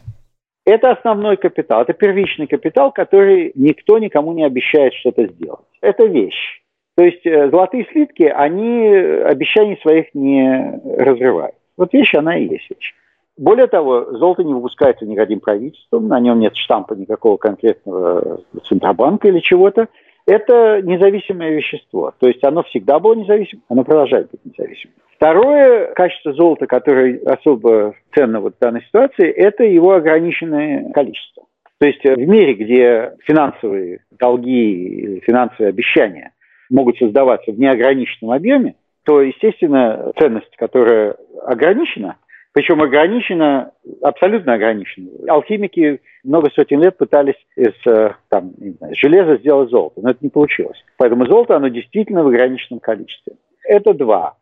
Это 0.65 0.91
основной 0.91 1.37
капитал, 1.37 1.81
это 1.81 1.93
первичный 1.93 2.45
капитал, 2.45 2.91
который 2.91 3.51
никто 3.55 3.97
никому 3.99 4.33
не 4.33 4.45
обещает 4.45 4.93
что-то 4.95 5.25
сделать. 5.25 5.65
Это 5.81 6.05
вещь. 6.05 6.61
То 6.95 7.03
есть 7.03 7.25
э, 7.25 7.49
золотые 7.49 7.85
слитки, 7.91 8.23
они 8.23 8.87
обещаний 8.87 9.79
своих 9.81 10.13
не 10.13 10.79
разрывают. 10.97 11.55
Вот 11.77 11.93
вещь, 11.93 12.13
она 12.15 12.37
и 12.37 12.47
есть 12.47 12.69
вещь. 12.69 12.93
Более 13.37 13.67
того, 13.67 14.17
золото 14.17 14.43
не 14.43 14.53
выпускается 14.53 15.05
никаким 15.05 15.39
правительством, 15.39 16.07
на 16.07 16.19
нем 16.19 16.39
нет 16.39 16.55
штампа 16.55 16.93
никакого 16.93 17.37
конкретного 17.37 18.41
Центробанка 18.67 19.27
или 19.27 19.39
чего-то. 19.39 19.87
Это 20.25 20.81
независимое 20.81 21.51
вещество. 21.51 22.13
То 22.19 22.27
есть 22.27 22.43
оно 22.43 22.63
всегда 22.63 22.99
было 22.99 23.13
независимым, 23.13 23.63
оно 23.69 23.83
продолжает 23.83 24.29
быть 24.31 24.43
независимым. 24.43 24.95
Второе 25.15 25.93
качество 25.93 26.33
золота, 26.33 26.67
которое 26.67 27.19
особо 27.25 27.93
ценно 28.13 28.39
вот 28.39 28.55
в 28.55 28.59
данной 28.59 28.81
ситуации, 28.81 29.29
это 29.29 29.63
его 29.63 29.93
ограниченное 29.93 30.91
количество. 30.91 31.45
То 31.79 31.87
есть 31.87 32.03
в 32.03 32.27
мире, 32.27 32.55
где 32.55 33.13
финансовые 33.23 34.01
долги 34.11 35.21
финансовые 35.25 35.69
обещания 35.69 36.33
могут 36.69 36.97
создаваться 36.97 37.51
в 37.51 37.59
неограниченном 37.59 38.31
объеме, 38.31 38.75
то, 39.07 39.21
естественно, 39.21 40.11
ценность, 40.19 40.53
которая 40.57 41.15
ограничена, 41.45 42.17
причем 42.51 42.81
ограничена, 42.81 43.71
абсолютно 44.01 44.55
ограничена. 44.55 45.11
Алхимики 45.29 46.01
много 46.25 46.49
сотен 46.53 46.81
лет 46.81 46.97
пытались 46.97 47.37
из 47.55 47.73
э, 47.87 48.15
там, 48.27 48.51
не 48.57 48.71
знаю, 48.71 48.93
железа 48.97 49.37
сделать 49.37 49.69
золото, 49.69 50.01
но 50.01 50.09
это 50.09 50.19
не 50.19 50.29
получилось. 50.29 50.77
Поэтому 50.97 51.25
золото, 51.25 51.55
оно 51.55 51.69
действительно 51.69 52.21
в 52.21 52.27
ограниченном 52.27 52.81
количестве. 52.81 53.35
Это 53.63 53.93
два. 53.93 54.35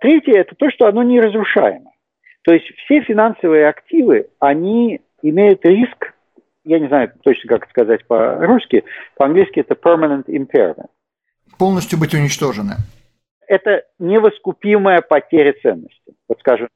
Третье– 0.00 0.32
это 0.40 0.56
то, 0.56 0.68
что 0.68 0.88
оно 0.88 1.04
неразрушаемо. 1.04 1.92
То 2.42 2.52
есть 2.52 2.66
все 2.84 3.02
финансовые 3.02 3.68
активы, 3.68 4.30
они 4.40 5.00
имеют 5.22 5.64
риск, 5.64 6.12
я 6.64 6.80
не 6.80 6.88
знаю 6.88 7.12
точно, 7.22 7.56
как 7.56 7.70
сказать 7.70 8.04
по-русски, 8.08 8.82
по-английски 9.16 9.60
это 9.60 9.74
permanent 9.74 10.24
impairment. 10.26 10.88
Полностью 11.56 12.00
быть 12.00 12.14
уничтожены 12.14 12.78
это 13.48 13.84
невоскупимая 13.98 15.00
потеря 15.00 15.54
ценности. 15.62 16.14
Вот 16.28 16.38
скажем 16.40 16.68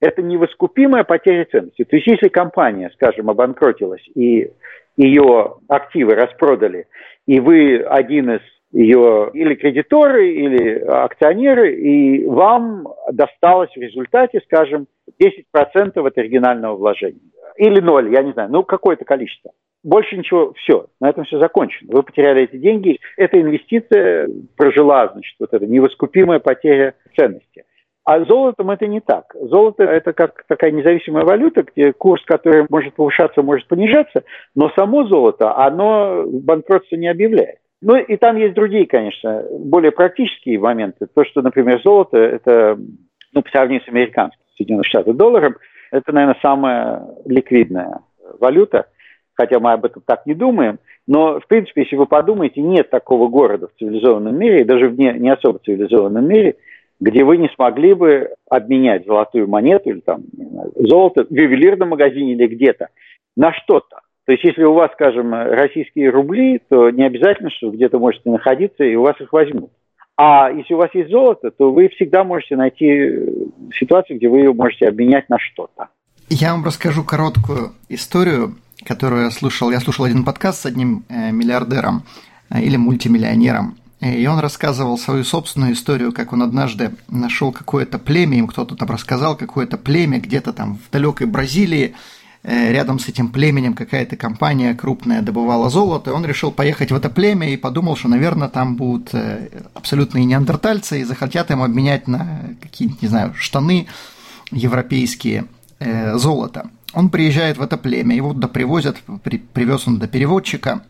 это 0.00 0.22
невоскупимая 0.22 1.04
потеря 1.04 1.44
ценности. 1.50 1.84
То 1.84 1.96
есть 1.96 2.06
если 2.06 2.28
компания, 2.28 2.90
скажем, 2.94 3.30
обанкротилась 3.30 4.06
и 4.14 4.52
ее 4.96 5.56
активы 5.68 6.14
распродали, 6.14 6.86
и 7.26 7.40
вы 7.40 7.78
один 7.78 8.30
из 8.30 8.40
ее 8.70 9.30
или 9.32 9.54
кредиторы, 9.54 10.30
или 10.30 10.78
акционеры, 10.80 11.74
и 11.74 12.26
вам 12.26 12.88
досталось 13.12 13.70
в 13.70 13.80
результате, 13.80 14.40
скажем, 14.44 14.86
10% 15.20 16.06
от 16.06 16.18
оригинального 16.18 16.76
вложения. 16.76 17.20
Или 17.56 17.80
ноль, 17.80 18.12
я 18.14 18.22
не 18.22 18.32
знаю, 18.32 18.50
ну 18.50 18.62
какое-то 18.62 19.04
количество. 19.04 19.52
Больше 19.84 20.16
ничего, 20.16 20.52
все, 20.54 20.86
на 21.00 21.08
этом 21.08 21.24
все 21.24 21.38
закончено. 21.38 21.90
Вы 21.92 22.02
потеряли 22.02 22.42
эти 22.42 22.56
деньги, 22.56 22.98
эта 23.16 23.40
инвестиция 23.40 24.28
прожила, 24.56 25.08
значит, 25.08 25.36
вот 25.38 25.52
эта 25.52 25.66
невоскупимая 25.66 26.40
потеря 26.40 26.94
ценности. 27.16 27.64
А 28.04 28.24
золотом 28.24 28.70
это 28.70 28.86
не 28.86 29.00
так. 29.00 29.34
Золото– 29.38 29.82
это 29.84 30.14
как 30.14 30.44
такая 30.48 30.72
независимая 30.72 31.24
валюта, 31.24 31.62
где 31.62 31.92
курс, 31.92 32.24
который 32.24 32.66
может 32.70 32.94
повышаться, 32.94 33.42
может 33.42 33.68
понижаться, 33.68 34.24
но 34.54 34.70
само 34.70 35.04
золото, 35.04 35.54
оно 35.56 36.24
банкротство 36.26 36.96
не 36.96 37.06
объявляет. 37.06 37.58
Ну 37.80 37.96
и 37.96 38.16
там 38.16 38.36
есть 38.36 38.54
другие, 38.54 38.86
конечно, 38.86 39.44
более 39.60 39.92
практические 39.92 40.58
моменты. 40.58 41.06
То, 41.14 41.24
что, 41.24 41.42
например, 41.42 41.80
золото– 41.84 42.16
это, 42.18 42.78
ну, 43.32 43.42
по 43.42 43.50
сравнению 43.50 43.84
с 43.84 43.88
американским, 43.88 44.40
Соединенных 44.56 44.86
Штатов 44.86 45.16
долларом, 45.16 45.56
это, 45.92 46.10
наверное, 46.10 46.38
самая 46.42 47.02
ликвидная 47.26 48.00
валюта– 48.40 48.86
хотя 49.38 49.60
мы 49.60 49.72
об 49.72 49.84
этом 49.84 50.02
так 50.04 50.26
не 50.26 50.34
думаем, 50.34 50.80
но, 51.06 51.38
в 51.38 51.46
принципе, 51.46 51.82
если 51.82 51.96
вы 51.96 52.06
подумаете, 52.06 52.60
нет 52.60 52.90
такого 52.90 53.28
города 53.28 53.68
в 53.68 53.78
цивилизованном 53.78 54.36
мире, 54.36 54.62
и 54.62 54.64
даже 54.64 54.88
в 54.88 54.98
не, 54.98 55.12
не 55.12 55.30
особо 55.30 55.60
цивилизованном 55.60 56.26
мире, 56.26 56.56
где 57.00 57.22
вы 57.22 57.36
не 57.36 57.48
смогли 57.54 57.94
бы 57.94 58.30
обменять 58.50 59.06
золотую 59.06 59.48
монету 59.48 59.90
или 59.90 60.00
там 60.00 60.22
золото 60.74 61.24
в 61.24 61.32
ювелирном 61.32 61.90
магазине 61.90 62.32
или 62.32 62.48
где-то 62.48 62.88
на 63.36 63.52
что-то. 63.52 64.00
То 64.26 64.32
есть, 64.32 64.44
если 64.44 64.64
у 64.64 64.74
вас, 64.74 64.90
скажем, 64.92 65.32
российские 65.32 66.10
рубли, 66.10 66.60
то 66.68 66.90
не 66.90 67.06
обязательно, 67.06 67.50
что 67.50 67.70
где-то 67.70 67.98
можете 67.98 68.28
находиться, 68.28 68.82
и 68.82 68.96
у 68.96 69.02
вас 69.02 69.18
их 69.20 69.32
возьмут. 69.32 69.70
А 70.16 70.50
если 70.50 70.74
у 70.74 70.78
вас 70.78 70.90
есть 70.94 71.10
золото, 71.10 71.52
то 71.52 71.70
вы 71.70 71.88
всегда 71.90 72.24
можете 72.24 72.56
найти 72.56 73.08
ситуацию, 73.72 74.18
где 74.18 74.28
вы 74.28 74.38
ее 74.38 74.52
можете 74.52 74.88
обменять 74.88 75.28
на 75.28 75.38
что-то. 75.38 75.88
Я 76.28 76.52
вам 76.52 76.64
расскажу 76.64 77.04
короткую 77.04 77.70
историю 77.88 78.56
которую 78.88 79.24
я 79.24 79.30
слушал. 79.30 79.70
Я 79.70 79.80
слушал 79.80 80.06
один 80.06 80.24
подкаст 80.24 80.62
с 80.62 80.66
одним 80.66 81.04
э, 81.10 81.30
миллиардером 81.30 82.04
э, 82.48 82.62
или 82.62 82.78
мультимиллионером. 82.78 83.76
И 84.00 84.26
он 84.26 84.38
рассказывал 84.38 84.96
свою 84.96 85.24
собственную 85.24 85.74
историю, 85.74 86.12
как 86.12 86.32
он 86.32 86.42
однажды 86.42 86.92
нашел 87.08 87.52
какое-то 87.52 87.98
племя, 87.98 88.38
им 88.38 88.46
кто-то 88.46 88.76
там 88.76 88.88
рассказал, 88.88 89.36
какое-то 89.36 89.76
племя 89.76 90.20
где-то 90.20 90.54
там 90.54 90.78
в 90.78 90.90
далекой 90.90 91.26
Бразилии, 91.26 91.94
э, 92.44 92.72
рядом 92.72 92.98
с 92.98 93.08
этим 93.08 93.28
племенем 93.28 93.74
какая-то 93.74 94.16
компания 94.16 94.74
крупная 94.74 95.20
добывала 95.20 95.68
золото, 95.68 96.10
и 96.10 96.14
он 96.14 96.24
решил 96.24 96.50
поехать 96.50 96.90
в 96.90 96.94
это 96.94 97.10
племя 97.10 97.52
и 97.52 97.58
подумал, 97.58 97.94
что, 97.94 98.08
наверное, 98.08 98.48
там 98.48 98.76
будут 98.76 99.10
абсолютные 99.74 100.24
неандертальцы 100.24 101.00
и 101.00 101.04
захотят 101.04 101.50
им 101.50 101.60
обменять 101.62 102.08
на 102.08 102.54
какие-нибудь, 102.62 103.02
не 103.02 103.08
знаю, 103.08 103.34
штаны 103.34 103.86
европейские 104.50 105.44
золото. 106.14 106.70
Он 106.94 107.10
приезжает 107.10 107.58
в 107.58 107.62
это 107.62 107.76
племя, 107.76 108.16
его 108.16 108.32
туда 108.32 108.48
привозят, 108.48 108.96
при, 109.22 109.38
привез 109.38 109.86
он 109.86 109.98
до 109.98 110.08
переводчика, 110.08 110.84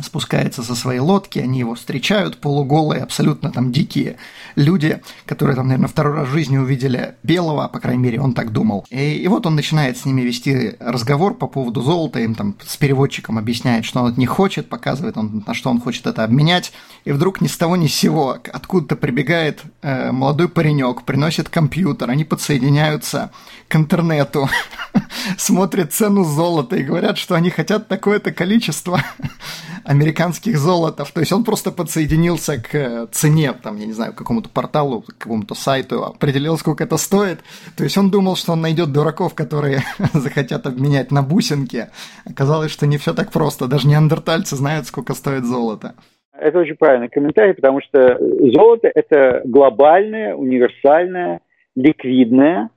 спускается 0.00 0.62
со 0.62 0.74
своей 0.74 1.00
лодки, 1.00 1.38
они 1.38 1.58
его 1.58 1.74
встречают, 1.74 2.38
полуголые, 2.38 3.02
абсолютно 3.02 3.50
там 3.50 3.72
дикие 3.72 4.16
люди, 4.54 5.00
которые 5.26 5.56
там, 5.56 5.66
наверное, 5.66 5.88
второй 5.88 6.14
раз 6.14 6.28
в 6.28 6.32
жизни 6.32 6.56
увидели 6.56 7.14
белого, 7.22 7.68
по 7.68 7.80
крайней 7.80 8.02
мере, 8.02 8.20
он 8.20 8.32
так 8.32 8.52
думал. 8.52 8.86
И, 8.90 9.16
и 9.16 9.28
вот 9.28 9.46
он 9.46 9.56
начинает 9.56 9.98
с 9.98 10.04
ними 10.04 10.22
вести 10.22 10.76
разговор 10.80 11.34
по 11.34 11.46
поводу 11.46 11.82
золота, 11.82 12.20
им 12.20 12.34
там 12.34 12.56
с 12.64 12.76
переводчиком 12.76 13.38
объясняет, 13.38 13.84
что 13.84 14.00
он 14.00 14.12
от 14.12 14.16
них 14.16 14.30
хочет, 14.30 14.68
показывает, 14.68 15.16
он, 15.16 15.44
на 15.46 15.54
что 15.54 15.70
он 15.70 15.80
хочет 15.80 16.06
это 16.06 16.24
обменять, 16.24 16.72
и 17.04 17.12
вдруг 17.12 17.40
ни 17.40 17.48
с 17.48 17.56
того 17.56 17.76
ни 17.76 17.86
с 17.86 17.94
сего 17.94 18.30
откуда-то 18.52 18.96
прибегает 18.96 19.62
э, 19.82 20.12
молодой 20.12 20.48
паренек, 20.48 21.02
приносит 21.02 21.48
компьютер, 21.48 22.10
они 22.10 22.24
подсоединяются 22.24 23.30
к 23.68 23.76
интернету, 23.76 24.48
смотрят 25.36 25.92
цену 25.92 26.24
золота 26.24 26.76
и 26.76 26.82
говорят, 26.82 27.18
что 27.18 27.34
они 27.34 27.50
хотят 27.50 27.88
такое-то 27.88 28.32
количество 28.32 29.02
американских 29.90 30.56
золотов. 30.56 31.10
То 31.10 31.18
есть 31.18 31.32
он 31.32 31.42
просто 31.42 31.72
подсоединился 31.72 32.62
к 32.62 32.74
э, 32.74 33.06
цене, 33.10 33.52
там, 33.52 33.76
я 33.76 33.86
не 33.86 33.92
знаю, 33.92 34.12
к 34.12 34.18
какому-то 34.18 34.48
порталу, 34.48 35.02
к 35.02 35.18
какому-то 35.18 35.56
сайту, 35.56 36.04
определил, 36.04 36.56
сколько 36.58 36.84
это 36.84 36.96
стоит. 36.96 37.38
То 37.76 37.82
есть 37.82 37.98
он 37.98 38.08
думал, 38.08 38.36
что 38.36 38.52
он 38.52 38.60
найдет 38.60 38.92
дураков, 38.92 39.34
которые 39.34 39.80
захотят 40.14 40.66
обменять 40.66 41.10
на 41.10 41.22
бусинки. 41.22 41.86
Оказалось, 42.24 42.70
что 42.70 42.86
не 42.86 42.98
все 42.98 43.14
так 43.14 43.32
просто. 43.32 43.66
Даже 43.66 43.88
неандертальцы 43.88 44.54
знают, 44.54 44.86
сколько 44.86 45.12
стоит 45.14 45.44
золото. 45.44 45.94
Это 46.38 46.60
очень 46.60 46.76
правильный 46.76 47.08
комментарий, 47.08 47.54
потому 47.54 47.80
что 47.82 48.16
золото– 48.54 48.92
это 48.94 49.42
глобальная, 49.44 50.36
универсальная, 50.36 51.40
ликвидная 51.74 52.70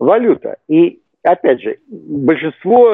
валюта. 0.00 0.56
И 0.68 1.00
опять 1.22 1.60
же, 1.62 1.78
большинство 1.88 2.92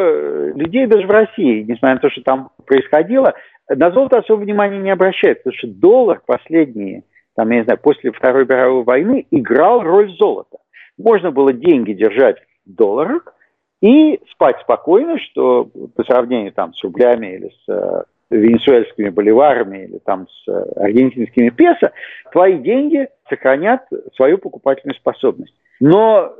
людей 0.55 0.87
даже 0.87 1.07
в 1.07 1.11
России, 1.11 1.63
несмотря 1.63 1.95
на 1.95 2.01
то, 2.01 2.11
что 2.11 2.23
там 2.23 2.51
происходило, 2.67 3.35
на 3.77 3.91
золото 3.91 4.19
особо 4.19 4.41
внимания 4.41 4.79
не 4.79 4.91
обращают, 4.91 5.39
потому 5.39 5.57
что 5.57 5.69
доллар 5.69 6.21
последние, 6.25 7.05
там, 7.35 7.51
я 7.51 7.59
не 7.59 7.65
знаю, 7.65 7.79
после 7.81 8.13
Второй 8.13 8.45
мировой 8.45 8.85
войны 8.85 9.27
играл 9.31 9.83
роль 9.83 10.11
золота. 10.19 10.59
Можно 10.99 11.31
было 11.31 11.53
деньги 11.53 11.93
держать 11.93 12.37
в 12.67 12.75
долларах 12.75 13.35
и 13.81 14.21
спать 14.31 14.57
спокойно, 14.61 15.19
что 15.19 15.69
по 15.97 16.05
сравнению 16.05 16.53
там, 16.53 16.73
с 16.75 16.83
рублями 16.85 17.35
или 17.35 17.49
с 17.49 17.69
э, 17.69 18.05
венесуэльскими 18.31 19.09
боливарами 19.09 19.85
или 19.85 19.99
там 19.99 20.29
с 20.29 20.49
э, 20.49 20.73
аргентинскими 20.77 21.51
песо, 21.51 21.93
твои 22.31 22.59
деньги 22.59 23.09
сохранят 23.29 23.83
свою 24.15 24.39
покупательную 24.39 24.97
способность. 24.97 25.55
Но 25.81 26.33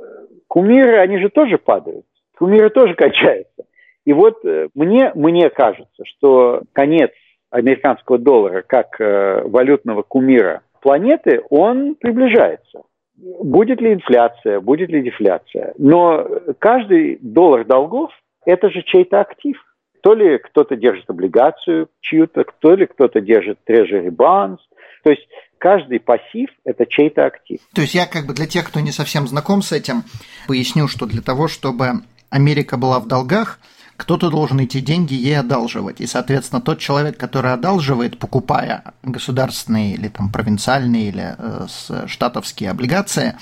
кумиры, 0.47 0.97
они 0.97 1.19
же 1.19 1.29
тоже 1.29 1.57
падают, 1.57 2.05
кумиры 2.37 2.69
тоже 2.69 2.95
качаются. 2.95 3.65
И 4.05 4.13
вот 4.13 4.43
э, 4.45 4.69
мне, 4.73 5.11
мне 5.15 5.49
кажется, 5.49 6.03
что 6.05 6.61
конец 6.73 7.11
американского 7.53 8.17
доллара 8.17 8.63
как 8.65 8.99
э, 8.99 9.43
валютного 9.45 10.01
кумира 10.01 10.61
планеты, 10.81 11.41
он 11.49 11.95
приближается. 11.95 12.81
Будет 13.15 13.79
ли 13.79 13.93
инфляция, 13.93 14.59
будет 14.59 14.89
ли 14.89 15.03
дефляция. 15.03 15.73
Но 15.77 16.27
каждый 16.59 17.19
доллар 17.21 17.63
долгов– 17.65 18.09
это 18.45 18.69
же 18.69 18.81
чей-то 18.81 19.21
актив. 19.21 19.55
То 20.01 20.15
ли 20.15 20.39
кто-то 20.39 20.75
держит 20.75 21.09
облигацию 21.09 21.87
чью-то, 22.01 22.43
то 22.59 22.73
ли 22.73 22.87
кто-то 22.87 23.21
держит 23.21 23.59
treasury 23.69 24.09
bonds. 24.09 24.57
То 25.03 25.11
есть 25.11 25.25
каждый 25.59 25.99
пассив– 25.99 26.49
это 26.65 26.85
чей-то 26.87 27.27
актив. 27.27 27.59
То 27.73 27.81
есть 27.81 27.93
я 27.93 28.07
как 28.07 28.25
бы 28.25 28.33
для 28.33 28.47
тех, 28.47 28.67
кто 28.67 28.79
не 28.79 28.91
совсем 28.91 29.27
знаком 29.27 29.61
с 29.61 29.71
этим, 29.71 30.03
поясню, 30.47 30.87
что 30.87 31.05
для 31.05 31.21
того, 31.21 31.47
чтобы 31.47 32.01
Америка 32.31 32.77
была 32.77 32.99
в 32.99 33.07
долгах– 33.07 33.59
кто-то 34.03 34.29
должен 34.29 34.59
эти 34.59 34.81
деньги 34.81 35.13
ей 35.13 35.39
одалживать. 35.39 36.01
И, 36.01 36.07
соответственно, 36.07 36.61
тот 36.61 36.79
человек, 36.79 37.17
который 37.17 37.53
одалживает, 37.53 38.19
покупая 38.19 38.83
государственные 39.01 39.93
или 39.93 40.09
там 40.09 40.29
провинциальные 40.29 41.07
или 41.07 41.35
э, 41.37 42.07
штатовские 42.07 42.71
облигации, 42.71 43.37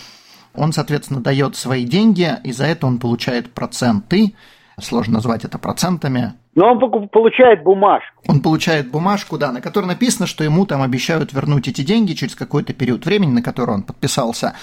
он, 0.54 0.72
соответственно, 0.72 1.20
дает 1.20 1.56
свои 1.56 1.84
деньги, 1.84 2.30
и 2.44 2.52
за 2.52 2.66
это 2.66 2.86
он 2.86 3.00
получает 3.00 3.52
проценты. 3.52 4.36
Сложно 4.80 5.16
назвать 5.16 5.46
это 5.46 5.58
процентами. 5.58 6.34
Но 6.54 6.74
он 6.74 7.10
получает 7.10 7.64
бумажку. 7.64 8.24
Он 8.28 8.40
получает 8.40 8.92
бумажку, 8.92 9.40
да, 9.40 9.52
на 9.52 9.62
которой 9.62 9.86
написано, 9.86 10.28
что 10.28 10.44
ему 10.44 10.68
там 10.68 10.84
обещают 10.84 11.34
вернуть 11.34 11.70
эти 11.70 11.82
деньги 11.82 12.14
через 12.14 12.36
какой-то 12.36 12.74
период 12.74 13.04
времени, 13.06 13.32
на 13.32 13.42
который 13.42 13.74
он 13.74 13.82
подписался. 13.82 14.54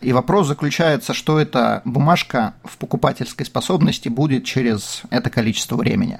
И 0.00 0.12
вопрос 0.12 0.46
заключается, 0.46 1.12
что 1.12 1.38
эта 1.38 1.82
бумажка 1.84 2.54
в 2.64 2.78
покупательской 2.78 3.44
способности 3.44 4.08
будет 4.08 4.44
через 4.44 5.02
это 5.10 5.30
количество 5.30 5.76
времени. 5.76 6.18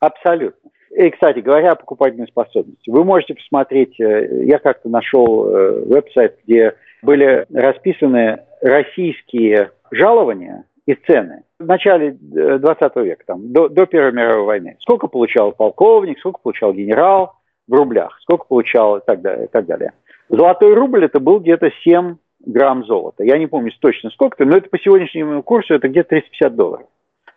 Абсолютно. 0.00 0.70
И, 0.90 1.10
кстати, 1.10 1.40
говоря 1.40 1.72
о 1.72 1.76
покупательной 1.76 2.28
способности, 2.28 2.90
вы 2.90 3.04
можете 3.04 3.34
посмотреть, 3.34 4.00
э, 4.00 4.44
я 4.46 4.58
как-то 4.58 4.88
нашел 4.88 5.48
э, 5.48 5.84
веб-сайт, 5.86 6.38
где 6.44 6.74
были 7.02 7.46
расписаны 7.52 8.40
российские 8.62 9.70
жалования 9.90 10.64
и 10.86 10.94
цены 10.94 11.42
в 11.58 11.66
начале 11.66 12.12
20 12.12 12.92
э, 12.94 13.02
века, 13.02 13.22
там, 13.26 13.52
до, 13.52 13.68
до 13.68 13.86
Первой 13.86 14.12
мировой 14.12 14.44
войны. 14.44 14.76
Сколько 14.80 15.08
получал 15.08 15.52
полковник, 15.52 16.18
сколько 16.18 16.40
получал 16.42 16.72
генерал 16.72 17.34
в 17.66 17.74
рублях, 17.74 18.18
сколько 18.22 18.46
получал 18.46 18.96
и 18.96 19.00
так 19.04 19.20
далее. 19.20 19.46
И 19.46 19.48
так 19.48 19.66
далее. 19.66 19.92
Золотой 20.28 20.74
рубль 20.74 21.04
это 21.04 21.20
был 21.20 21.40
где-то 21.40 21.70
7 21.84 22.16
грамм 22.44 22.84
золота. 22.84 23.24
Я 23.24 23.38
не 23.38 23.46
помню 23.46 23.72
точно 23.80 24.10
сколько-то, 24.10 24.44
но 24.44 24.56
это 24.56 24.68
по 24.68 24.78
сегодняшнему 24.78 25.42
курсу 25.42 25.74
это 25.74 25.88
где-то 25.88 26.10
350 26.10 26.54
долларов. 26.54 26.86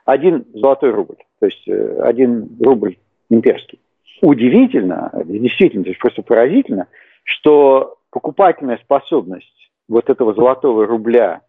Один 0.06 0.46
золотой 0.54 0.92
рубль, 0.92 1.18
то 1.40 1.46
есть 1.46 1.68
э, 1.68 2.02
один 2.02 2.50
рубль 2.60 2.98
имперский. 3.30 3.80
Удивительно, 4.22 5.12
действительно, 5.26 5.84
то 5.84 5.90
есть 5.90 6.00
просто 6.00 6.22
поразительно, 6.22 6.88
что 7.24 7.98
покупательная 8.12 8.78
способность 8.84 9.72
вот 9.88 10.10
этого 10.10 10.34
золотого 10.34 10.86
рубля, 10.86 11.42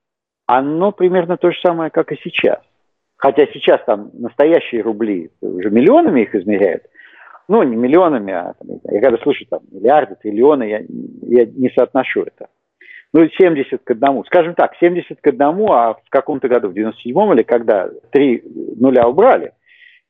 оно 0.46 0.92
примерно 0.92 1.36
то 1.36 1.50
же 1.50 1.58
самое, 1.60 1.90
как 1.90 2.12
и 2.12 2.18
сейчас. 2.22 2.60
Хотя 3.16 3.46
сейчас 3.46 3.80
там 3.84 4.10
настоящие 4.14 4.82
рубли, 4.82 5.30
уже 5.40 5.70
миллионами 5.70 6.22
их 6.22 6.34
измеряют, 6.34 6.84
ну, 7.48 7.62
не 7.62 7.76
миллионами, 7.76 8.32
а 8.32 8.54
там, 8.54 8.78
я 8.84 9.00
когда 9.00 9.18
слышу 9.18 9.44
там 9.48 9.60
миллиарды, 9.70 10.16
триллионы, 10.16 10.64
я, 10.64 10.78
я 10.78 11.46
не 11.46 11.70
соотношу 11.70 12.22
это 12.22 12.48
ну, 13.12 13.28
70 13.28 13.82
к 13.84 13.90
одному. 13.90 14.24
Скажем 14.24 14.54
так, 14.54 14.74
70 14.80 15.20
к 15.20 15.26
одному, 15.26 15.72
а 15.72 15.94
в 15.94 16.10
каком-то 16.10 16.48
году, 16.48 16.68
в 16.68 16.72
97-м 16.72 17.32
или 17.34 17.42
когда, 17.42 17.90
три 18.10 18.42
нуля 18.78 19.06
убрали. 19.06 19.52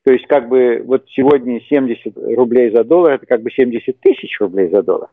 То 0.04 0.12
есть, 0.12 0.26
как 0.26 0.48
бы, 0.48 0.82
вот 0.84 1.04
сегодня 1.10 1.60
70 1.60 2.16
рублей 2.36 2.70
за 2.70 2.84
доллар, 2.84 3.14
это 3.14 3.26
как 3.26 3.42
бы 3.42 3.50
70 3.50 4.00
тысяч 4.00 4.40
рублей 4.40 4.68
за 4.68 4.82
доллар. 4.82 5.08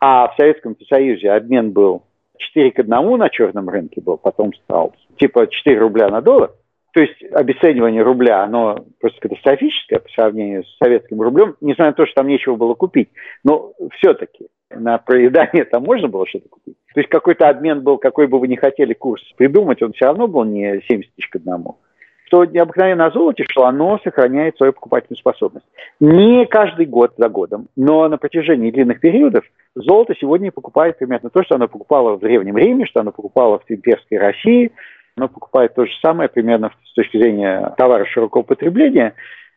А 0.00 0.28
в 0.28 0.36
Советском 0.36 0.76
Союзе 0.88 1.30
обмен 1.30 1.70
был 1.70 2.02
4 2.38 2.72
к 2.72 2.78
1 2.80 2.88
на 2.88 3.28
черном 3.28 3.68
рынке 3.68 4.00
был, 4.00 4.16
потом 4.16 4.52
стал 4.54 4.94
типа 5.16 5.46
4 5.46 5.78
рубля 5.78 6.08
на 6.08 6.20
доллар. 6.20 6.50
То 6.92 7.00
есть 7.00 7.22
обесценивание 7.32 8.02
рубля, 8.02 8.42
оно 8.42 8.84
просто 9.00 9.20
катастрофическое 9.20 10.00
по 10.00 10.08
сравнению 10.10 10.64
с 10.64 10.76
советским 10.76 11.22
рублем, 11.22 11.56
несмотря 11.60 11.86
на 11.86 11.92
то, 11.94 12.04
что 12.04 12.16
там 12.16 12.28
нечего 12.28 12.56
было 12.56 12.74
купить. 12.74 13.08
Но 13.44 13.72
все-таки 13.96 14.48
на 14.76 14.98
проедание 14.98 15.64
там 15.64 15.84
можно 15.84 16.08
было 16.08 16.26
что-то 16.26 16.48
купить. 16.48 16.76
То 16.94 17.00
есть 17.00 17.10
какой-то 17.10 17.48
обмен 17.48 17.82
был, 17.82 17.98
какой 17.98 18.26
бы 18.26 18.38
вы 18.38 18.48
ни 18.48 18.56
хотели 18.56 18.92
курс 18.92 19.22
придумать, 19.36 19.82
он 19.82 19.92
все 19.92 20.06
равно 20.06 20.26
был 20.26 20.44
не 20.44 20.80
70 20.88 21.14
тысяч 21.14 21.28
к 21.28 21.36
одному. 21.36 21.78
Что 22.26 22.44
необыкновенно 22.44 23.04
на 23.04 23.10
золоте, 23.10 23.44
что 23.48 23.66
оно 23.66 23.98
сохраняет 24.02 24.56
свою 24.56 24.72
покупательную 24.72 25.18
способность. 25.18 25.66
Не 26.00 26.46
каждый 26.46 26.86
год 26.86 27.12
за 27.18 27.28
годом, 27.28 27.68
но 27.76 28.08
на 28.08 28.16
протяжении 28.16 28.70
длинных 28.70 29.00
периодов 29.00 29.44
золото 29.74 30.14
сегодня 30.18 30.50
покупает 30.50 30.98
примерно 30.98 31.28
то, 31.30 31.42
что 31.42 31.56
оно 31.56 31.68
покупало 31.68 32.16
в 32.16 32.20
Древнем 32.20 32.56
Риме, 32.56 32.86
что 32.86 33.00
оно 33.00 33.12
покупало 33.12 33.58
в 33.58 33.70
имперской 33.70 34.18
России, 34.18 34.72
оно 35.16 35.28
покупает 35.28 35.74
то 35.74 35.84
же 35.84 35.92
самое 36.00 36.28
примерно 36.28 36.70
с 36.84 36.94
точки 36.94 37.18
зрения 37.18 37.74
товара 37.76 38.06
широкого 38.06 38.42
потребления 38.42 39.14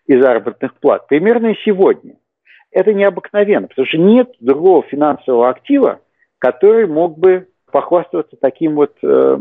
и 0.07 0.19
заработных 0.19 0.75
плат, 0.75 1.07
примерно 1.07 1.47
и 1.47 1.57
сегодня 1.63 2.15
это 2.75 2.93
необыкновенно, 2.93 3.67
потому 3.67 3.87
что 3.87 3.97
нет 3.97 4.31
другого 4.41 4.83
финансового 4.83 5.49
актива, 5.49 6.01
который 6.39 6.87
мог 6.87 7.17
бы 7.17 7.47
похвастаться 7.71 8.35
таким 8.39 8.75
вот... 8.75 8.91
Э... 9.01 9.37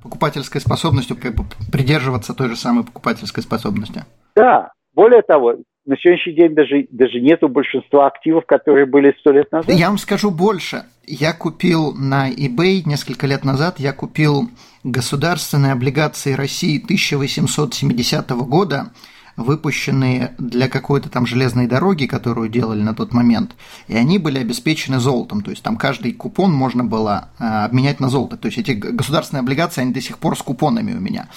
Покупательской 0.00 0.60
способностью, 0.60 1.16
как 1.20 1.34
бы 1.34 1.42
придерживаться 1.72 2.34
той 2.34 2.48
же 2.48 2.56
самой 2.56 2.84
покупательской 2.84 3.42
способности. 3.42 4.04
Да, 4.36 4.70
более 4.94 5.22
того, 5.22 5.56
на 5.86 5.96
сегодняшний 5.96 6.34
день 6.34 6.54
даже, 6.54 6.86
даже 6.90 7.20
нету 7.20 7.48
большинства 7.48 8.06
активов, 8.06 8.46
которые 8.46 8.86
были 8.86 9.12
сто 9.18 9.32
лет 9.32 9.50
назад. 9.50 9.74
Я 9.74 9.88
вам 9.88 9.98
скажу 9.98 10.30
больше. 10.30 10.84
Я 11.04 11.32
купил 11.32 11.94
на 11.94 12.30
eBay 12.30 12.82
несколько 12.84 13.26
лет 13.26 13.44
назад, 13.44 13.80
я 13.80 13.92
купил 13.92 14.48
государственные 14.84 15.72
облигации 15.72 16.34
России 16.34 16.80
1870 16.80 18.30
года 18.30 18.92
выпущенные 19.36 20.34
для 20.38 20.68
какой-то 20.68 21.10
там 21.10 21.26
железной 21.26 21.66
дороги, 21.66 22.06
которую 22.06 22.48
делали 22.48 22.82
на 22.82 22.94
тот 22.94 23.12
момент, 23.12 23.52
и 23.86 23.96
они 23.96 24.18
были 24.18 24.38
обеспечены 24.38 24.98
золотом, 24.98 25.42
то 25.42 25.50
есть 25.50 25.62
там 25.62 25.76
каждый 25.76 26.12
купон 26.12 26.52
можно 26.52 26.84
было 26.84 27.28
э, 27.38 27.44
обменять 27.44 28.00
на 28.00 28.08
золото, 28.08 28.36
то 28.36 28.46
есть 28.46 28.58
эти 28.58 28.72
государственные 28.72 29.40
облигации, 29.40 29.82
они 29.82 29.92
до 29.92 30.00
сих 30.00 30.18
пор 30.18 30.36
с 30.36 30.42
купонами 30.42 30.92
у 30.92 31.00
меня. 31.00 31.28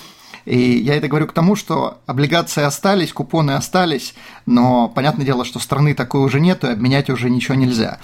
И 0.46 0.58
я 0.58 0.96
это 0.96 1.08
говорю 1.08 1.28
к 1.28 1.34
тому, 1.34 1.56
что 1.56 2.00
облигации 2.08 2.64
остались, 2.64 3.14
купоны 3.14 3.52
остались, 3.52 4.16
но 4.46 4.88
понятное 4.88 5.26
дело, 5.26 5.46
что 5.46 5.60
страны 5.60 5.94
такой 5.94 6.22
уже 6.22 6.40
нет, 6.40 6.64
и 6.64 6.68
обменять 6.68 7.10
уже 7.10 7.30
ничего 7.30 7.56
нельзя. 7.56 8.00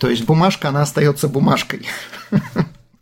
То 0.00 0.08
есть 0.08 0.26
бумажка, 0.26 0.70
она 0.70 0.82
остается 0.82 1.28
бумажкой. 1.28 1.86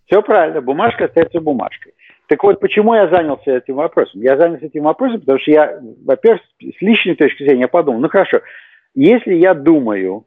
Все 0.07 0.20
правильно, 0.20 0.61
бумажка 0.61 1.07
остается 1.07 1.40
бумажкой. 1.40 1.93
Так 2.33 2.43
вот, 2.45 2.61
почему 2.61 2.95
я 2.95 3.09
занялся 3.09 3.59
этим 3.59 3.74
вопросом? 3.74 4.22
Я 4.22 4.39
занялся 4.39 4.64
этим 4.64 4.85
вопросом, 4.85 5.20
потому 5.20 5.39
что 5.39 5.51
я, 5.51 5.78
во-первых, 6.03 6.41
с 6.62 6.80
личной 6.80 7.14
точки 7.14 7.43
зрения 7.43 7.68
подумал, 7.68 8.01
ну 8.01 8.09
хорошо, 8.09 8.41
если 8.95 9.35
я 9.35 9.53
думаю, 9.53 10.24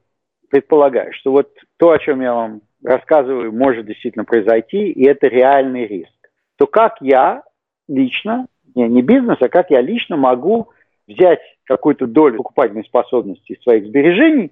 предполагаю, 0.51 1.14
что 1.14 1.32
вот 1.32 1.49
то, 1.78 1.89
о 1.89 1.97
чем 1.97 2.22
я 2.22 2.36
вам 2.36 2.62
рассказываю, 2.84 3.51
может 3.51 3.88
действительно 3.88 4.24
произойти, 4.24 4.91
и 4.91 5.03
это 5.08 5.26
реальный 5.26 5.88
риск, 5.88 6.14
то 6.58 6.68
как 6.68 6.97
я 7.01 7.41
лично, 7.88 8.45
не, 8.76 8.88
не 8.88 9.01
бизнес, 9.01 9.38
а 9.41 9.49
как 9.49 9.72
я 9.72 9.82
лично 9.82 10.16
могу 10.16 10.70
взять 11.08 11.41
какую-то 11.64 12.06
долю 12.06 12.38
покупательной 12.38 12.84
способности 12.84 13.58
своих 13.64 13.88
сбережений 13.88 14.51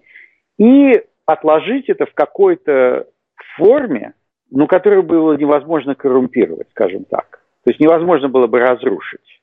и 0.57 1.03
отложить 1.27 1.87
это 1.87 2.07
в 2.07 2.15
какой-то 2.15 3.05
форме, 3.57 4.15
ну, 4.49 4.65
которую 4.65 5.03
было 5.03 5.33
невозможно 5.33 5.93
коррумпировать, 5.93 6.71
скажем 6.71 7.05
так. 7.05 7.42
То 7.63 7.71
есть 7.71 7.79
невозможно 7.79 8.29
было 8.29 8.47
бы 8.47 8.59
разрушить. 8.59 9.41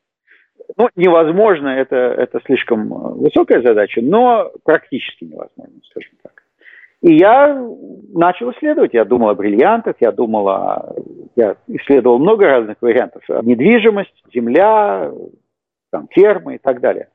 Ну, 0.76 0.88
невозможно, 0.94 1.68
это, 1.68 1.96
это 1.96 2.40
слишком 2.46 2.88
высокая 3.18 3.62
задача, 3.62 4.00
но 4.02 4.52
практически 4.64 5.24
невозможно, 5.24 5.80
скажем 5.90 6.12
так. 6.22 6.42
И 7.02 7.14
я 7.14 7.54
начал 8.12 8.52
исследовать. 8.52 8.92
Я 8.92 9.04
думал 9.04 9.30
о 9.30 9.34
бриллиантах, 9.34 9.96
я 10.00 10.12
думал 10.12 10.48
о... 10.48 10.94
Я 11.34 11.56
исследовал 11.66 12.18
много 12.18 12.46
разных 12.46 12.76
вариантов. 12.82 13.22
Недвижимость, 13.42 14.12
земля, 14.32 15.10
там, 15.90 16.08
фермы 16.10 16.56
и 16.56 16.58
так 16.58 16.80
далее. 16.80 17.08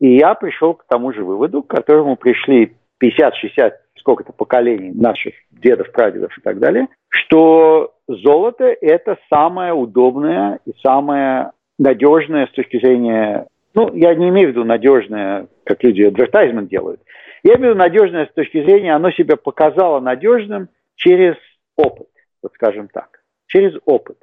И 0.00 0.16
я 0.16 0.34
пришел 0.34 0.74
к 0.74 0.84
тому 0.86 1.12
же 1.12 1.24
выводу, 1.24 1.62
к 1.62 1.68
которому 1.68 2.16
пришли 2.16 2.76
50-60 3.02 3.72
сколько-то 3.98 4.32
поколений 4.32 4.92
наших 4.92 5.34
дедов, 5.50 5.92
прадедов 5.92 6.36
и 6.36 6.40
так 6.40 6.58
далее, 6.58 6.88
что 7.08 7.94
золото– 8.08 8.64
это 8.80 9.18
самое 9.28 9.72
удобное 9.72 10.58
и 10.66 10.72
самое 10.82 11.52
надежное 11.78 12.46
с 12.46 12.50
точки 12.50 12.78
зрения 12.78 13.46
ну, 13.74 13.94
я 13.94 14.14
не 14.14 14.28
имею 14.28 14.48
в 14.48 14.50
виду 14.52 14.64
надежное, 14.64 15.46
как 15.64 15.82
люди 15.82 16.02
адвертайзмент 16.02 16.68
делают. 16.68 17.00
Я 17.42 17.54
имею 17.54 17.72
в 17.72 17.76
виду 17.76 17.78
надежное 17.78 18.26
с 18.26 18.34
точки 18.34 18.62
зрения, 18.62 18.94
оно 18.94 19.10
себя 19.10 19.36
показало 19.36 20.00
надежным 20.00 20.68
через 20.96 21.36
опыт, 21.76 22.08
вот 22.42 22.52
скажем 22.54 22.88
так, 22.88 23.22
через 23.46 23.74
опыт. 23.84 24.18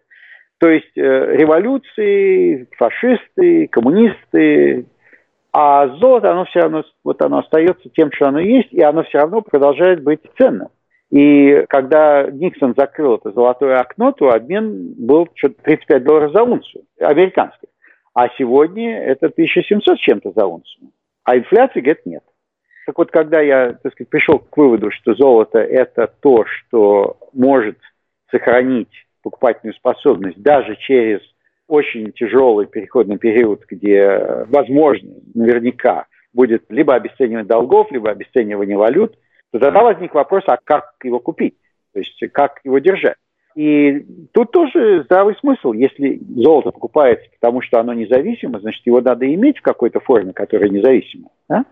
То 0.60 0.70
есть 0.70 0.98
э, 0.98 1.02
революции, 1.02 2.68
фашисты, 2.78 3.68
коммунисты, 3.68 4.86
а 5.52 5.88
золото, 5.98 6.32
оно 6.32 6.46
все 6.46 6.62
равно, 6.62 6.84
вот 7.04 7.22
оно 7.22 7.40
остается 7.40 7.90
тем, 7.90 8.12
что 8.12 8.28
оно 8.28 8.40
есть, 8.40 8.72
и 8.72 8.82
оно 8.82 9.04
все 9.04 9.20
равно 9.20 9.42
продолжает 9.42 10.04
быть 10.04 10.22
ценным. 10.38 10.70
И 11.10 11.66
когда 11.70 12.30
Никсон 12.30 12.76
закрыл 12.78 13.16
это 13.16 13.32
золотое 13.32 13.80
окно, 13.80 14.12
то 14.12 14.30
обмен 14.30 14.94
был 14.96 15.28
что-то 15.34 15.56
35 15.64 16.04
долларов 16.04 16.32
за 16.34 16.44
унцию, 16.44 16.84
американский. 17.00 17.68
А 18.14 18.28
сегодня 18.38 19.02
это 19.02 19.28
1700 19.28 19.98
с 19.98 20.02
чем-то 20.02 20.32
за 20.36 20.46
унцию. 20.46 20.92
А 21.24 21.38
инфляции, 21.38 21.82
говорит, 21.82 22.06
нет. 22.06 22.24
Так 22.86 22.98
вот, 22.98 23.12
когда 23.12 23.40
я, 23.40 23.74
так 23.74 23.94
сказать, 23.94 24.10
пришел 24.10 24.40
к 24.40 24.56
выводу, 24.58 24.92
что 24.92 25.14
золото– 25.14 25.60
это 25.60 26.12
то, 26.22 26.46
что 26.46 27.18
может 27.34 27.78
сохранить 28.32 28.90
покупательную 29.24 29.76
способность 29.76 30.42
даже 30.42 30.76
через 30.76 31.22
очень 31.70 32.12
тяжелый 32.12 32.66
переходный 32.66 33.18
период, 33.18 33.64
где, 33.70 34.46
возможно, 34.48 35.12
наверняка 35.34 36.08
будет 36.34 36.64
либо 36.70 36.96
обесценивание 36.96 37.46
долгов, 37.46 37.92
либо 37.92 38.10
обесценивание 38.10 38.76
валют, 38.76 39.16
то 39.52 39.60
тогда 39.60 39.84
возник 39.84 40.14
вопрос, 40.14 40.44
а 40.48 40.58
как 40.62 40.96
его 41.04 41.20
купить? 41.20 41.56
То 41.94 42.00
есть 42.00 42.20
как 42.34 42.60
его 42.64 42.80
держать? 42.80 43.16
И 43.56 44.06
тут 44.32 44.52
тоже 44.52 45.04
здравый 45.04 45.36
смысл. 45.40 45.74
Если 45.74 46.20
золото 46.36 46.72
покупается 46.72 47.28
потому, 47.40 47.62
что 47.62 47.80
оно 47.80 47.94
независимо, 47.94 48.60
значит, 48.60 48.86
его 48.86 49.02
надо 49.02 49.32
иметь 49.34 49.60
в 49.60 49.62
какой-то 49.62 50.00
форме, 50.00 50.34
которая 50.34 50.70
независима. 50.70 51.30
Да? 51.48 51.66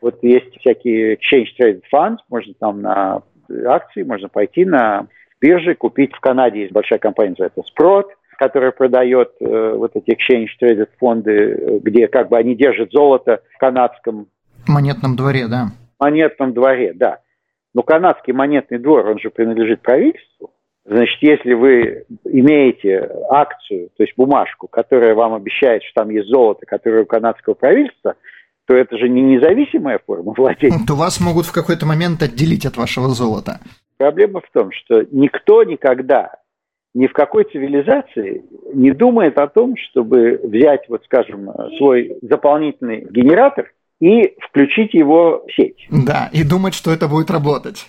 Вот 0.00 0.22
есть 0.22 0.58
всякие 0.60 1.16
exchange 1.16 1.46
traded 1.58 1.82
funds, 1.92 2.18
можно 2.28 2.54
там 2.54 2.82
на 2.82 3.22
акции, 3.66 4.02
можно 4.02 4.28
пойти 4.28 4.64
на 4.64 5.08
бирже, 5.40 5.74
купить. 5.74 6.14
В 6.14 6.20
Канаде 6.20 6.60
есть 6.60 6.72
большая 6.72 6.98
компания, 6.98 7.30
называется 7.30 7.62
Sprott, 7.62 8.06
которая 8.36 8.70
продает 8.70 9.32
э, 9.40 9.74
вот 9.74 9.92
эти 9.94 10.10
exchange 10.10 10.48
traded 10.60 10.88
фонды, 10.98 11.80
где 11.82 12.08
как 12.08 12.28
бы 12.28 12.36
они 12.36 12.54
держат 12.54 12.90
золото 12.92 13.40
в 13.54 13.58
канадском... 13.58 14.28
Монетном 14.66 15.16
дворе, 15.16 15.48
да. 15.48 15.68
Монетном 15.98 16.52
дворе, 16.52 16.92
да. 16.94 17.20
Но 17.74 17.82
канадский 17.82 18.32
монетный 18.32 18.78
двор, 18.78 19.06
он 19.06 19.18
же 19.18 19.30
принадлежит 19.30 19.82
правительству. 19.82 20.50
Значит, 20.84 21.18
если 21.20 21.52
вы 21.52 22.04
имеете 22.24 23.10
акцию, 23.28 23.90
то 23.96 24.04
есть 24.04 24.14
бумажку, 24.16 24.68
которая 24.68 25.14
вам 25.14 25.34
обещает, 25.34 25.82
что 25.82 26.02
там 26.02 26.10
есть 26.10 26.28
золото, 26.28 26.64
которое 26.64 27.02
у 27.02 27.06
канадского 27.06 27.54
правительства, 27.54 28.14
то 28.66 28.74
это 28.74 28.96
же 28.96 29.08
не 29.08 29.20
независимая 29.20 30.00
форма 30.04 30.32
владения. 30.36 30.86
То 30.86 30.94
вас 30.94 31.20
могут 31.20 31.46
в 31.46 31.52
какой-то 31.52 31.86
момент 31.86 32.22
отделить 32.22 32.66
от 32.66 32.76
вашего 32.76 33.08
золота. 33.08 33.60
Проблема 33.96 34.40
в 34.40 34.50
том, 34.52 34.70
что 34.72 35.04
никто 35.10 35.64
никогда 35.64 36.36
ни 36.96 37.06
в 37.06 37.12
какой 37.12 37.44
цивилизации 37.44 38.42
не 38.72 38.90
думает 38.90 39.38
о 39.38 39.48
том, 39.48 39.76
чтобы 39.76 40.40
взять, 40.42 40.88
вот 40.88 41.04
скажем, 41.04 41.50
свой 41.76 42.16
заполнительный 42.22 43.06
генератор 43.10 43.70
и 44.00 44.34
включить 44.40 44.94
его 44.94 45.44
в 45.46 45.52
сеть. 45.54 45.86
Да, 45.90 46.30
и 46.32 46.42
думать, 46.42 46.72
что 46.72 46.90
это 46.90 47.06
будет 47.06 47.30
работать. 47.30 47.86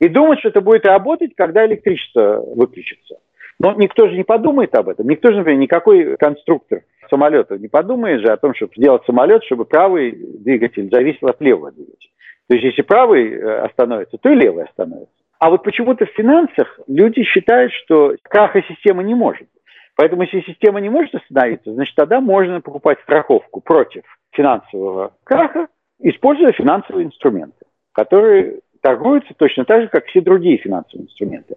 И 0.00 0.08
думать, 0.08 0.40
что 0.40 0.50
это 0.50 0.60
будет 0.60 0.84
работать, 0.84 1.32
когда 1.34 1.64
электричество 1.66 2.44
выключится. 2.54 3.16
Но 3.58 3.72
никто 3.72 4.06
же 4.08 4.16
не 4.16 4.24
подумает 4.24 4.74
об 4.74 4.90
этом. 4.90 5.08
Никто 5.08 5.30
же, 5.30 5.38
например, 5.38 5.60
никакой 5.60 6.16
конструктор 6.18 6.82
самолета 7.08 7.56
не 7.56 7.68
подумает 7.68 8.20
же 8.20 8.32
о 8.32 8.36
том, 8.36 8.54
чтобы 8.54 8.72
сделать 8.76 9.02
самолет, 9.06 9.44
чтобы 9.44 9.64
правый 9.64 10.12
двигатель 10.12 10.90
зависел 10.90 11.28
от 11.28 11.40
левого 11.40 11.70
двигателя. 11.72 12.10
То 12.48 12.54
есть 12.54 12.66
если 12.66 12.82
правый 12.82 13.32
э, 13.32 13.60
остановится, 13.60 14.18
то 14.18 14.28
и 14.28 14.34
левый 14.34 14.64
остановится. 14.64 15.21
А 15.42 15.50
вот 15.50 15.64
почему-то 15.64 16.06
в 16.06 16.10
финансах 16.10 16.78
люди 16.86 17.24
считают, 17.24 17.72
что 17.72 18.14
краха 18.22 18.62
системы 18.62 19.02
не 19.02 19.16
может. 19.16 19.48
Поэтому 19.96 20.22
если 20.22 20.40
система 20.42 20.80
не 20.80 20.88
может 20.88 21.16
остановиться, 21.16 21.72
значит 21.72 21.96
тогда 21.96 22.20
можно 22.20 22.60
покупать 22.60 23.00
страховку 23.02 23.60
против 23.60 24.04
финансового 24.30 25.14
краха, 25.24 25.66
используя 25.98 26.52
финансовые 26.52 27.06
инструменты, 27.06 27.66
которые 27.90 28.60
торгуются 28.82 29.34
точно 29.36 29.64
так 29.64 29.82
же, 29.82 29.88
как 29.88 30.06
все 30.06 30.20
другие 30.20 30.58
финансовые 30.58 31.06
инструменты. 31.06 31.56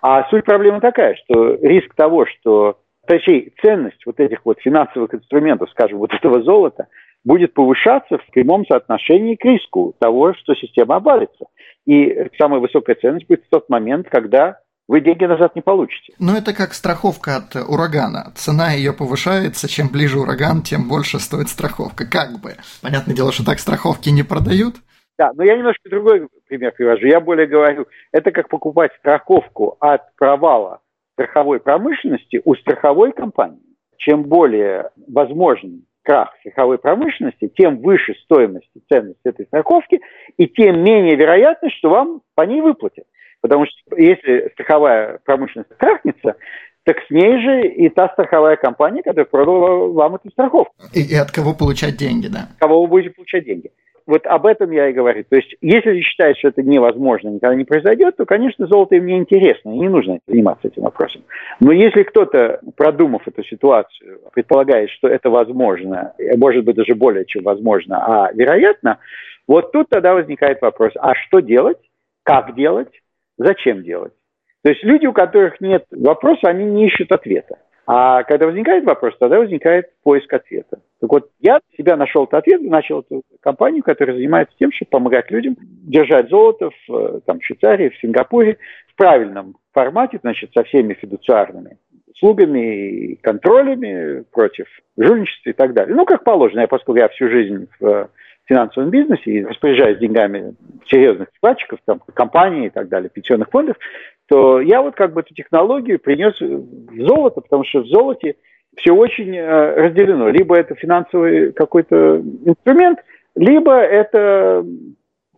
А 0.00 0.26
суть 0.30 0.46
проблемы 0.46 0.80
такая, 0.80 1.14
что 1.16 1.56
риск 1.56 1.94
того, 1.94 2.24
что 2.24 2.78
точнее, 3.06 3.52
ценность 3.62 4.04
вот 4.06 4.18
этих 4.18 4.46
вот 4.46 4.60
финансовых 4.60 5.14
инструментов, 5.14 5.68
скажем, 5.72 5.98
вот 5.98 6.14
этого 6.14 6.42
золота, 6.42 6.86
будет 7.26 7.52
повышаться 7.54 8.18
в 8.18 8.26
прямом 8.30 8.64
соотношении 8.66 9.34
к 9.34 9.44
риску 9.44 9.94
того, 9.98 10.32
что 10.34 10.54
система 10.54 10.96
обвалится. 10.96 11.46
И 11.84 12.30
самая 12.38 12.60
высокая 12.60 12.94
ценность 12.94 13.26
будет 13.26 13.44
в 13.44 13.48
тот 13.50 13.68
момент, 13.68 14.08
когда 14.08 14.60
вы 14.88 15.00
деньги 15.00 15.24
назад 15.24 15.56
не 15.56 15.60
получите. 15.60 16.14
Но 16.20 16.36
это 16.36 16.54
как 16.54 16.72
страховка 16.72 17.36
от 17.36 17.56
урагана. 17.68 18.32
Цена 18.36 18.70
ее 18.72 18.92
повышается, 18.92 19.68
чем 19.68 19.88
ближе 19.88 20.20
ураган, 20.20 20.62
тем 20.62 20.88
больше 20.88 21.18
стоит 21.18 21.48
страховка. 21.48 22.08
Как 22.08 22.40
бы. 22.40 22.52
Понятное 22.80 23.16
дело, 23.16 23.32
что 23.32 23.44
так 23.44 23.58
страховки 23.58 24.08
не 24.08 24.22
продают. 24.22 24.76
Да, 25.18 25.32
но 25.34 25.42
я 25.42 25.56
немножко 25.56 25.90
другой 25.90 26.28
пример 26.46 26.72
привожу. 26.76 27.06
Я 27.06 27.18
более 27.20 27.48
говорю, 27.48 27.86
это 28.12 28.30
как 28.30 28.48
покупать 28.48 28.92
страховку 29.00 29.76
от 29.80 30.14
провала 30.14 30.80
страховой 31.14 31.58
промышленности 31.58 32.40
у 32.44 32.54
страховой 32.54 33.12
компании. 33.12 33.62
Чем 33.96 34.22
более 34.22 34.90
возможен 35.08 35.86
крах 36.06 36.34
страховой 36.40 36.78
промышленности, 36.78 37.52
тем 37.54 37.78
выше 37.78 38.14
стоимость 38.22 38.70
и 38.74 38.80
ценность 38.88 39.20
этой 39.24 39.44
страховки, 39.46 40.00
и 40.36 40.46
тем 40.46 40.82
менее 40.82 41.16
вероятность, 41.16 41.76
что 41.76 41.90
вам 41.90 42.22
по 42.34 42.42
ней 42.42 42.60
выплатят. 42.60 43.04
Потому 43.42 43.66
что 43.66 43.96
если 43.96 44.50
страховая 44.54 45.20
промышленность 45.24 45.76
крахнется, 45.76 46.36
так 46.86 46.96
с 47.06 47.10
ней 47.10 47.42
же 47.42 47.68
и 47.68 47.88
та 47.88 48.08
страховая 48.08 48.56
компания, 48.56 49.02
которая 49.02 49.26
продала 49.26 49.88
вам 49.88 50.14
эту 50.14 50.30
страховку. 50.30 50.72
И, 50.94 51.02
и 51.02 51.14
от 51.14 51.30
кого 51.32 51.52
получать 51.52 51.96
деньги, 51.96 52.28
да? 52.28 52.48
От 52.54 52.58
кого 52.60 52.82
вы 52.82 52.88
будете 52.88 53.14
получать 53.14 53.44
деньги 53.44 53.70
вот 54.06 54.24
об 54.26 54.46
этом 54.46 54.70
я 54.70 54.88
и 54.88 54.92
говорю. 54.92 55.24
То 55.28 55.36
есть, 55.36 55.56
если 55.60 56.00
считают, 56.00 56.38
что 56.38 56.48
это 56.48 56.62
невозможно, 56.62 57.28
никогда 57.28 57.54
не 57.56 57.64
произойдет, 57.64 58.16
то, 58.16 58.24
конечно, 58.24 58.66
золото 58.66 58.94
им 58.94 59.06
не 59.06 59.18
интересно, 59.18 59.70
и 59.70 59.78
не 59.78 59.88
нужно 59.88 60.20
заниматься 60.26 60.68
этим 60.68 60.82
вопросом. 60.82 61.24
Но 61.60 61.72
если 61.72 62.04
кто-то, 62.04 62.60
продумав 62.76 63.26
эту 63.26 63.42
ситуацию, 63.44 64.20
предполагает, 64.32 64.90
что 64.90 65.08
это 65.08 65.28
возможно, 65.28 66.14
может 66.36 66.64
быть, 66.64 66.76
даже 66.76 66.94
более 66.94 67.26
чем 67.26 67.42
возможно, 67.42 67.98
а 67.98 68.32
вероятно, 68.32 68.98
вот 69.48 69.72
тут 69.72 69.88
тогда 69.88 70.14
возникает 70.14 70.62
вопрос, 70.62 70.92
а 70.96 71.14
что 71.14 71.40
делать, 71.40 71.78
как 72.22 72.54
делать, 72.54 72.90
зачем 73.38 73.82
делать? 73.82 74.12
То 74.66 74.70
есть 74.70 74.82
люди, 74.82 75.06
у 75.06 75.12
которых 75.12 75.60
нет 75.60 75.84
вопроса, 75.92 76.48
они 76.48 76.64
не 76.64 76.88
ищут 76.88 77.12
ответа. 77.12 77.56
А 77.86 78.24
когда 78.24 78.46
возникает 78.46 78.84
вопрос, 78.84 79.16
тогда 79.16 79.38
возникает 79.38 79.92
поиск 80.02 80.32
ответа. 80.34 80.80
Так 81.00 81.08
вот, 81.08 81.30
я 81.38 81.60
себя 81.78 81.96
нашел 81.96 82.24
этот 82.24 82.34
ответ, 82.34 82.62
начал 82.62 83.02
эту 83.02 83.22
компанию, 83.38 83.84
которая 83.84 84.16
занимается 84.16 84.56
тем, 84.58 84.72
чтобы 84.72 84.88
помогать 84.90 85.30
людям 85.30 85.56
держать 85.60 86.30
золото 86.30 86.70
в 86.70 86.92
э, 86.92 87.20
там, 87.24 87.40
Швейцарии, 87.40 87.90
в 87.90 88.00
Сингапуре 88.00 88.58
в 88.88 88.96
правильном 88.96 89.54
формате, 89.72 90.18
значит, 90.20 90.50
со 90.52 90.64
всеми 90.64 90.94
фидуциарными 90.94 91.78
услугами 92.12 92.88
и 92.88 93.16
контролями 93.22 94.24
против 94.32 94.66
жульничества 94.96 95.50
и 95.50 95.52
так 95.52 95.74
далее. 95.74 95.94
Ну, 95.94 96.06
как 96.06 96.24
положено, 96.24 96.62
я, 96.62 96.66
поскольку 96.66 96.98
я 96.98 97.08
всю 97.10 97.28
жизнь 97.28 97.68
в 97.78 98.08
финансовом 98.46 98.90
бизнесе 98.90 99.30
и 99.30 99.44
распоряжаюсь 99.44 99.98
деньгами 99.98 100.54
серьезных 100.86 101.28
вкладчиков, 101.36 101.78
там, 101.84 102.00
компаний 102.14 102.66
и 102.66 102.70
так 102.70 102.88
далее, 102.88 103.10
пенсионных 103.10 103.50
фондов, 103.50 103.76
то 104.28 104.60
я 104.60 104.82
вот 104.82 104.94
как 104.94 105.12
бы 105.12 105.20
эту 105.20 105.34
технологию 105.34 105.98
принес 105.98 106.38
в 106.40 107.06
золото, 107.06 107.40
потому 107.40 107.64
что 107.64 107.80
в 107.80 107.86
золоте 107.86 108.36
все 108.76 108.92
очень 108.92 109.34
э, 109.34 109.74
разделено. 109.74 110.28
Либо 110.28 110.56
это 110.56 110.74
финансовый 110.74 111.52
какой-то 111.52 112.22
инструмент, 112.44 112.98
либо 113.34 113.74
это 113.74 114.64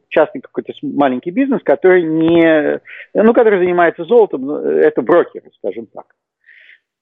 частный 0.08 0.40
какой-то 0.40 0.72
маленький 0.82 1.30
бизнес, 1.30 1.60
который 1.62 2.02
не, 2.02 2.80
ну, 3.14 3.32
который 3.34 3.58
занимается 3.58 4.04
золотом, 4.04 4.50
это 4.50 5.02
брокеры, 5.02 5.50
скажем 5.58 5.86
так. 5.86 6.06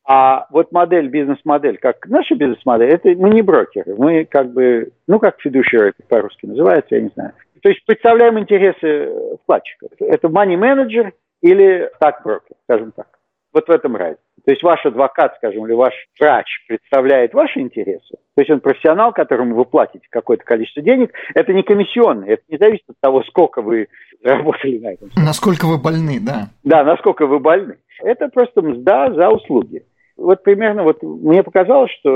А 0.08 0.46
вот 0.50 0.70
модель, 0.70 1.08
бизнес-модель, 1.08 1.78
как 1.78 2.06
наша 2.08 2.36
бизнес-модель, 2.36 2.90
это 2.90 3.08
мы 3.10 3.30
не 3.30 3.42
брокеры, 3.42 3.96
мы 3.96 4.24
как 4.24 4.52
бы, 4.52 4.92
ну 5.08 5.18
как 5.18 5.36
fiduciary 5.44 5.92
по-русски 6.08 6.46
называется, 6.46 6.94
я 6.94 7.02
не 7.02 7.10
знаю. 7.14 7.32
То 7.62 7.70
есть 7.70 7.84
представляем 7.84 8.38
интересы 8.38 9.12
вкладчиков. 9.42 9.90
Это 9.98 10.28
money 10.28 10.56
manager 10.56 11.10
или 11.42 11.90
так 12.00 12.22
брокер, 12.24 12.56
скажем 12.64 12.92
так. 12.92 13.06
Вот 13.52 13.68
в 13.68 13.70
этом 13.70 13.96
разница. 13.96 14.20
То 14.44 14.52
есть 14.52 14.62
ваш 14.62 14.84
адвокат, 14.84 15.34
скажем, 15.36 15.66
или 15.66 15.72
ваш 15.72 15.94
врач 16.20 16.46
представляет 16.68 17.34
ваши 17.34 17.58
интересы, 17.60 18.16
то 18.34 18.42
есть 18.42 18.50
он 18.50 18.60
профессионал, 18.60 19.12
которому 19.12 19.56
вы 19.56 19.64
платите 19.64 20.06
какое-то 20.10 20.44
количество 20.44 20.82
денег, 20.82 21.12
это 21.34 21.52
не 21.52 21.62
комиссионный, 21.62 22.34
это 22.34 22.42
не 22.48 22.58
зависит 22.58 22.84
от 22.88 22.96
того, 23.00 23.22
сколько 23.24 23.62
вы 23.62 23.88
заработали 24.22 24.78
на 24.78 24.92
этом. 24.92 25.10
Насколько 25.16 25.66
вы 25.66 25.78
больны, 25.78 26.20
да. 26.20 26.48
Да, 26.62 26.84
насколько 26.84 27.26
вы 27.26 27.40
больны. 27.40 27.78
Это 28.02 28.28
просто 28.28 28.62
мзда 28.62 29.12
за 29.12 29.30
услуги 29.30 29.84
вот 30.16 30.42
примерно 30.42 30.82
вот 30.82 31.02
мне 31.02 31.42
показалось, 31.42 31.90
что 32.00 32.10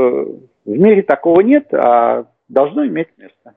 в 0.64 0.71
мире 0.71 1.03
такого 1.03 1.41
нет, 1.41 1.73
а 1.75 2.25
должно 2.49 2.87
иметь 2.87 3.09
место. 3.18 3.55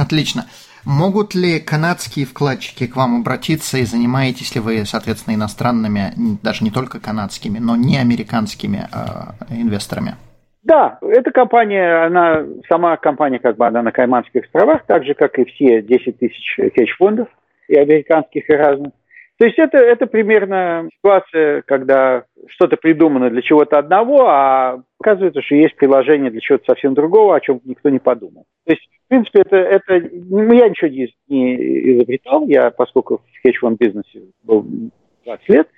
Отлично. 0.00 0.46
Могут 0.86 1.34
ли 1.34 1.60
канадские 1.60 2.24
вкладчики 2.24 2.86
к 2.86 2.96
вам 2.96 3.20
обратиться 3.20 3.76
и 3.76 3.84
занимаетесь 3.84 4.54
ли 4.54 4.60
вы, 4.60 4.86
соответственно, 4.86 5.34
иностранными, 5.34 6.12
даже 6.42 6.64
не 6.64 6.70
только 6.70 7.00
канадскими, 7.00 7.58
но 7.58 7.76
не 7.76 7.98
американскими 7.98 8.78
э, 8.78 9.54
инвесторами? 9.54 10.14
Да, 10.62 10.98
эта 11.02 11.30
компания, 11.32 12.06
она, 12.06 12.44
сама 12.68 12.96
компания 12.96 13.38
как 13.38 13.56
бы 13.56 13.66
она 13.66 13.82
на 13.82 13.92
Кайманских 13.92 14.44
островах, 14.44 14.84
так 14.86 15.04
же, 15.04 15.14
как 15.14 15.38
и 15.38 15.44
все 15.44 15.82
10 15.82 16.18
тысяч 16.18 16.56
хедж-фондов 16.56 17.28
и 17.68 17.76
американских, 17.76 18.48
и 18.48 18.52
разных. 18.54 18.92
То 19.38 19.46
есть 19.46 19.58
это, 19.58 19.78
это 19.78 20.06
примерно 20.06 20.88
ситуация, 20.98 21.62
когда 21.62 22.24
что-то 22.48 22.76
придумано 22.76 23.30
для 23.30 23.40
чего-то 23.40 23.78
одного, 23.78 24.28
а 24.28 24.82
оказывается, 25.00 25.40
что 25.40 25.54
есть 25.54 25.76
приложение 25.76 26.30
для 26.30 26.40
чего-то 26.40 26.64
совсем 26.66 26.92
другого, 26.92 27.36
о 27.36 27.40
чем 27.40 27.60
никто 27.64 27.88
не 27.88 27.98
подумал. 27.98 28.44
То 28.66 28.72
есть, 28.74 28.86
принципе, 29.10 29.40
это, 29.40 29.56
это 29.56 30.08
ну, 30.12 30.52
я 30.52 30.68
ничего 30.68 30.88
не, 30.88 31.12
не 31.28 31.96
изобретал, 31.96 32.46
я, 32.46 32.70
поскольку 32.70 33.18
в 33.18 33.42
хедж-фонд 33.42 33.78
бизнесе 33.78 34.22
был 34.44 34.64
20 35.24 35.48
лет, 35.48 35.68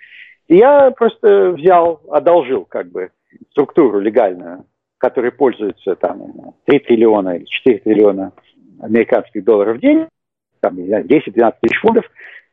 я 0.49 0.91
просто 0.91 1.53
взял, 1.53 2.01
одолжил 2.11 2.65
как 2.65 2.91
бы 2.91 3.11
структуру 3.51 4.01
легальную, 4.01 4.67
которой 4.99 5.33
пользуется 5.33 5.97
там 5.97 6.55
3 6.67 6.79
триллиона 6.81 7.37
или 7.37 7.45
4 7.45 7.79
триллиона 7.79 8.33
американских 8.81 9.45
долларов 9.45 9.79
в 9.79 9.81
день, 9.81 10.07
там, 10.61 10.77
10-12 10.77 11.55
тысяч 11.61 11.81
фунтов, 11.81 12.05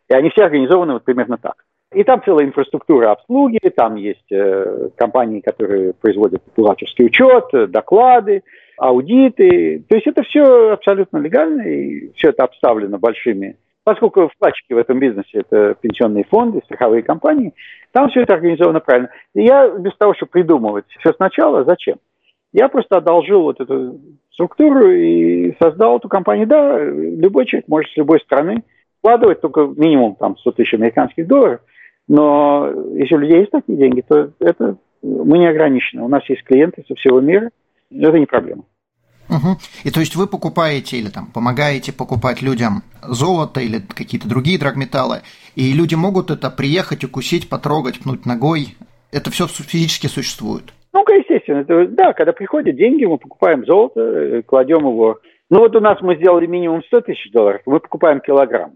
и 0.09 0.13
они 0.13 0.29
все 0.29 0.43
организованы 0.43 0.93
вот 0.93 1.03
примерно 1.03 1.37
так. 1.37 1.65
И 1.93 2.03
там 2.03 2.21
целая 2.23 2.45
инфраструктура 2.45 3.11
обслуги, 3.11 3.59
там 3.75 3.95
есть 3.95 4.31
э, 4.31 4.89
компании, 4.95 5.41
которые 5.41 5.93
производят 5.93 6.43
бухгалтерский 6.55 7.05
учет, 7.05 7.71
доклады, 7.71 8.43
аудиты. 8.79 9.83
То 9.87 9.95
есть 9.95 10.07
это 10.07 10.23
все 10.23 10.71
абсолютно 10.71 11.17
легально, 11.17 11.61
и 11.61 12.11
все 12.13 12.29
это 12.29 12.43
обставлено 12.43 12.97
большими. 12.97 13.57
Поскольку 13.83 14.27
вкладчики 14.27 14.73
в 14.73 14.77
этом 14.77 14.99
бизнесе 14.99 15.39
это 15.39 15.75
пенсионные 15.81 16.23
фонды, 16.23 16.61
страховые 16.65 17.01
компании, 17.01 17.53
там 17.91 18.09
все 18.09 18.21
это 18.21 18.35
организовано 18.35 18.79
правильно. 18.79 19.09
И 19.33 19.43
я 19.43 19.69
без 19.69 19.95
того, 19.97 20.13
чтобы 20.13 20.31
придумывать 20.31 20.85
все 20.99 21.13
сначала, 21.13 21.63
зачем? 21.63 21.97
Я 22.51 22.67
просто 22.67 22.97
одолжил 22.97 23.41
вот 23.43 23.59
эту 23.61 23.99
структуру 24.31 24.89
и 24.91 25.55
создал 25.61 25.97
эту 25.97 26.09
компанию. 26.09 26.47
Да, 26.47 26.79
любой 26.79 27.45
человек 27.45 27.67
может 27.67 27.91
с 27.91 27.97
любой 27.97 28.19
страны 28.21 28.63
вкладывать 28.99 29.41
только 29.41 29.61
минимум 29.75 30.15
там 30.15 30.37
100 30.37 30.51
тысяч 30.51 30.73
американских 30.73 31.25
долларов, 31.25 31.61
но 32.07 32.69
если 32.93 33.15
у 33.15 33.19
людей 33.19 33.39
есть 33.39 33.51
такие 33.51 33.77
деньги, 33.77 34.01
то 34.01 34.31
это 34.39 34.77
мы 35.01 35.37
не 35.37 35.47
ограничены. 35.47 36.03
У 36.03 36.09
нас 36.09 36.27
есть 36.29 36.43
клиенты 36.43 36.83
со 36.87 36.95
всего 36.95 37.21
мира, 37.21 37.49
это 37.91 38.19
не 38.19 38.25
проблема. 38.25 38.63
Угу. 39.29 39.57
И 39.83 39.91
то 39.91 39.99
есть 39.99 40.15
вы 40.15 40.25
покупаете 40.27 40.97
или 40.97 41.09
там 41.09 41.27
помогаете 41.31 41.93
покупать 41.93 42.41
людям 42.41 42.81
золото 43.03 43.59
или 43.59 43.79
какие-то 43.79 44.27
другие 44.27 44.57
драгметаллы, 44.57 45.21
и 45.55 45.71
люди 45.73 45.95
могут 45.95 46.31
это 46.31 46.49
приехать, 46.49 47.03
укусить, 47.03 47.49
потрогать, 47.49 47.99
пнуть 47.99 48.25
ногой. 48.25 48.75
Это 49.11 49.29
все 49.29 49.45
физически 49.47 50.07
существует. 50.07 50.73
Ну, 50.93 51.03
естественно. 51.29 51.59
Это, 51.59 51.87
да, 51.87 52.13
когда 52.13 52.33
приходят 52.33 52.75
деньги, 52.75 53.05
мы 53.05 53.17
покупаем 53.17 53.65
золото, 53.65 53.99
э, 53.99 54.41
кладем 54.43 54.79
его. 54.79 55.19
Ну, 55.49 55.59
вот 55.59 55.75
у 55.75 55.79
нас 55.79 55.99
мы 56.01 56.15
сделали 56.15 56.45
минимум 56.45 56.83
100 56.83 57.01
тысяч 57.01 57.31
долларов, 57.31 57.61
мы 57.65 57.79
покупаем 57.79 58.21
килограмм. 58.21 58.73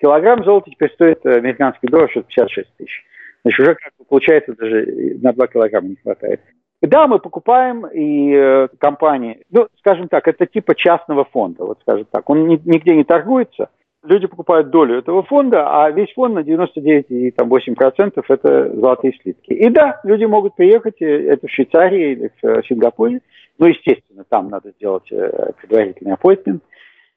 Килограмм 0.00 0.44
золота 0.44 0.70
теперь 0.70 0.92
стоит 0.92 1.24
э, 1.24 1.36
американский 1.36 1.88
доллар 1.88 2.08
56 2.08 2.76
тысяч. 2.76 3.04
Значит, 3.42 3.60
уже 3.60 3.74
как 3.74 3.92
получается 4.08 4.54
даже 4.54 5.16
на 5.20 5.32
2 5.32 5.46
килограмма 5.46 5.88
не 5.88 5.96
хватает. 5.96 6.40
Да, 6.82 7.06
мы 7.06 7.18
покупаем 7.18 7.86
и 7.86 8.32
э, 8.34 8.68
компании, 8.78 9.42
ну, 9.50 9.66
скажем 9.78 10.08
так, 10.08 10.28
это 10.28 10.46
типа 10.46 10.74
частного 10.74 11.24
фонда, 11.24 11.64
вот 11.64 11.78
скажем 11.80 12.06
так. 12.10 12.28
Он 12.28 12.46
ни, 12.46 12.60
нигде 12.64 12.94
не 12.94 13.04
торгуется, 13.04 13.70
люди 14.04 14.26
покупают 14.26 14.68
долю 14.68 14.98
этого 14.98 15.22
фонда, 15.22 15.66
а 15.68 15.90
весь 15.90 16.12
фонд 16.12 16.34
на 16.34 16.40
99,8% 16.40 18.24
это 18.28 18.74
золотые 18.74 19.14
слитки. 19.22 19.52
И 19.52 19.70
да, 19.70 20.00
люди 20.04 20.26
могут 20.26 20.54
приехать, 20.54 21.00
э, 21.00 21.28
это 21.28 21.46
в 21.46 21.50
Швейцарии 21.50 22.12
или 22.12 22.30
в 22.42 22.44
э, 22.46 22.62
Сингапуре, 22.68 23.20
ну, 23.58 23.66
естественно, 23.68 24.24
там 24.28 24.50
надо 24.50 24.72
сделать 24.72 25.08
предварительный 25.08 26.12
appointment, 26.12 26.60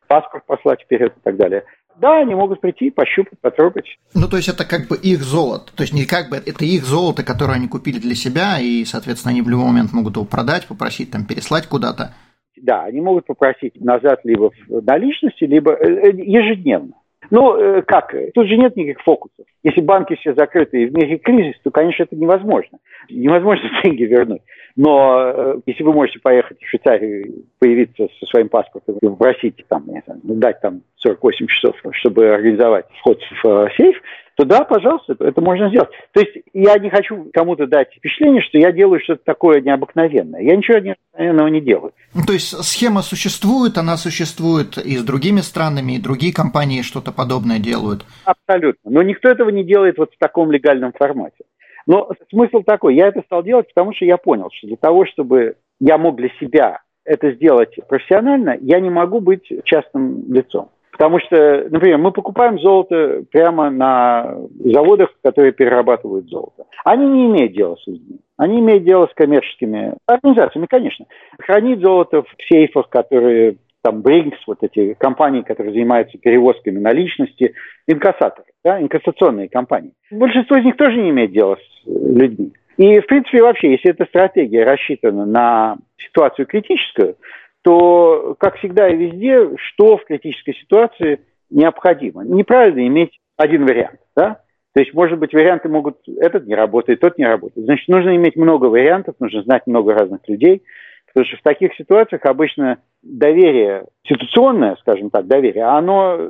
паспорт 0.08 0.46
послать 0.46 0.82
вперед 0.84 1.12
и 1.18 1.20
так 1.22 1.36
далее– 1.36 1.66
да, 2.00 2.22
они 2.22 2.36
могут 2.36 2.62
прийти, 2.62 2.90
пощупать, 2.90 3.40
потрогать. 3.40 3.86
Ну, 4.14 4.28
то 4.28 4.38
есть 4.38 4.50
это 4.50 4.66
как 4.66 4.88
бы 4.88 4.98
их 4.98 5.22
золото. 5.22 5.72
То 5.76 5.84
есть 5.84 5.94
не 5.94 6.06
как 6.06 6.30
бы, 6.30 6.38
это 6.38 6.66
их 6.66 6.84
золото, 6.84 7.24
которое 7.24 7.54
они 7.54 7.68
купили 7.68 8.00
для 8.00 8.16
себя, 8.16 8.60
и, 8.60 8.86
соответственно, 8.86 9.32
они 9.32 9.42
в 9.42 9.50
любой 9.50 9.68
момент 9.68 9.94
могут 9.94 10.16
его 10.16 10.26
продать, 10.26 10.68
попросить 10.68 11.12
там 11.12 11.26
переслать 11.26 11.68
куда-то. 11.68 12.14
Да, 12.62 12.84
они 12.84 13.02
могут 13.02 13.26
попросить 13.26 13.80
назад 13.80 14.20
либо 14.24 14.52
в 14.68 14.82
наличности, 14.84 15.46
либо 15.46 15.72
э, 15.72 15.86
э, 15.86 16.12
ежедневно. 16.16 16.94
Ну, 17.32 17.56
э, 17.56 17.82
как? 17.84 18.14
Тут 18.34 18.48
же 18.48 18.58
нет 18.58 18.76
никаких 18.76 19.04
фокусов. 19.04 19.46
Если 19.64 19.82
банки 19.82 20.16
все 20.16 20.34
закрыты 20.34 20.84
и 20.84 20.86
в 20.88 20.94
мире 20.94 21.18
кризис, 21.18 21.56
то, 21.64 21.72
конечно, 21.72 22.04
это 22.04 22.16
невозможно. 22.16 22.80
Невозможно 23.10 23.70
деньги 23.84 24.04
вернуть. 24.04 24.42
Но 24.76 25.22
э, 25.22 25.60
если 25.66 25.84
вы 25.84 25.94
можете 25.94 26.20
поехать 26.20 26.58
в 26.62 26.68
Швейцарию, 26.68 27.46
появиться 27.60 28.08
со 28.20 28.26
своим 28.28 28.50
паспортом 28.50 28.98
и 29.02 29.06
попросить 29.06 29.64
там, 29.68 29.84
не 29.88 30.02
знаю, 30.06 30.22
ну, 30.24 30.36
дать 30.36 30.62
там 30.62 30.82
48 30.98 31.48
часов, 31.48 31.76
чтобы 31.92 32.30
организовать 32.30 32.86
вход 33.00 33.20
в 33.44 33.48
э, 33.48 33.68
сейф, 33.78 34.02
то 34.40 34.46
да, 34.46 34.64
пожалуйста, 34.64 35.18
это 35.20 35.42
можно 35.42 35.68
сделать. 35.68 35.90
То 36.14 36.22
есть 36.22 36.32
я 36.54 36.80
не 36.80 36.90
хочу 36.90 37.30
кому-то 37.34 37.68
дать 37.68 37.90
впечатление, 37.94 38.42
что 38.42 38.58
я 38.58 38.72
делаю 38.72 39.02
что-то 39.02 39.22
такое 39.26 39.60
необыкновенное. 39.60 40.40
Я 40.40 40.56
ничего 40.56 40.78
необыкновенного 40.78 41.48
не 41.50 41.60
делаю. 41.60 41.92
Ну, 42.14 42.22
то 42.26 42.32
есть 42.32 42.56
схема 42.64 43.02
существует, 43.02 43.78
она 43.78 43.98
существует 43.98 44.78
и 44.78 44.96
с 44.96 45.04
другими 45.04 45.42
странами, 45.42 45.98
и 45.98 46.02
другие 46.02 46.34
компании 46.34 46.84
что-то 46.84 47.12
подобное 47.12 47.60
делают. 47.60 48.06
Абсолютно. 48.24 48.90
Но 48.90 49.02
никто 49.02 49.28
этого 49.28 49.50
не 49.50 49.66
делает 49.66 49.98
вот 49.98 50.14
в 50.14 50.18
таком 50.18 50.54
легальном 50.54 50.94
формате. 50.94 51.44
Но 51.86 52.10
смысл 52.30 52.62
такой, 52.62 52.96
я 52.96 53.10
это 53.10 53.22
стал 53.26 53.44
делать, 53.44 53.68
потому 53.68 53.94
что 53.94 54.06
я 54.06 54.16
понял, 54.16 54.48
что 54.54 54.68
для 54.68 54.78
того, 54.78 55.06
чтобы 55.06 55.56
я 55.82 55.98
мог 55.98 56.16
для 56.16 56.30
себя 56.40 56.80
это 57.04 57.34
сделать 57.34 57.76
профессионально, 57.90 58.56
я 58.62 58.80
не 58.80 58.90
могу 58.90 59.20
быть 59.20 59.52
частным 59.66 60.32
лицом. 60.32 60.70
Потому 61.00 61.22
что, 61.22 61.66
например, 61.70 61.98
мы 61.98 62.12
покупаем 62.12 62.60
золото 62.60 63.24
прямо 63.32 63.70
на 63.70 64.36
заводах, 64.66 65.10
которые 65.24 65.54
перерабатывают 65.54 66.28
золото. 66.28 66.66
Они 66.84 67.06
не 67.06 67.28
имеют 67.28 67.54
дела 67.54 67.78
с 67.78 67.88
людьми. 67.88 68.20
Они 68.36 68.60
имеют 68.60 68.84
дело 68.84 69.08
с 69.08 69.14
коммерческими 69.16 69.94
организациями, 70.06 70.68
конечно. 70.70 71.06
Хранить 71.40 71.80
золото 71.80 72.24
в 72.24 72.28
сейфах, 72.50 72.90
которые 72.90 73.56
там 73.82 74.02
Бринкс, 74.02 74.40
вот 74.46 74.58
эти 74.62 74.94
компании, 74.96 75.42
которые 75.42 75.72
занимаются 75.72 76.18
перевозками 76.18 76.80
наличности, 76.80 77.54
инкассаторы, 77.88 78.50
да, 78.66 78.82
инкассационные 78.82 79.48
компании. 79.48 79.94
Большинство 80.12 80.58
из 80.58 80.66
них 80.66 80.76
тоже 80.76 80.98
не 80.98 81.12
имеет 81.12 81.32
дела 81.32 81.56
с 81.56 81.88
людьми. 81.88 82.52
И, 82.76 83.00
в 83.00 83.06
принципе, 83.06 83.42
вообще, 83.42 83.72
если 83.72 83.92
эта 83.92 84.04
стратегия 84.04 84.66
рассчитана 84.66 85.26
на 85.26 85.78
ситуацию 85.96 86.46
критическую, 86.46 87.16
то, 87.64 88.36
как 88.40 88.58
всегда 88.58 88.88
и 88.88 88.96
везде, 88.96 89.56
что 89.58 89.98
в 89.98 90.06
критической 90.06 90.56
ситуации 90.56 91.22
необходимо? 91.50 92.24
Неправильно 92.24 92.88
иметь 92.88 93.20
один 93.38 93.66
вариант, 93.66 94.00
да? 94.16 94.42
То 94.74 94.82
есть, 94.82 94.94
может 94.94 95.18
быть, 95.18 95.34
варианты 95.34 95.68
могут, 95.68 95.98
этот 96.08 96.46
не 96.46 96.56
работает, 96.56 97.00
тот 97.00 97.18
не 97.18 97.26
работает. 97.26 97.66
Значит, 97.66 97.88
нужно 97.88 98.16
иметь 98.16 98.36
много 98.36 98.66
вариантов, 98.66 99.16
нужно 99.20 99.42
знать 99.42 99.64
много 99.66 99.94
разных 99.94 100.22
людей, 100.28 100.62
потому 101.08 101.26
что 101.26 101.38
в 101.38 101.42
таких 101.42 101.74
ситуациях 101.76 102.26
обычно 102.26 102.78
доверие, 103.02 103.86
институционное, 104.04 104.76
скажем 104.82 105.10
так, 105.10 105.26
доверие, 105.26 105.64
оно 105.64 106.30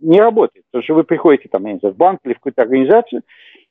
не 0.00 0.20
работает. 0.20 0.66
Потому 0.70 0.84
что 0.84 0.94
вы 0.94 1.04
приходите 1.04 1.48
там, 1.48 1.64
я 1.64 1.72
не 1.72 1.78
знаю, 1.78 1.94
в 1.94 1.98
банк 1.98 2.20
или 2.24 2.34
в 2.34 2.36
какую-то 2.36 2.62
организацию, 2.62 3.22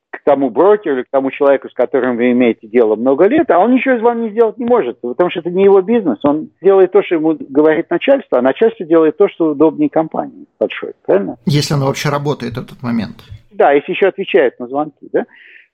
к 0.10 0.24
тому 0.24 0.50
брокеру 0.50 0.98
или 0.98 1.04
к 1.04 1.10
тому 1.12 1.32
человеку, 1.32 1.70
с 1.70 1.74
которым 1.74 2.18
вы 2.18 2.32
имеете 2.32 2.68
дело 2.68 2.96
много 2.96 3.28
лет, 3.28 3.50
а 3.52 3.60
он 3.60 3.74
ничего 3.74 3.96
из 3.96 4.02
вам 4.02 4.24
не 4.24 4.30
сделать 4.30 4.58
не 4.58 4.66
может, 4.66 5.00
потому 5.02 5.30
что 5.30 5.42
это 5.42 5.50
не 5.50 5.66
его 5.66 5.82
бизнес. 5.82 6.18
Он 6.24 6.50
делает 6.62 6.92
то, 6.92 7.04
что 7.04 7.16
ему 7.16 7.38
говорит 7.50 7.90
начальство, 7.90 8.40
а 8.40 8.42
начальство 8.42 8.86
делает 8.86 9.18
то, 9.18 9.28
что 9.28 9.52
удобнее 9.52 9.90
компании 9.90 10.46
большой, 10.60 10.94
правильно? 11.06 11.38
Если 11.46 11.74
оно 11.74 11.88
вообще 11.88 12.10
работает 12.10 12.54
в 12.54 12.64
этот 12.64 12.82
момент. 12.82 13.18
Да, 13.52 13.72
если 13.72 13.92
еще 13.92 14.08
отвечает 14.08 14.60
на 14.60 14.68
звонки, 14.68 15.10
да. 15.12 15.26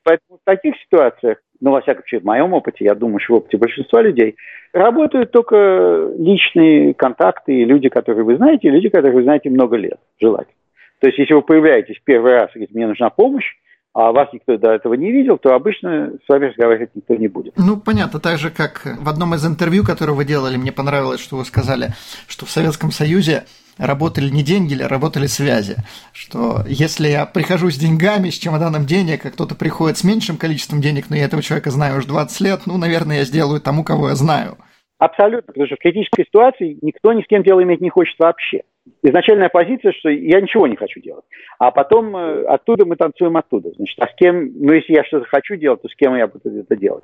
Поэтому 0.04 0.40
в 0.40 0.44
таких 0.44 0.76
ситуациях, 0.84 1.38
ну, 1.62 1.72
во 1.72 1.82
всяком 1.82 2.04
случае, 2.04 2.22
в 2.22 2.26
моем 2.26 2.54
опыте, 2.54 2.84
я 2.84 2.94
думаю, 2.94 3.20
что 3.20 3.36
в 3.36 3.38
опыте 3.38 3.58
большинства 3.58 4.02
людей, 4.02 4.36
работают 4.74 5.32
только 5.32 6.12
личные 6.18 6.94
контакты 6.94 7.54
и 7.54 7.66
люди, 7.66 7.88
которые 7.88 8.26
вы 8.26 8.36
знаете, 8.36 8.68
и 8.68 8.72
люди, 8.72 8.90
которых 8.90 9.16
вы 9.16 9.24
знаете 9.24 9.50
много 9.50 9.78
лет, 9.78 10.00
желательно. 10.20 10.56
То 11.00 11.08
есть, 11.08 11.20
если 11.20 11.34
вы 11.34 11.42
появляетесь 11.42 12.02
первый 12.04 12.34
раз 12.34 12.50
и 12.52 12.60
говорите, 12.60 12.74
мне 12.76 12.88
нужна 12.88 13.10
помощь, 13.10 13.56
а 13.94 14.12
вас 14.12 14.30
никто 14.34 14.58
до 14.58 14.72
этого 14.72 14.96
не 14.96 15.12
видел, 15.12 15.38
то 15.38 15.54
обычно 15.54 16.14
с 16.26 16.30
вами 16.30 16.48
разговаривать 16.48 16.96
никто 16.96 17.16
не 17.16 17.28
будет. 17.28 17.54
Ну, 17.58 17.78
понятно, 17.78 18.20
так 18.20 18.40
же, 18.40 18.50
как 18.50 18.98
в 19.00 19.08
одном 19.08 19.36
из 19.36 19.46
интервью, 19.46 19.84
которое 19.84 20.14
вы 20.14 20.26
делали, 20.26 20.58
мне 20.58 20.72
понравилось, 20.72 21.22
что 21.22 21.38
вы 21.38 21.46
сказали, 21.46 21.90
что 22.28 22.46
в 22.48 22.50
Советском 22.50 22.92
Союзе 22.92 23.44
работали 23.78 24.30
не 24.30 24.44
деньги, 24.44 24.80
а 24.82 24.88
работали 24.88 25.28
связи. 25.28 25.78
Что 26.12 26.64
если 26.68 27.08
я 27.08 27.26
прихожу 27.26 27.70
с 27.70 27.78
деньгами, 27.78 28.32
с 28.32 28.38
чемоданом 28.38 28.86
денег, 28.86 29.26
а 29.26 29.32
кто-то 29.32 29.54
приходит 29.54 29.98
с 29.98 30.04
меньшим 30.04 30.38
количеством 30.38 30.82
денег, 30.82 31.06
но 31.10 31.16
я 31.16 31.26
этого 31.26 31.44
человека 31.44 31.70
знаю 31.70 32.00
уже 32.00 32.08
20 32.08 32.42
лет, 32.42 32.62
ну, 32.66 32.78
наверное, 32.78 33.18
я 33.18 33.26
сделаю 33.26 33.62
тому, 33.62 33.84
кого 33.84 34.10
я 34.10 34.16
знаю. 34.16 34.58
Абсолютно, 35.04 35.48
потому 35.48 35.66
что 35.66 35.76
в 35.76 35.80
критической 35.80 36.24
ситуации 36.24 36.78
никто 36.82 37.12
ни 37.12 37.24
с 37.24 37.28
кем 37.28 37.44
дело 37.44 37.62
иметь 37.62 37.82
не 37.82 37.90
хочет 37.90 38.16
вообще 38.20 38.62
изначальная 39.02 39.50
позиция, 39.50 39.92
что 39.92 40.08
я 40.08 40.40
ничего 40.40 40.66
не 40.66 40.78
хочу 40.78 41.02
делать. 41.02 41.26
А 41.60 41.72
потом 41.72 42.16
э, 42.16 42.46
оттуда 42.46 42.86
мы 42.86 42.96
танцуем 42.96 43.36
оттуда. 43.36 43.72
Значит, 43.76 43.98
а 44.00 44.08
с 44.08 44.16
кем, 44.16 44.54
ну 44.56 44.72
если 44.72 44.94
я 44.94 45.04
что-то 45.04 45.26
хочу 45.26 45.58
делать, 45.58 45.82
то 45.82 45.90
с 45.90 45.96
кем 45.96 46.16
я 46.16 46.28
буду 46.28 46.58
это 46.58 46.78
делать? 46.78 47.04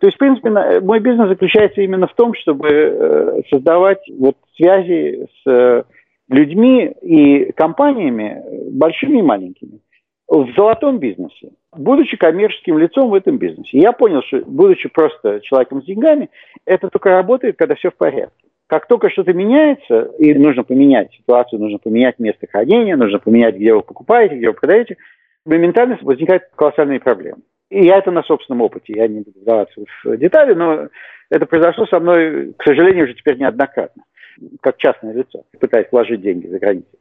То 0.00 0.06
есть, 0.06 0.16
в 0.16 0.18
принципе, 0.18 0.50
мой 0.80 1.00
бизнес 1.00 1.28
заключается 1.28 1.80
именно 1.80 2.08
в 2.08 2.14
том, 2.14 2.34
чтобы 2.34 2.68
э, 2.68 3.40
создавать 3.50 4.02
вот 4.18 4.36
связи 4.56 5.26
с 5.42 5.50
э, 5.50 5.84
людьми 6.28 6.92
и 7.00 7.52
компаниями, 7.52 8.70
большими 8.70 9.20
и 9.20 9.22
маленькими, 9.22 9.80
в 10.28 10.52
золотом 10.54 10.98
бизнесе, 10.98 11.52
будучи 11.72 12.16
коммерческим 12.16 12.78
лицом 12.78 13.10
в 13.10 13.14
этом 13.14 13.38
бизнесе. 13.38 13.78
Я 13.78 13.92
понял, 13.92 14.22
что 14.22 14.42
будучи 14.44 14.88
просто 14.88 15.40
человеком 15.40 15.82
с 15.82 15.84
деньгами, 15.84 16.30
это 16.64 16.88
только 16.88 17.10
работает, 17.10 17.56
когда 17.56 17.74
все 17.74 17.90
в 17.90 17.96
порядке. 17.96 18.48
Как 18.66 18.86
только 18.86 19.10
что-то 19.10 19.32
меняется, 19.32 20.12
и 20.18 20.32
нужно 20.34 20.62
поменять 20.62 21.12
ситуацию, 21.12 21.60
нужно 21.60 21.78
поменять 21.78 22.18
место 22.18 22.46
хранения, 22.46 22.96
нужно 22.96 23.18
поменять, 23.18 23.56
где 23.56 23.74
вы 23.74 23.82
покупаете, 23.82 24.36
где 24.36 24.48
вы 24.48 24.54
продаете, 24.54 24.96
моментально 25.44 25.98
возникают 26.02 26.44
колоссальные 26.54 27.00
проблемы. 27.00 27.42
И 27.70 27.84
я 27.84 27.98
это 27.98 28.10
на 28.10 28.22
собственном 28.22 28.62
опыте, 28.62 28.92
я 28.96 29.08
не 29.08 29.20
буду 29.20 29.40
вдаваться 29.40 29.80
в 30.04 30.16
детали, 30.16 30.54
но 30.54 30.88
это 31.30 31.46
произошло 31.46 31.86
со 31.86 32.00
мной, 32.00 32.52
к 32.56 32.62
сожалению, 32.64 33.04
уже 33.04 33.14
теперь 33.14 33.38
неоднократно, 33.38 34.04
как 34.60 34.76
частное 34.76 35.14
лицо, 35.14 35.44
пытаясь 35.58 35.86
вложить 35.90 36.20
деньги 36.20 36.48
за 36.48 36.58
границей. 36.58 36.98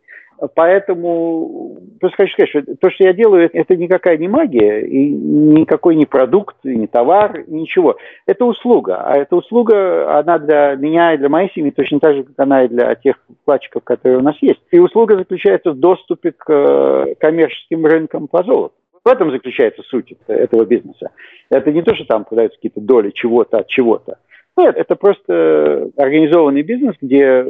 Поэтому 0.56 1.78
просто 2.00 2.18
хочу 2.18 2.34
сказать, 2.34 2.50
что 2.50 2.76
то, 2.78 2.90
что 2.92 3.04
я 3.04 3.14
делаю, 3.14 3.50
это 3.52 3.76
никакая 3.76 4.18
не 4.18 4.28
магия, 4.28 4.82
и 4.82 5.10
никакой 5.10 5.96
не 5.96 6.06
продукт, 6.06 6.56
и 6.64 6.76
не 6.76 6.88
товар, 6.88 7.44
ничего. 7.48 7.98
Это 8.26 8.46
услуга. 8.46 9.02
А 9.04 9.18
эта 9.18 9.36
услуга, 9.36 10.18
она 10.18 10.40
для 10.40 10.76
меня 10.76 11.14
и 11.14 11.18
для 11.18 11.30
моей 11.30 11.52
семьи 11.54 11.72
точно 11.72 12.00
так 12.00 12.16
же, 12.16 12.24
как 12.24 12.36
она 12.38 12.64
и 12.64 12.70
для 12.70 12.96
тех 12.96 13.18
вкладчиков, 13.42 13.84
которые 13.84 14.20
у 14.20 14.24
нас 14.24 14.36
есть. 14.42 14.62
И 14.72 14.80
услуга 14.80 15.18
заключается 15.18 15.72
в 15.72 15.80
доступе 15.80 16.32
к 16.32 16.46
э, 16.48 17.16
коммерческим 17.20 17.86
рынкам 17.86 18.28
по 18.28 18.44
золоту. 18.44 18.74
В 19.04 19.08
этом 19.08 19.32
заключается 19.32 19.82
суть 19.84 20.14
этого 20.28 20.66
бизнеса. 20.66 21.12
Это 21.50 21.72
не 21.72 21.82
то, 21.82 21.96
что 21.96 22.06
там 22.06 22.26
продаются 22.26 22.58
какие-то 22.58 22.82
доли 22.82 23.12
чего-то 23.12 23.60
от 23.60 23.68
чего-то. 23.68 24.18
Нет, 24.58 24.76
это 24.76 24.96
просто 24.96 25.90
организованный 25.96 26.64
бизнес, 26.64 26.96
где 27.02 27.46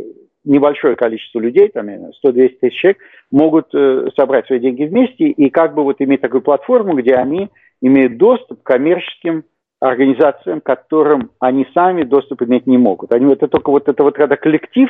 небольшое 0.46 0.96
количество 0.96 1.40
людей, 1.40 1.70
там 1.70 1.88
100-200 1.88 2.58
тысяч 2.62 2.80
человек, 2.80 2.98
могут 3.32 3.74
э, 3.74 4.08
собрать 4.16 4.48
свои 4.48 4.60
деньги 4.60 4.84
вместе 4.84 5.26
и 5.26 5.50
как 5.50 5.74
бы 5.74 5.84
вот 5.84 5.98
иметь 6.00 6.22
такую 6.22 6.42
платформу, 6.42 6.96
где 6.96 7.16
они 7.16 7.50
имеют 7.82 8.18
доступ 8.18 8.64
к 8.64 8.66
коммерческим 8.66 9.44
организациям, 9.80 10.62
которым 10.62 11.32
они 11.40 11.66
сами 11.74 12.04
доступ 12.04 12.42
иметь 12.44 12.68
не 12.68 12.78
могут. 12.78 13.14
Они, 13.14 13.32
это 13.32 13.48
только 13.48 13.70
вот 13.70 13.88
это 13.88 14.04
вот 14.04 14.16
когда 14.16 14.36
коллектив 14.36 14.90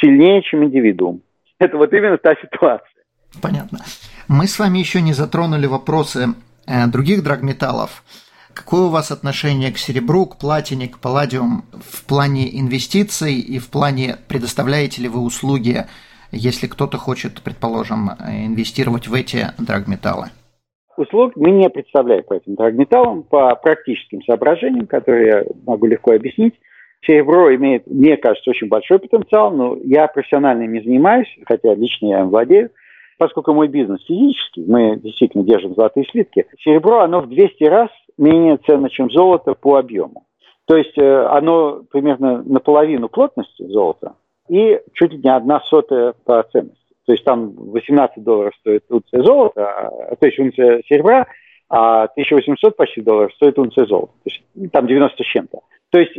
сильнее, 0.00 0.42
чем 0.42 0.64
индивидуум. 0.64 1.22
Это 1.58 1.76
вот 1.76 1.92
именно 1.92 2.16
та 2.16 2.34
ситуация. 2.36 2.88
Понятно. 3.42 3.80
Мы 4.28 4.46
с 4.46 4.58
вами 4.58 4.78
еще 4.78 5.02
не 5.02 5.12
затронули 5.12 5.66
вопросы 5.66 6.28
э, 6.66 6.86
других 6.86 7.22
драгметаллов. 7.22 8.02
Какое 8.54 8.82
у 8.82 8.88
вас 8.88 9.10
отношение 9.10 9.72
к 9.72 9.78
серебру, 9.78 10.26
к 10.26 10.38
платине, 10.38 10.88
к 10.88 10.98
палладиум 10.98 11.62
в 11.72 12.06
плане 12.06 12.48
инвестиций 12.60 13.34
и 13.34 13.58
в 13.58 13.70
плане 13.70 14.16
предоставляете 14.28 15.02
ли 15.02 15.08
вы 15.08 15.20
услуги, 15.20 15.86
если 16.32 16.66
кто-то 16.66 16.98
хочет, 16.98 17.42
предположим, 17.42 18.10
инвестировать 18.28 19.08
в 19.08 19.14
эти 19.14 19.46
драгметаллы? 19.58 20.26
Услуг 20.96 21.32
мы 21.36 21.50
не 21.50 21.68
представляем 21.70 22.24
по 22.24 22.34
этим 22.34 22.56
драгметаллам 22.56 23.22
по 23.22 23.54
практическим 23.54 24.22
соображениям, 24.22 24.86
которые 24.86 25.26
я 25.28 25.44
могу 25.66 25.86
легко 25.86 26.12
объяснить. 26.12 26.54
Серебро 27.06 27.54
имеет, 27.54 27.86
мне 27.86 28.16
кажется, 28.16 28.50
очень 28.50 28.68
большой 28.68 28.98
потенциал, 28.98 29.50
но 29.50 29.78
я 29.82 30.06
профессионально 30.08 30.66
не 30.66 30.82
занимаюсь, 30.82 31.28
хотя 31.46 31.74
лично 31.74 32.06
я 32.06 32.20
им 32.20 32.28
владею 32.28 32.70
поскольку 33.20 33.52
мой 33.52 33.68
бизнес 33.68 34.02
физический, 34.06 34.64
мы 34.66 34.96
действительно 34.96 35.44
держим 35.44 35.74
золотые 35.74 36.06
слитки, 36.10 36.46
серебро, 36.64 37.00
оно 37.00 37.20
в 37.20 37.28
200 37.28 37.64
раз 37.64 37.90
менее 38.18 38.58
ценно, 38.66 38.90
чем 38.90 39.10
золото 39.10 39.54
по 39.54 39.76
объему. 39.76 40.24
То 40.66 40.76
есть 40.76 40.96
э, 40.98 41.26
оно 41.26 41.82
примерно 41.90 42.42
наполовину 42.44 43.08
плотности 43.08 43.64
золота 43.66 44.14
и 44.48 44.80
чуть 44.94 45.12
ли 45.12 45.18
не 45.18 45.30
одна 45.30 45.60
сотая 45.60 46.14
по 46.24 46.42
ценности. 46.44 46.76
То 47.06 47.12
есть 47.12 47.24
там 47.24 47.54
18 47.56 48.22
долларов 48.22 48.52
стоит 48.60 48.84
унция 48.88 49.22
золота, 49.22 49.66
а, 49.66 50.16
то 50.16 50.26
есть 50.26 50.38
унция 50.38 50.82
серебра, 50.88 51.26
а 51.68 52.04
1800 52.04 52.76
почти 52.76 53.00
долларов 53.00 53.32
стоит 53.34 53.58
унция 53.58 53.86
золота. 53.86 54.12
То 54.24 54.30
есть 54.30 54.42
ну, 54.54 54.68
там 54.70 54.86
90 54.86 55.22
с 55.22 55.26
чем-то. 55.26 55.60
То 55.90 55.98
есть 55.98 56.12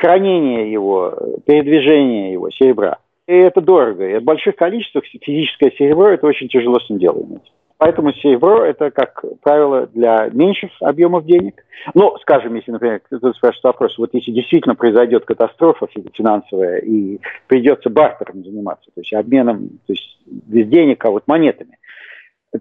хранение 0.00 0.70
его, 0.70 1.12
передвижение 1.44 2.32
его, 2.32 2.50
серебра. 2.50 2.98
И 3.26 3.32
это 3.32 3.60
дорого. 3.60 4.08
И 4.08 4.18
в 4.18 4.22
больших 4.22 4.56
количествах 4.56 5.04
физическое 5.04 5.72
серебро 5.72 6.10
это 6.10 6.26
очень 6.26 6.48
тяжело 6.48 6.78
с 6.78 6.88
ним 6.88 6.98
дело 6.98 7.20
иметь. 7.22 7.52
Поэтому 7.78 8.12
серебро– 8.12 8.64
это, 8.64 8.90
как 8.90 9.24
правило, 9.40 9.86
для 9.86 10.28
меньших 10.32 10.70
объемов 10.80 11.24
денег. 11.24 11.64
Но, 11.94 12.18
скажем, 12.18 12.56
если, 12.56 12.72
например, 12.72 13.00
кто-то 13.00 13.32
спрашивает 13.32 13.64
вопрос, 13.64 13.96
вот 13.98 14.10
если 14.14 14.32
действительно 14.32 14.74
произойдет 14.74 15.24
катастрофа 15.24 15.86
финансовая 16.12 16.78
и 16.78 17.20
придется 17.46 17.88
бартером 17.88 18.44
заниматься, 18.44 18.90
то 18.92 19.00
есть 19.00 19.12
обменом, 19.14 19.68
то 19.86 19.92
есть 19.92 20.18
без 20.26 20.66
денег, 20.66 21.04
а 21.04 21.10
вот 21.10 21.24
монетами, 21.26 21.78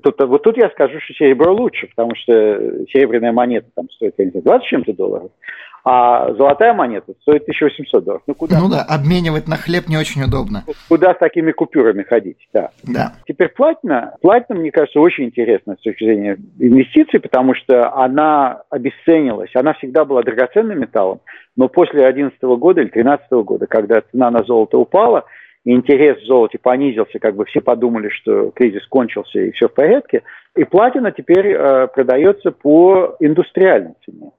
Тут, 0.03 0.19
вот 0.19 0.43
тут 0.43 0.57
я 0.57 0.69
скажу, 0.69 0.99
что 0.99 1.13
серебро 1.13 1.53
лучше, 1.53 1.87
потому 1.87 2.13
что 2.15 2.33
серебряная 2.91 3.31
монета 3.31 3.69
там 3.73 3.89
стоит, 3.89 4.15
я 4.17 4.25
не 4.25 4.31
знаю, 4.31 4.43
20 4.43 4.67
чем-то 4.67 4.93
долларов, 4.93 5.31
а 5.89 6.33
золотая 6.33 6.73
монета 6.73 7.13
стоит 7.21 7.43
1800 7.43 8.03
долларов. 8.03 8.21
Ну, 8.27 8.35
куда? 8.35 8.59
ну 8.59 8.67
да, 8.67 8.81
обменивать 8.83 9.47
на 9.47 9.55
хлеб 9.55 9.87
не 9.87 9.95
очень 9.95 10.21
удобно. 10.21 10.65
Куда 10.89 11.13
с 11.13 11.17
такими 11.17 11.53
купюрами 11.53 12.03
ходить, 12.03 12.45
да. 12.51 12.71
да. 12.83 13.13
Теперь 13.25 13.47
платина. 13.47 14.13
Платина, 14.19 14.59
мне 14.59 14.69
кажется, 14.69 14.99
очень 14.99 15.27
интересна 15.27 15.77
с 15.79 15.81
точки 15.81 16.03
зрения 16.03 16.37
инвестиций, 16.59 17.21
потому 17.21 17.55
что 17.55 17.95
она 17.95 18.63
обесценилась. 18.69 19.51
Она 19.55 19.75
всегда 19.75 20.03
была 20.03 20.23
драгоценным 20.23 20.77
металлом, 20.77 21.21
но 21.55 21.69
после 21.69 22.01
2011 22.01 22.41
года 22.59 22.81
или 22.81 22.89
2013 22.89 23.31
года, 23.45 23.65
когда 23.65 24.01
цена 24.11 24.29
на 24.29 24.43
золото 24.43 24.77
упала, 24.77 25.23
интерес 25.63 26.21
в 26.21 26.25
золоте 26.25 26.57
понизился, 26.57 27.17
как 27.19 27.37
бы 27.37 27.45
все 27.45 27.61
подумали, 27.61 28.09
что 28.09 28.51
кризис 28.51 28.85
кончился 28.87 29.39
и 29.39 29.51
все 29.51 29.69
в 29.69 29.73
порядке, 29.73 30.23
и 30.53 30.65
платина 30.65 31.13
теперь 31.13 31.47
э, 31.47 31.87
продается 31.87 32.51
по 32.51 33.15
индустриальной 33.21 33.93
цене. 34.05 34.31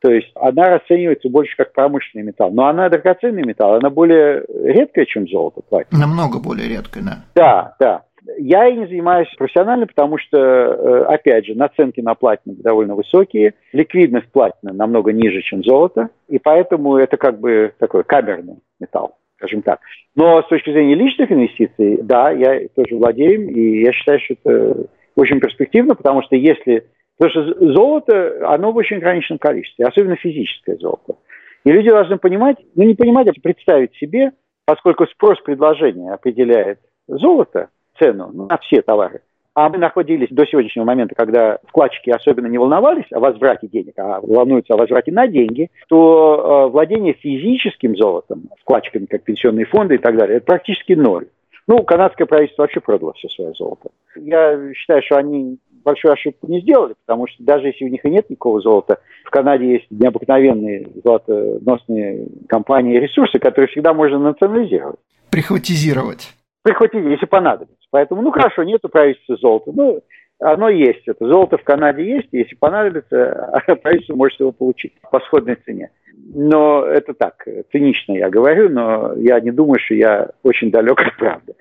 То 0.00 0.12
есть 0.12 0.30
она 0.36 0.68
расценивается 0.70 1.28
больше 1.28 1.56
как 1.56 1.72
промышленный 1.72 2.24
металл. 2.24 2.52
Но 2.52 2.66
она 2.66 2.88
драгоценный 2.88 3.42
металл, 3.42 3.74
она 3.74 3.90
более 3.90 4.44
редкая, 4.48 5.06
чем 5.06 5.26
золото. 5.26 5.60
Платина. 5.68 6.00
Намного 6.00 6.40
более 6.40 6.68
редкая, 6.68 7.02
да. 7.02 7.24
Да, 7.34 7.76
да. 7.80 8.02
Я 8.36 8.68
и 8.68 8.76
не 8.76 8.86
занимаюсь 8.86 9.28
профессионально, 9.36 9.86
потому 9.86 10.18
что, 10.18 10.38
э, 10.38 11.04
опять 11.04 11.46
же, 11.46 11.54
наценки 11.54 12.00
на 12.00 12.14
платину 12.14 12.56
довольно 12.58 12.94
высокие, 12.94 13.54
ликвидность 13.72 14.30
платины 14.30 14.72
намного 14.72 15.12
ниже, 15.12 15.40
чем 15.40 15.64
золото, 15.64 16.10
и 16.28 16.38
поэтому 16.38 16.96
это 16.96 17.16
как 17.16 17.40
бы 17.40 17.72
такой 17.78 18.04
камерный 18.04 18.58
металл, 18.80 19.16
скажем 19.36 19.62
так. 19.62 19.80
Но 20.14 20.42
с 20.42 20.48
точки 20.48 20.70
зрения 20.70 20.94
личных 20.94 21.32
инвестиций, 21.32 22.00
да, 22.02 22.30
я 22.30 22.68
тоже 22.76 22.96
владею, 22.96 23.48
и 23.48 23.82
я 23.82 23.92
считаю, 23.92 24.20
что 24.20 24.34
это 24.44 24.86
очень 25.16 25.40
перспективно, 25.40 25.94
потому 25.94 26.22
что 26.22 26.36
если... 26.36 26.86
Потому 27.18 27.30
что 27.30 27.72
золото, 27.72 28.48
оно 28.48 28.72
в 28.72 28.76
очень 28.76 28.98
ограниченном 28.98 29.38
количестве, 29.38 29.84
особенно 29.86 30.16
физическое 30.16 30.76
золото. 30.76 31.16
И 31.64 31.72
люди 31.72 31.90
должны 31.90 32.16
понимать, 32.18 32.56
ну 32.76 32.84
не 32.84 32.94
понимать, 32.94 33.28
а 33.28 33.32
представить 33.40 33.94
себе, 33.96 34.32
поскольку 34.64 35.06
спрос-предложение 35.06 36.12
определяет 36.12 36.78
золото, 37.08 37.68
цену 37.98 38.30
ну, 38.32 38.46
на 38.46 38.58
все 38.58 38.82
товары. 38.82 39.20
А 39.54 39.68
мы 39.68 39.78
находились 39.78 40.28
до 40.30 40.46
сегодняшнего 40.46 40.84
момента, 40.84 41.16
когда 41.16 41.58
вкладчики 41.66 42.10
особенно 42.10 42.46
не 42.46 42.58
волновались 42.58 43.10
о 43.10 43.18
возврате 43.18 43.66
денег, 43.66 43.94
а 43.98 44.20
волнуются 44.20 44.74
о 44.74 44.76
возврате 44.76 45.10
на 45.10 45.26
деньги, 45.26 45.68
то 45.88 46.66
э, 46.68 46.70
владение 46.70 47.14
физическим 47.14 47.96
золотом, 47.96 48.50
вкладчиками, 48.60 49.06
как 49.06 49.24
пенсионные 49.24 49.66
фонды 49.66 49.96
и 49.96 49.98
так 49.98 50.16
далее, 50.16 50.36
это 50.36 50.46
практически 50.46 50.92
ноль. 50.92 51.26
Ну, 51.66 51.82
канадское 51.82 52.26
правительство 52.26 52.62
вообще 52.62 52.80
продало 52.80 53.14
все 53.14 53.28
свое 53.28 53.52
золото. 53.52 53.90
Я 54.14 54.72
считаю, 54.74 55.02
что 55.02 55.16
они 55.16 55.58
большую 55.84 56.12
ошибку 56.12 56.46
не 56.46 56.60
сделали, 56.60 56.94
потому 57.04 57.26
что 57.26 57.42
даже 57.42 57.66
если 57.68 57.84
у 57.84 57.88
них 57.88 58.04
и 58.04 58.10
нет 58.10 58.28
никакого 58.30 58.60
золота, 58.60 59.00
в 59.24 59.30
Канаде 59.30 59.72
есть 59.72 59.86
необыкновенные 59.90 60.88
золотоносные 61.04 62.28
компании 62.48 62.96
и 62.96 63.00
ресурсы, 63.00 63.38
которые 63.38 63.68
всегда 63.68 63.94
можно 63.94 64.18
национализировать. 64.18 64.98
Прихватизировать. 65.30 66.34
Прихватизировать, 66.62 67.14
если 67.14 67.26
понадобится. 67.26 67.76
Поэтому, 67.90 68.22
ну 68.22 68.30
хорошо, 68.30 68.62
нету 68.62 68.88
правительства 68.88 69.36
золота. 69.36 69.72
Ну, 69.74 70.00
оно 70.40 70.68
есть. 70.68 71.06
Это 71.06 71.26
золото 71.26 71.58
в 71.58 71.64
Канаде 71.64 72.04
есть, 72.04 72.28
если 72.32 72.54
понадобится, 72.54 73.62
правительство 73.82 74.14
может 74.14 74.38
его 74.40 74.52
получить 74.52 74.94
по 75.10 75.20
сходной 75.20 75.56
цене. 75.64 75.90
Но 76.34 76.84
это 76.84 77.14
так, 77.14 77.46
цинично 77.72 78.12
я 78.12 78.28
говорю, 78.28 78.68
но 78.68 79.14
я 79.16 79.40
не 79.40 79.50
думаю, 79.50 79.78
что 79.78 79.94
я 79.94 80.30
очень 80.42 80.70
далек 80.70 81.00
от 81.00 81.16
правды. 81.16 81.54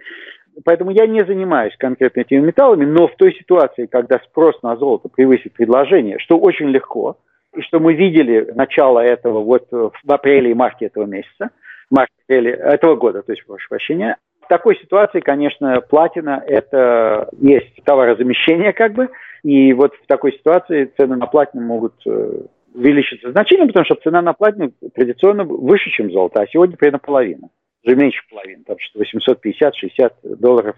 Поэтому 0.64 0.92
я 0.92 1.06
не 1.06 1.24
занимаюсь 1.26 1.76
конкретно 1.78 2.22
этими 2.22 2.40
металлами, 2.40 2.86
но 2.86 3.08
в 3.08 3.16
той 3.16 3.34
ситуации, 3.34 3.86
когда 3.86 4.20
спрос 4.20 4.62
на 4.64 4.76
золото 4.76 5.10
превысит 5.10 5.54
предложение, 5.54 6.18
что 6.20 6.38
очень 6.38 6.68
легко, 6.68 7.18
и 7.56 7.62
что 7.62 7.80
мы 7.80 7.94
видели 7.94 8.52
начало 8.56 9.00
этого 9.00 9.42
вот 9.42 9.68
в 9.72 10.12
апреле 10.12 10.52
и 10.52 10.56
марте 10.56 10.86
этого 10.86 11.06
месяца, 11.06 11.50
марте 11.90 12.14
этого 12.28 12.96
года, 12.96 13.22
то 13.22 13.32
есть, 13.32 13.46
прошу 13.46 13.68
прощения, 13.70 14.18
в 14.42 14.48
такой 14.48 14.78
ситуации, 14.78 15.20
конечно, 15.20 15.82
платина– 15.82 16.42
это 16.48 17.28
есть 17.40 17.84
товарозамещение 17.84 18.72
как 18.72 18.94
бы, 18.94 19.10
и 19.44 19.74
вот 19.74 19.94
в 19.96 20.08
такой 20.08 20.32
ситуации 20.34 20.92
цены 20.98 21.18
на 21.18 21.26
платину 21.26 21.64
могут 21.64 21.96
э, 22.06 22.42
увеличиться 22.74 23.32
значительно, 23.32 23.68
потому 23.68 23.86
что 23.86 23.96
цена 23.96 24.22
на 24.22 24.32
платину 24.34 24.72
традиционно 24.96 25.44
выше, 25.44 25.90
чем 25.90 26.12
золото, 26.12 26.42
а 26.42 26.48
сегодня 26.48 26.78
примерно 26.78 27.00
половина, 27.00 27.50
уже 27.84 27.96
меньше 27.96 28.22
половины, 28.30 28.64
там 28.66 28.78
что 28.80 29.00
850-60 29.02 30.36
долларов 30.38 30.76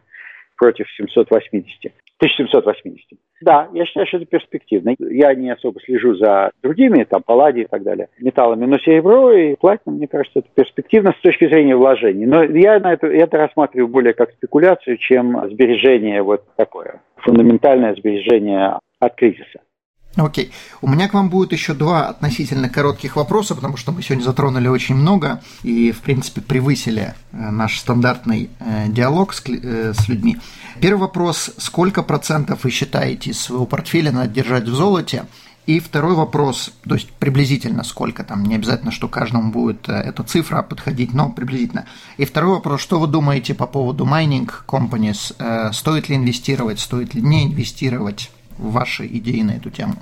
против 0.58 0.90
780. 0.92 1.94
1780. 2.20 3.18
Да, 3.42 3.70
я 3.74 3.86
считаю, 3.86 4.06
что 4.08 4.18
это 4.18 4.26
перспективно. 4.26 4.94
Я 5.00 5.34
не 5.34 5.50
особо 5.50 5.80
слежу 5.80 6.16
за 6.16 6.52
другими, 6.62 7.06
там, 7.06 7.24
палладий 7.24 7.62
и 7.62 7.68
так 7.68 7.84
далее, 7.84 8.10
металлами, 8.20 8.66
но 8.66 8.78
серебро 8.78 9.32
и 9.32 9.56
платина, 9.56 9.96
мне 9.96 10.08
кажется, 10.08 10.40
это 10.40 10.50
перспективно 10.54 11.16
с 11.18 11.22
точки 11.22 11.48
зрения 11.48 11.78
вложений. 11.78 12.26
Но 12.26 12.44
я 12.44 12.80
на 12.80 12.92
это, 12.92 13.08
это 13.08 13.38
рассматриваю 13.38 13.88
более 13.88 14.14
как 14.14 14.32
спекуляцию, 14.34 14.98
чем 14.98 15.50
сбережение 15.50 16.22
вот 16.22 16.44
такое, 16.58 17.02
фундаментальное 17.16 17.96
сбережение 17.96 18.80
от 19.00 19.16
кризиса. 19.16 19.62
Окей. 20.26 20.52
У 20.82 20.88
меня 20.88 21.08
к 21.08 21.14
вам 21.14 21.30
будет 21.30 21.54
еще 21.54 21.74
два 21.74 22.08
относительно 22.08 22.70
коротких 22.70 23.16
вопроса, 23.16 23.56
потому 23.56 23.78
что 23.78 23.92
мы 23.92 24.02
сегодня 24.04 24.24
затронули 24.24 24.68
очень 24.68 24.96
много 24.96 25.42
и, 25.64 25.92
в 25.92 26.00
принципе, 26.02 26.42
превысили 26.42 27.14
э, 27.32 27.50
наш 27.50 27.80
стандартный 27.80 28.50
э, 28.60 28.88
диалог 28.90 29.34
с, 29.34 29.42
э, 29.48 29.94
с 29.94 30.08
людьми. 30.10 30.38
Первый 30.82 31.02
вопрос. 31.02 31.52
Сколько 31.58 32.04
процентов 32.04 32.64
вы 32.64 32.70
считаете 32.70 33.32
из 33.32 33.40
своего 33.40 33.66
портфеля 33.66 34.12
надо 34.12 34.30
держать 34.30 34.66
в 34.66 34.76
золоте? 34.76 35.26
И 35.66 35.80
второй 35.80 36.16
вопрос, 36.16 36.74
то 36.88 36.96
есть 36.96 37.12
приблизительно 37.12 37.84
сколько 37.84 38.24
там, 38.24 38.44
не 38.44 38.56
обязательно, 38.56 38.92
что 38.92 39.08
каждому 39.08 39.52
будет 39.52 39.88
эта 39.88 40.24
цифра 40.24 40.64
подходить, 40.64 41.14
но 41.14 41.30
приблизительно. 41.30 41.86
И 42.18 42.26
второй 42.26 42.56
вопрос, 42.56 42.82
что 42.82 43.00
вы 43.00 43.06
думаете 43.06 43.54
по 43.54 43.68
поводу 43.68 44.04
mining 44.04 44.50
companies? 44.68 45.72
Стоит 45.72 46.10
ли 46.10 46.16
инвестировать, 46.16 46.80
стоит 46.80 47.14
ли 47.14 47.22
не 47.22 47.46
инвестировать? 47.46 48.32
Ваши 48.60 49.06
идеи 49.06 49.42
на 49.42 49.58
эту 49.58 49.70
тему? 49.70 49.94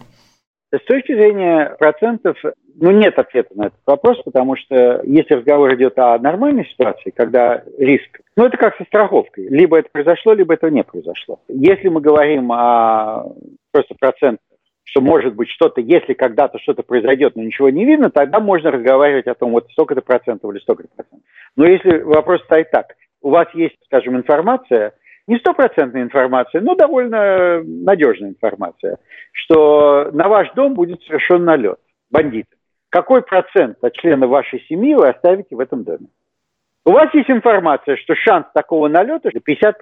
С 0.73 0.83
точки 0.83 1.13
зрения 1.13 1.75
процентов, 1.79 2.37
ну, 2.75 2.91
нет 2.91 3.17
ответа 3.17 3.49
на 3.55 3.67
этот 3.67 3.79
вопрос, 3.85 4.21
потому 4.25 4.57
что 4.57 5.01
если 5.05 5.35
разговор 5.35 5.73
идет 5.75 5.97
о 5.97 6.19
нормальной 6.19 6.65
ситуации, 6.65 7.11
когда 7.11 7.63
риск, 7.77 8.19
ну, 8.35 8.45
это 8.45 8.57
как 8.57 8.75
со 8.75 8.83
страховкой. 8.83 9.47
Либо 9.47 9.79
это 9.79 9.87
произошло, 9.89 10.33
либо 10.33 10.53
этого 10.53 10.69
не 10.69 10.83
произошло. 10.83 11.39
Если 11.47 11.87
мы 11.87 12.01
говорим 12.01 12.51
о 12.51 13.31
просто 13.71 13.95
процентах, 13.97 14.43
что 14.83 14.99
может 14.99 15.35
быть 15.35 15.49
что-то, 15.49 15.79
если 15.79 16.13
когда-то 16.13 16.59
что-то 16.59 16.83
произойдет, 16.83 17.35
но 17.35 17.43
ничего 17.43 17.69
не 17.69 17.85
видно, 17.85 18.09
тогда 18.09 18.41
можно 18.41 18.69
разговаривать 18.69 19.27
о 19.27 19.35
том, 19.35 19.51
вот 19.51 19.69
столько-то 19.71 20.01
процентов 20.01 20.51
или 20.51 20.59
столько-то 20.59 20.89
процентов. 20.95 21.27
Но 21.55 21.65
если 21.65 21.99
вопрос 21.99 22.41
стоит 22.43 22.71
так, 22.71 22.95
у 23.21 23.29
вас 23.29 23.47
есть, 23.53 23.77
скажем, 23.85 24.17
информация– 24.17 24.93
не 25.27 25.37
стопроцентная 25.39 26.03
информация, 26.03 26.61
но 26.61 26.75
довольно 26.75 27.61
надежная 27.63 28.29
информация, 28.29 28.97
что 29.31 30.09
на 30.13 30.27
ваш 30.29 30.51
дом 30.53 30.73
будет 30.73 31.01
совершен 31.03 31.43
налет 31.43 31.79
бандиты. 32.09 32.55
Какой 32.89 33.21
процент 33.21 33.77
от 33.83 33.93
членов 33.93 34.29
вашей 34.29 34.61
семьи 34.67 34.95
вы 34.95 35.09
оставите 35.09 35.55
в 35.55 35.59
этом 35.59 35.83
доме? 35.83 36.07
У 36.85 36.91
вас 36.91 37.13
есть 37.13 37.29
информация, 37.29 37.97
что 37.97 38.15
шанс 38.15 38.47
такого 38.53 38.87
налета 38.87 39.29
50%. 39.29 39.73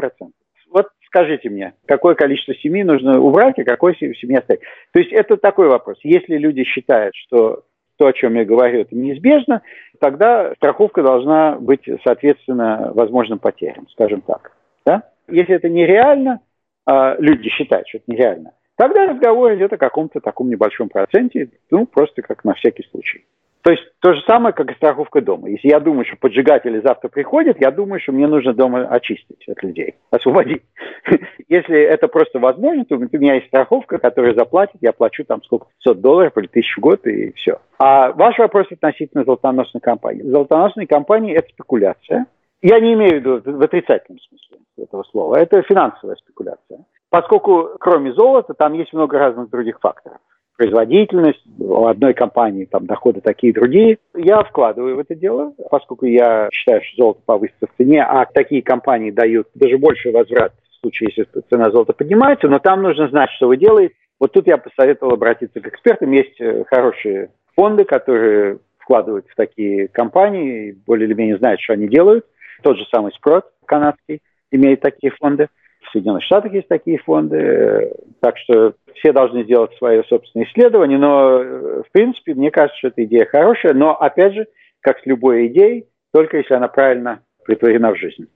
Вот 0.72 0.88
скажите 1.06 1.50
мне, 1.50 1.74
какое 1.86 2.16
количество 2.16 2.56
семей 2.56 2.84
нужно 2.84 3.22
убрать, 3.22 3.60
и 3.60 3.64
какое 3.64 3.94
семьи 3.94 4.36
оставить. 4.36 4.62
То 4.92 5.00
есть 5.00 5.14
это 5.14 5.38
такой 5.38 5.70
вопрос. 5.70 6.00
Если 6.04 6.36
люди 6.38 6.64
считают, 6.64 7.16
что 7.16 7.64
то, 7.98 8.08
о 8.08 8.14
чем 8.14 8.34
я 8.36 8.44
говорю, 8.44 8.82
это 8.82 8.96
неизбежно, 8.96 9.62
тогда 10.00 10.54
страховка 10.56 11.04
должна 11.04 11.58
быть, 11.60 11.88
соответственно, 12.04 12.92
возможным 12.94 13.40
потерям, 13.40 13.88
скажем 13.90 14.22
так. 14.22 14.52
Да? 14.86 15.04
Если 15.28 15.56
это 15.56 15.70
нереально, 15.70 16.42
а 16.86 17.16
люди 17.20 17.50
считают, 17.50 17.88
что 17.88 17.98
это 17.98 18.12
нереально, 18.12 18.52
тогда 18.78 19.08
разговор 19.08 19.56
идет 19.56 19.74
о 19.74 19.78
каком-то 19.78 20.20
таком 20.20 20.50
небольшом 20.50 20.90
проценте, 20.90 21.50
ну, 21.72 21.86
просто 21.86 22.22
как 22.22 22.44
на 22.44 22.54
всякий 22.54 22.88
случай. 22.92 23.26
То 23.66 23.72
есть 23.72 23.84
то 24.00 24.14
же 24.14 24.22
самое, 24.28 24.54
как 24.54 24.72
и 24.72 24.76
страховка 24.76 25.22
дома. 25.22 25.50
Если 25.50 25.70
я 25.70 25.80
думаю, 25.80 26.06
что 26.06 26.18
поджигатели 26.18 26.80
завтра 26.82 27.10
приходят, 27.10 27.60
я 27.60 27.72
думаю, 27.72 28.00
что 28.00 28.12
мне 28.12 28.28
нужно 28.28 28.54
дома 28.54 28.86
очистить 28.86 29.44
от 29.48 29.64
людей, 29.64 29.96
освободить. 30.12 30.62
Если 31.50 31.82
это 31.82 32.08
просто 32.08 32.38
возможно, 32.38 32.86
то 32.86 32.96
у 32.96 33.00
меня 33.00 33.34
есть 33.34 33.48
страховка, 33.48 33.98
которая 33.98 34.36
заплатит, 34.36 34.76
я 34.82 34.94
плачу 34.94 35.26
там 35.26 35.42
сколько, 35.42 35.66
500 35.84 36.00
долларов 36.00 36.34
или 36.38 36.46
1000 36.46 36.76
в 36.78 36.80
год 36.80 37.08
и 37.08 37.32
все. 37.34 37.58
А 37.80 38.12
ваш 38.12 38.38
вопрос 38.38 38.68
относительно 38.72 39.24
золотоносной 39.24 39.82
компании. 39.82 40.22
Золотоносные 40.22 40.86
компании– 40.86 41.34
это 41.36 41.50
спекуляция. 41.50 42.28
Я 42.62 42.80
не 42.80 42.94
имею 42.94 43.12
в 43.12 43.16
виду 43.16 43.42
в 43.58 43.62
отрицательном 43.62 44.20
смысле 44.20 44.58
этого 44.78 45.04
слова. 45.04 45.36
Это 45.36 45.62
финансовая 45.64 46.16
спекуляция. 46.16 46.86
Поскольку 47.10 47.72
кроме 47.80 48.14
золота 48.14 48.54
там 48.54 48.74
есть 48.74 48.94
много 48.94 49.18
разных 49.20 49.50
других 49.50 49.80
факторов. 49.80 50.18
Производительность, 50.58 51.44
у 51.60 51.86
одной 51.86 52.14
компании 52.14 52.66
там 52.66 52.86
доходы 52.86 53.20
такие 53.20 53.54
другие. 53.54 53.98
Я 54.16 54.42
вкладываю 54.44 54.96
в 54.96 55.00
это 55.00 55.14
дело, 55.14 55.54
поскольку 55.70 56.06
я 56.06 56.50
считаю, 56.52 56.82
что 56.82 57.04
золото 57.04 57.22
повысится 57.26 57.68
в 57.68 57.76
цене, 57.78 58.02
а 58.04 58.26
такие 58.26 58.62
компании 58.62 59.12
дают 59.12 59.50
даже 59.54 59.78
больше 59.78 60.12
возврат 60.12 60.54
в 60.70 60.80
случае, 60.80 61.12
если 61.16 61.42
цена 61.50 61.72
золота 61.72 61.92
поднимается, 61.92 62.48
но 62.48 62.60
там 62.60 62.84
нужно 62.84 63.10
знать, 63.10 63.32
что 63.32 63.48
вы 63.48 63.58
делаете. 63.58 63.96
Вот 64.20 64.32
тут 64.32 64.48
я 64.48 64.58
посоветовал 64.58 65.14
обратиться 65.14 65.60
к 65.60 65.68
экспертам. 65.68 66.12
Есть 66.12 66.40
э, 66.40 66.64
хорошие 66.70 67.32
фонды, 67.56 67.84
которые 67.84 68.60
вкладывают 68.78 69.26
в 69.28 69.36
такие 69.36 69.88
компании, 69.88 70.78
более 70.86 71.08
или 71.08 71.16
менее 71.16 71.38
знают, 71.38 71.60
что 71.60 71.74
они 71.74 71.88
делают. 71.88 72.26
Тот 72.64 72.78
же 72.78 72.86
самый 72.94 73.12
Спрот 73.14 73.46
канадский 73.66 74.22
имеет 74.52 74.82
такие 74.82 75.12
фонды. 75.20 75.50
В 75.82 75.92
Соединенных 75.92 76.24
Штатах 76.24 76.54
есть 76.54 76.68
такие 76.68 76.98
фонды. 77.00 77.92
Так 78.22 78.38
что 78.38 78.74
все 78.96 79.12
должны 79.12 79.44
сделать 79.44 79.76
свое 79.78 80.04
собственное 80.06 80.48
исследование. 80.48 80.98
Но, 80.98 81.84
в 81.84 81.92
принципе, 81.92 82.34
мне 82.34 82.52
кажется, 82.52 82.78
что 82.78 82.88
эта 82.90 83.04
идея 83.06 83.26
хорошая. 83.26 83.74
Но, 83.74 83.96
опять 83.96 84.34
же, 84.34 84.48
как 84.82 85.00
с 85.00 85.06
любой 85.06 85.48
идеей, 85.48 85.86
только 86.12 86.38
если 86.38 86.54
она 86.54 86.68
правильно 86.68 87.20
притворена 87.46 87.92
в 87.92 87.98
жизнь. 87.98 88.28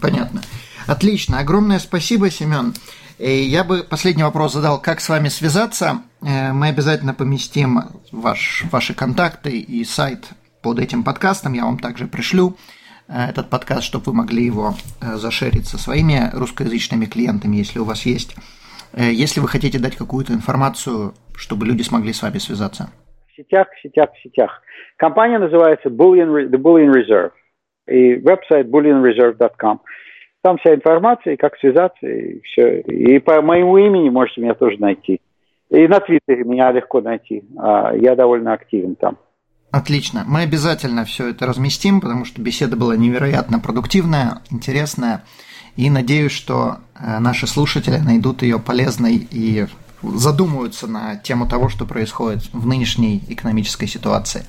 Понятно. 0.00 0.40
Отлично. 0.86 1.38
Огромное 1.38 1.78
спасибо, 1.78 2.30
Семен. 2.30 2.74
Я 3.18 3.62
бы 3.62 3.84
последний 3.88 4.24
вопрос 4.24 4.54
задал, 4.54 4.80
как 4.80 5.00
с 5.00 5.08
вами 5.08 5.28
связаться. 5.28 6.02
Э, 6.22 6.52
мы 6.52 6.68
обязательно 6.68 7.14
поместим 7.14 7.78
ваш, 8.10 8.64
ваши 8.72 8.94
контакты 8.94 9.50
и 9.60 9.84
сайт 9.84 10.24
под 10.62 10.78
этим 10.78 11.04
подкастом, 11.04 11.52
я 11.54 11.64
вам 11.64 11.78
также 11.78 12.06
пришлю. 12.06 12.56
э, 13.08 13.30
этот 13.30 13.50
подкаст, 13.50 13.82
чтобы 13.84 14.04
вы 14.06 14.14
могли 14.14 14.44
его 14.44 14.70
э, 15.00 15.16
зашерить 15.16 15.66
со 15.66 15.78
своими 15.78 16.30
русскоязычными 16.32 17.06
клиентами, 17.06 17.56
если 17.56 17.78
у 17.78 17.84
вас 17.84 18.06
есть. 18.06 18.36
Если 18.94 19.40
вы 19.40 19.48
хотите 19.48 19.78
дать 19.78 19.96
какую-то 19.96 20.34
информацию, 20.34 21.14
чтобы 21.34 21.64
люди 21.64 21.80
смогли 21.80 22.12
с 22.12 22.22
вами 22.22 22.36
связаться. 22.36 22.90
В 23.28 23.36
сетях, 23.36 23.68
в 23.74 23.80
сетях, 23.82 24.10
в 24.12 24.22
сетях. 24.22 24.62
Компания 24.98 25.38
называется 25.38 25.88
Bullion, 25.88 26.50
The 26.50 26.58
Bullion 26.58 26.92
Reserve 26.92 27.30
и 27.88 28.14
веб-сайт 28.16 28.68
bullionreserve.com. 28.68 29.80
Там 30.42 30.58
вся 30.58 30.74
информация, 30.74 31.36
как 31.36 31.56
связаться, 31.58 32.06
и 32.06 32.40
все. 32.42 32.80
И 32.80 33.18
по 33.20 33.40
моему 33.42 33.78
имени 33.78 34.10
можете 34.10 34.40
меня 34.40 34.54
тоже 34.54 34.76
найти. 34.78 35.20
И 35.70 35.86
на 35.88 36.00
Твиттере 36.00 36.44
меня 36.44 36.70
легко 36.72 37.00
найти. 37.00 37.44
А, 37.58 37.94
я 37.94 38.14
довольно 38.14 38.52
активен 38.52 38.96
там. 38.96 39.16
Отлично. 39.72 40.24
Мы 40.28 40.42
обязательно 40.42 41.06
все 41.06 41.30
это 41.30 41.46
разместим, 41.46 42.02
потому 42.02 42.26
что 42.26 42.42
беседа 42.42 42.76
была 42.76 42.94
невероятно 42.94 43.58
продуктивная, 43.58 44.42
интересная. 44.50 45.24
И 45.76 45.88
надеюсь, 45.88 46.32
что 46.32 46.76
э, 46.94 47.18
наши 47.18 47.46
слушатели 47.46 47.96
найдут 47.96 48.42
ее 48.42 48.58
полезной 48.58 49.26
и 49.30 49.66
задумаются 50.02 50.86
на 50.86 51.16
тему 51.16 51.48
того, 51.48 51.70
что 51.70 51.86
происходит 51.86 52.42
в 52.52 52.66
нынешней 52.66 53.22
экономической 53.28 53.86
ситуации. 53.86 54.44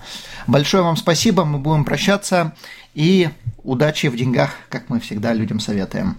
Большое 0.46 0.84
вам 0.84 0.98
спасибо, 0.98 1.46
мы 1.46 1.58
будем 1.58 1.86
прощаться 1.86 2.54
и 2.94 3.30
удачи 3.64 4.08
в 4.08 4.18
деньгах, 4.18 4.52
как 4.68 4.90
мы 4.90 5.00
всегда 5.00 5.34
людям 5.34 5.62
советуем. 5.62 6.18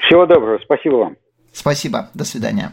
Всего 0.00 0.26
доброго, 0.26 0.58
спасибо 0.64 0.94
вам. 0.96 1.16
Спасибо, 1.52 2.10
до 2.12 2.24
свидания. 2.24 2.72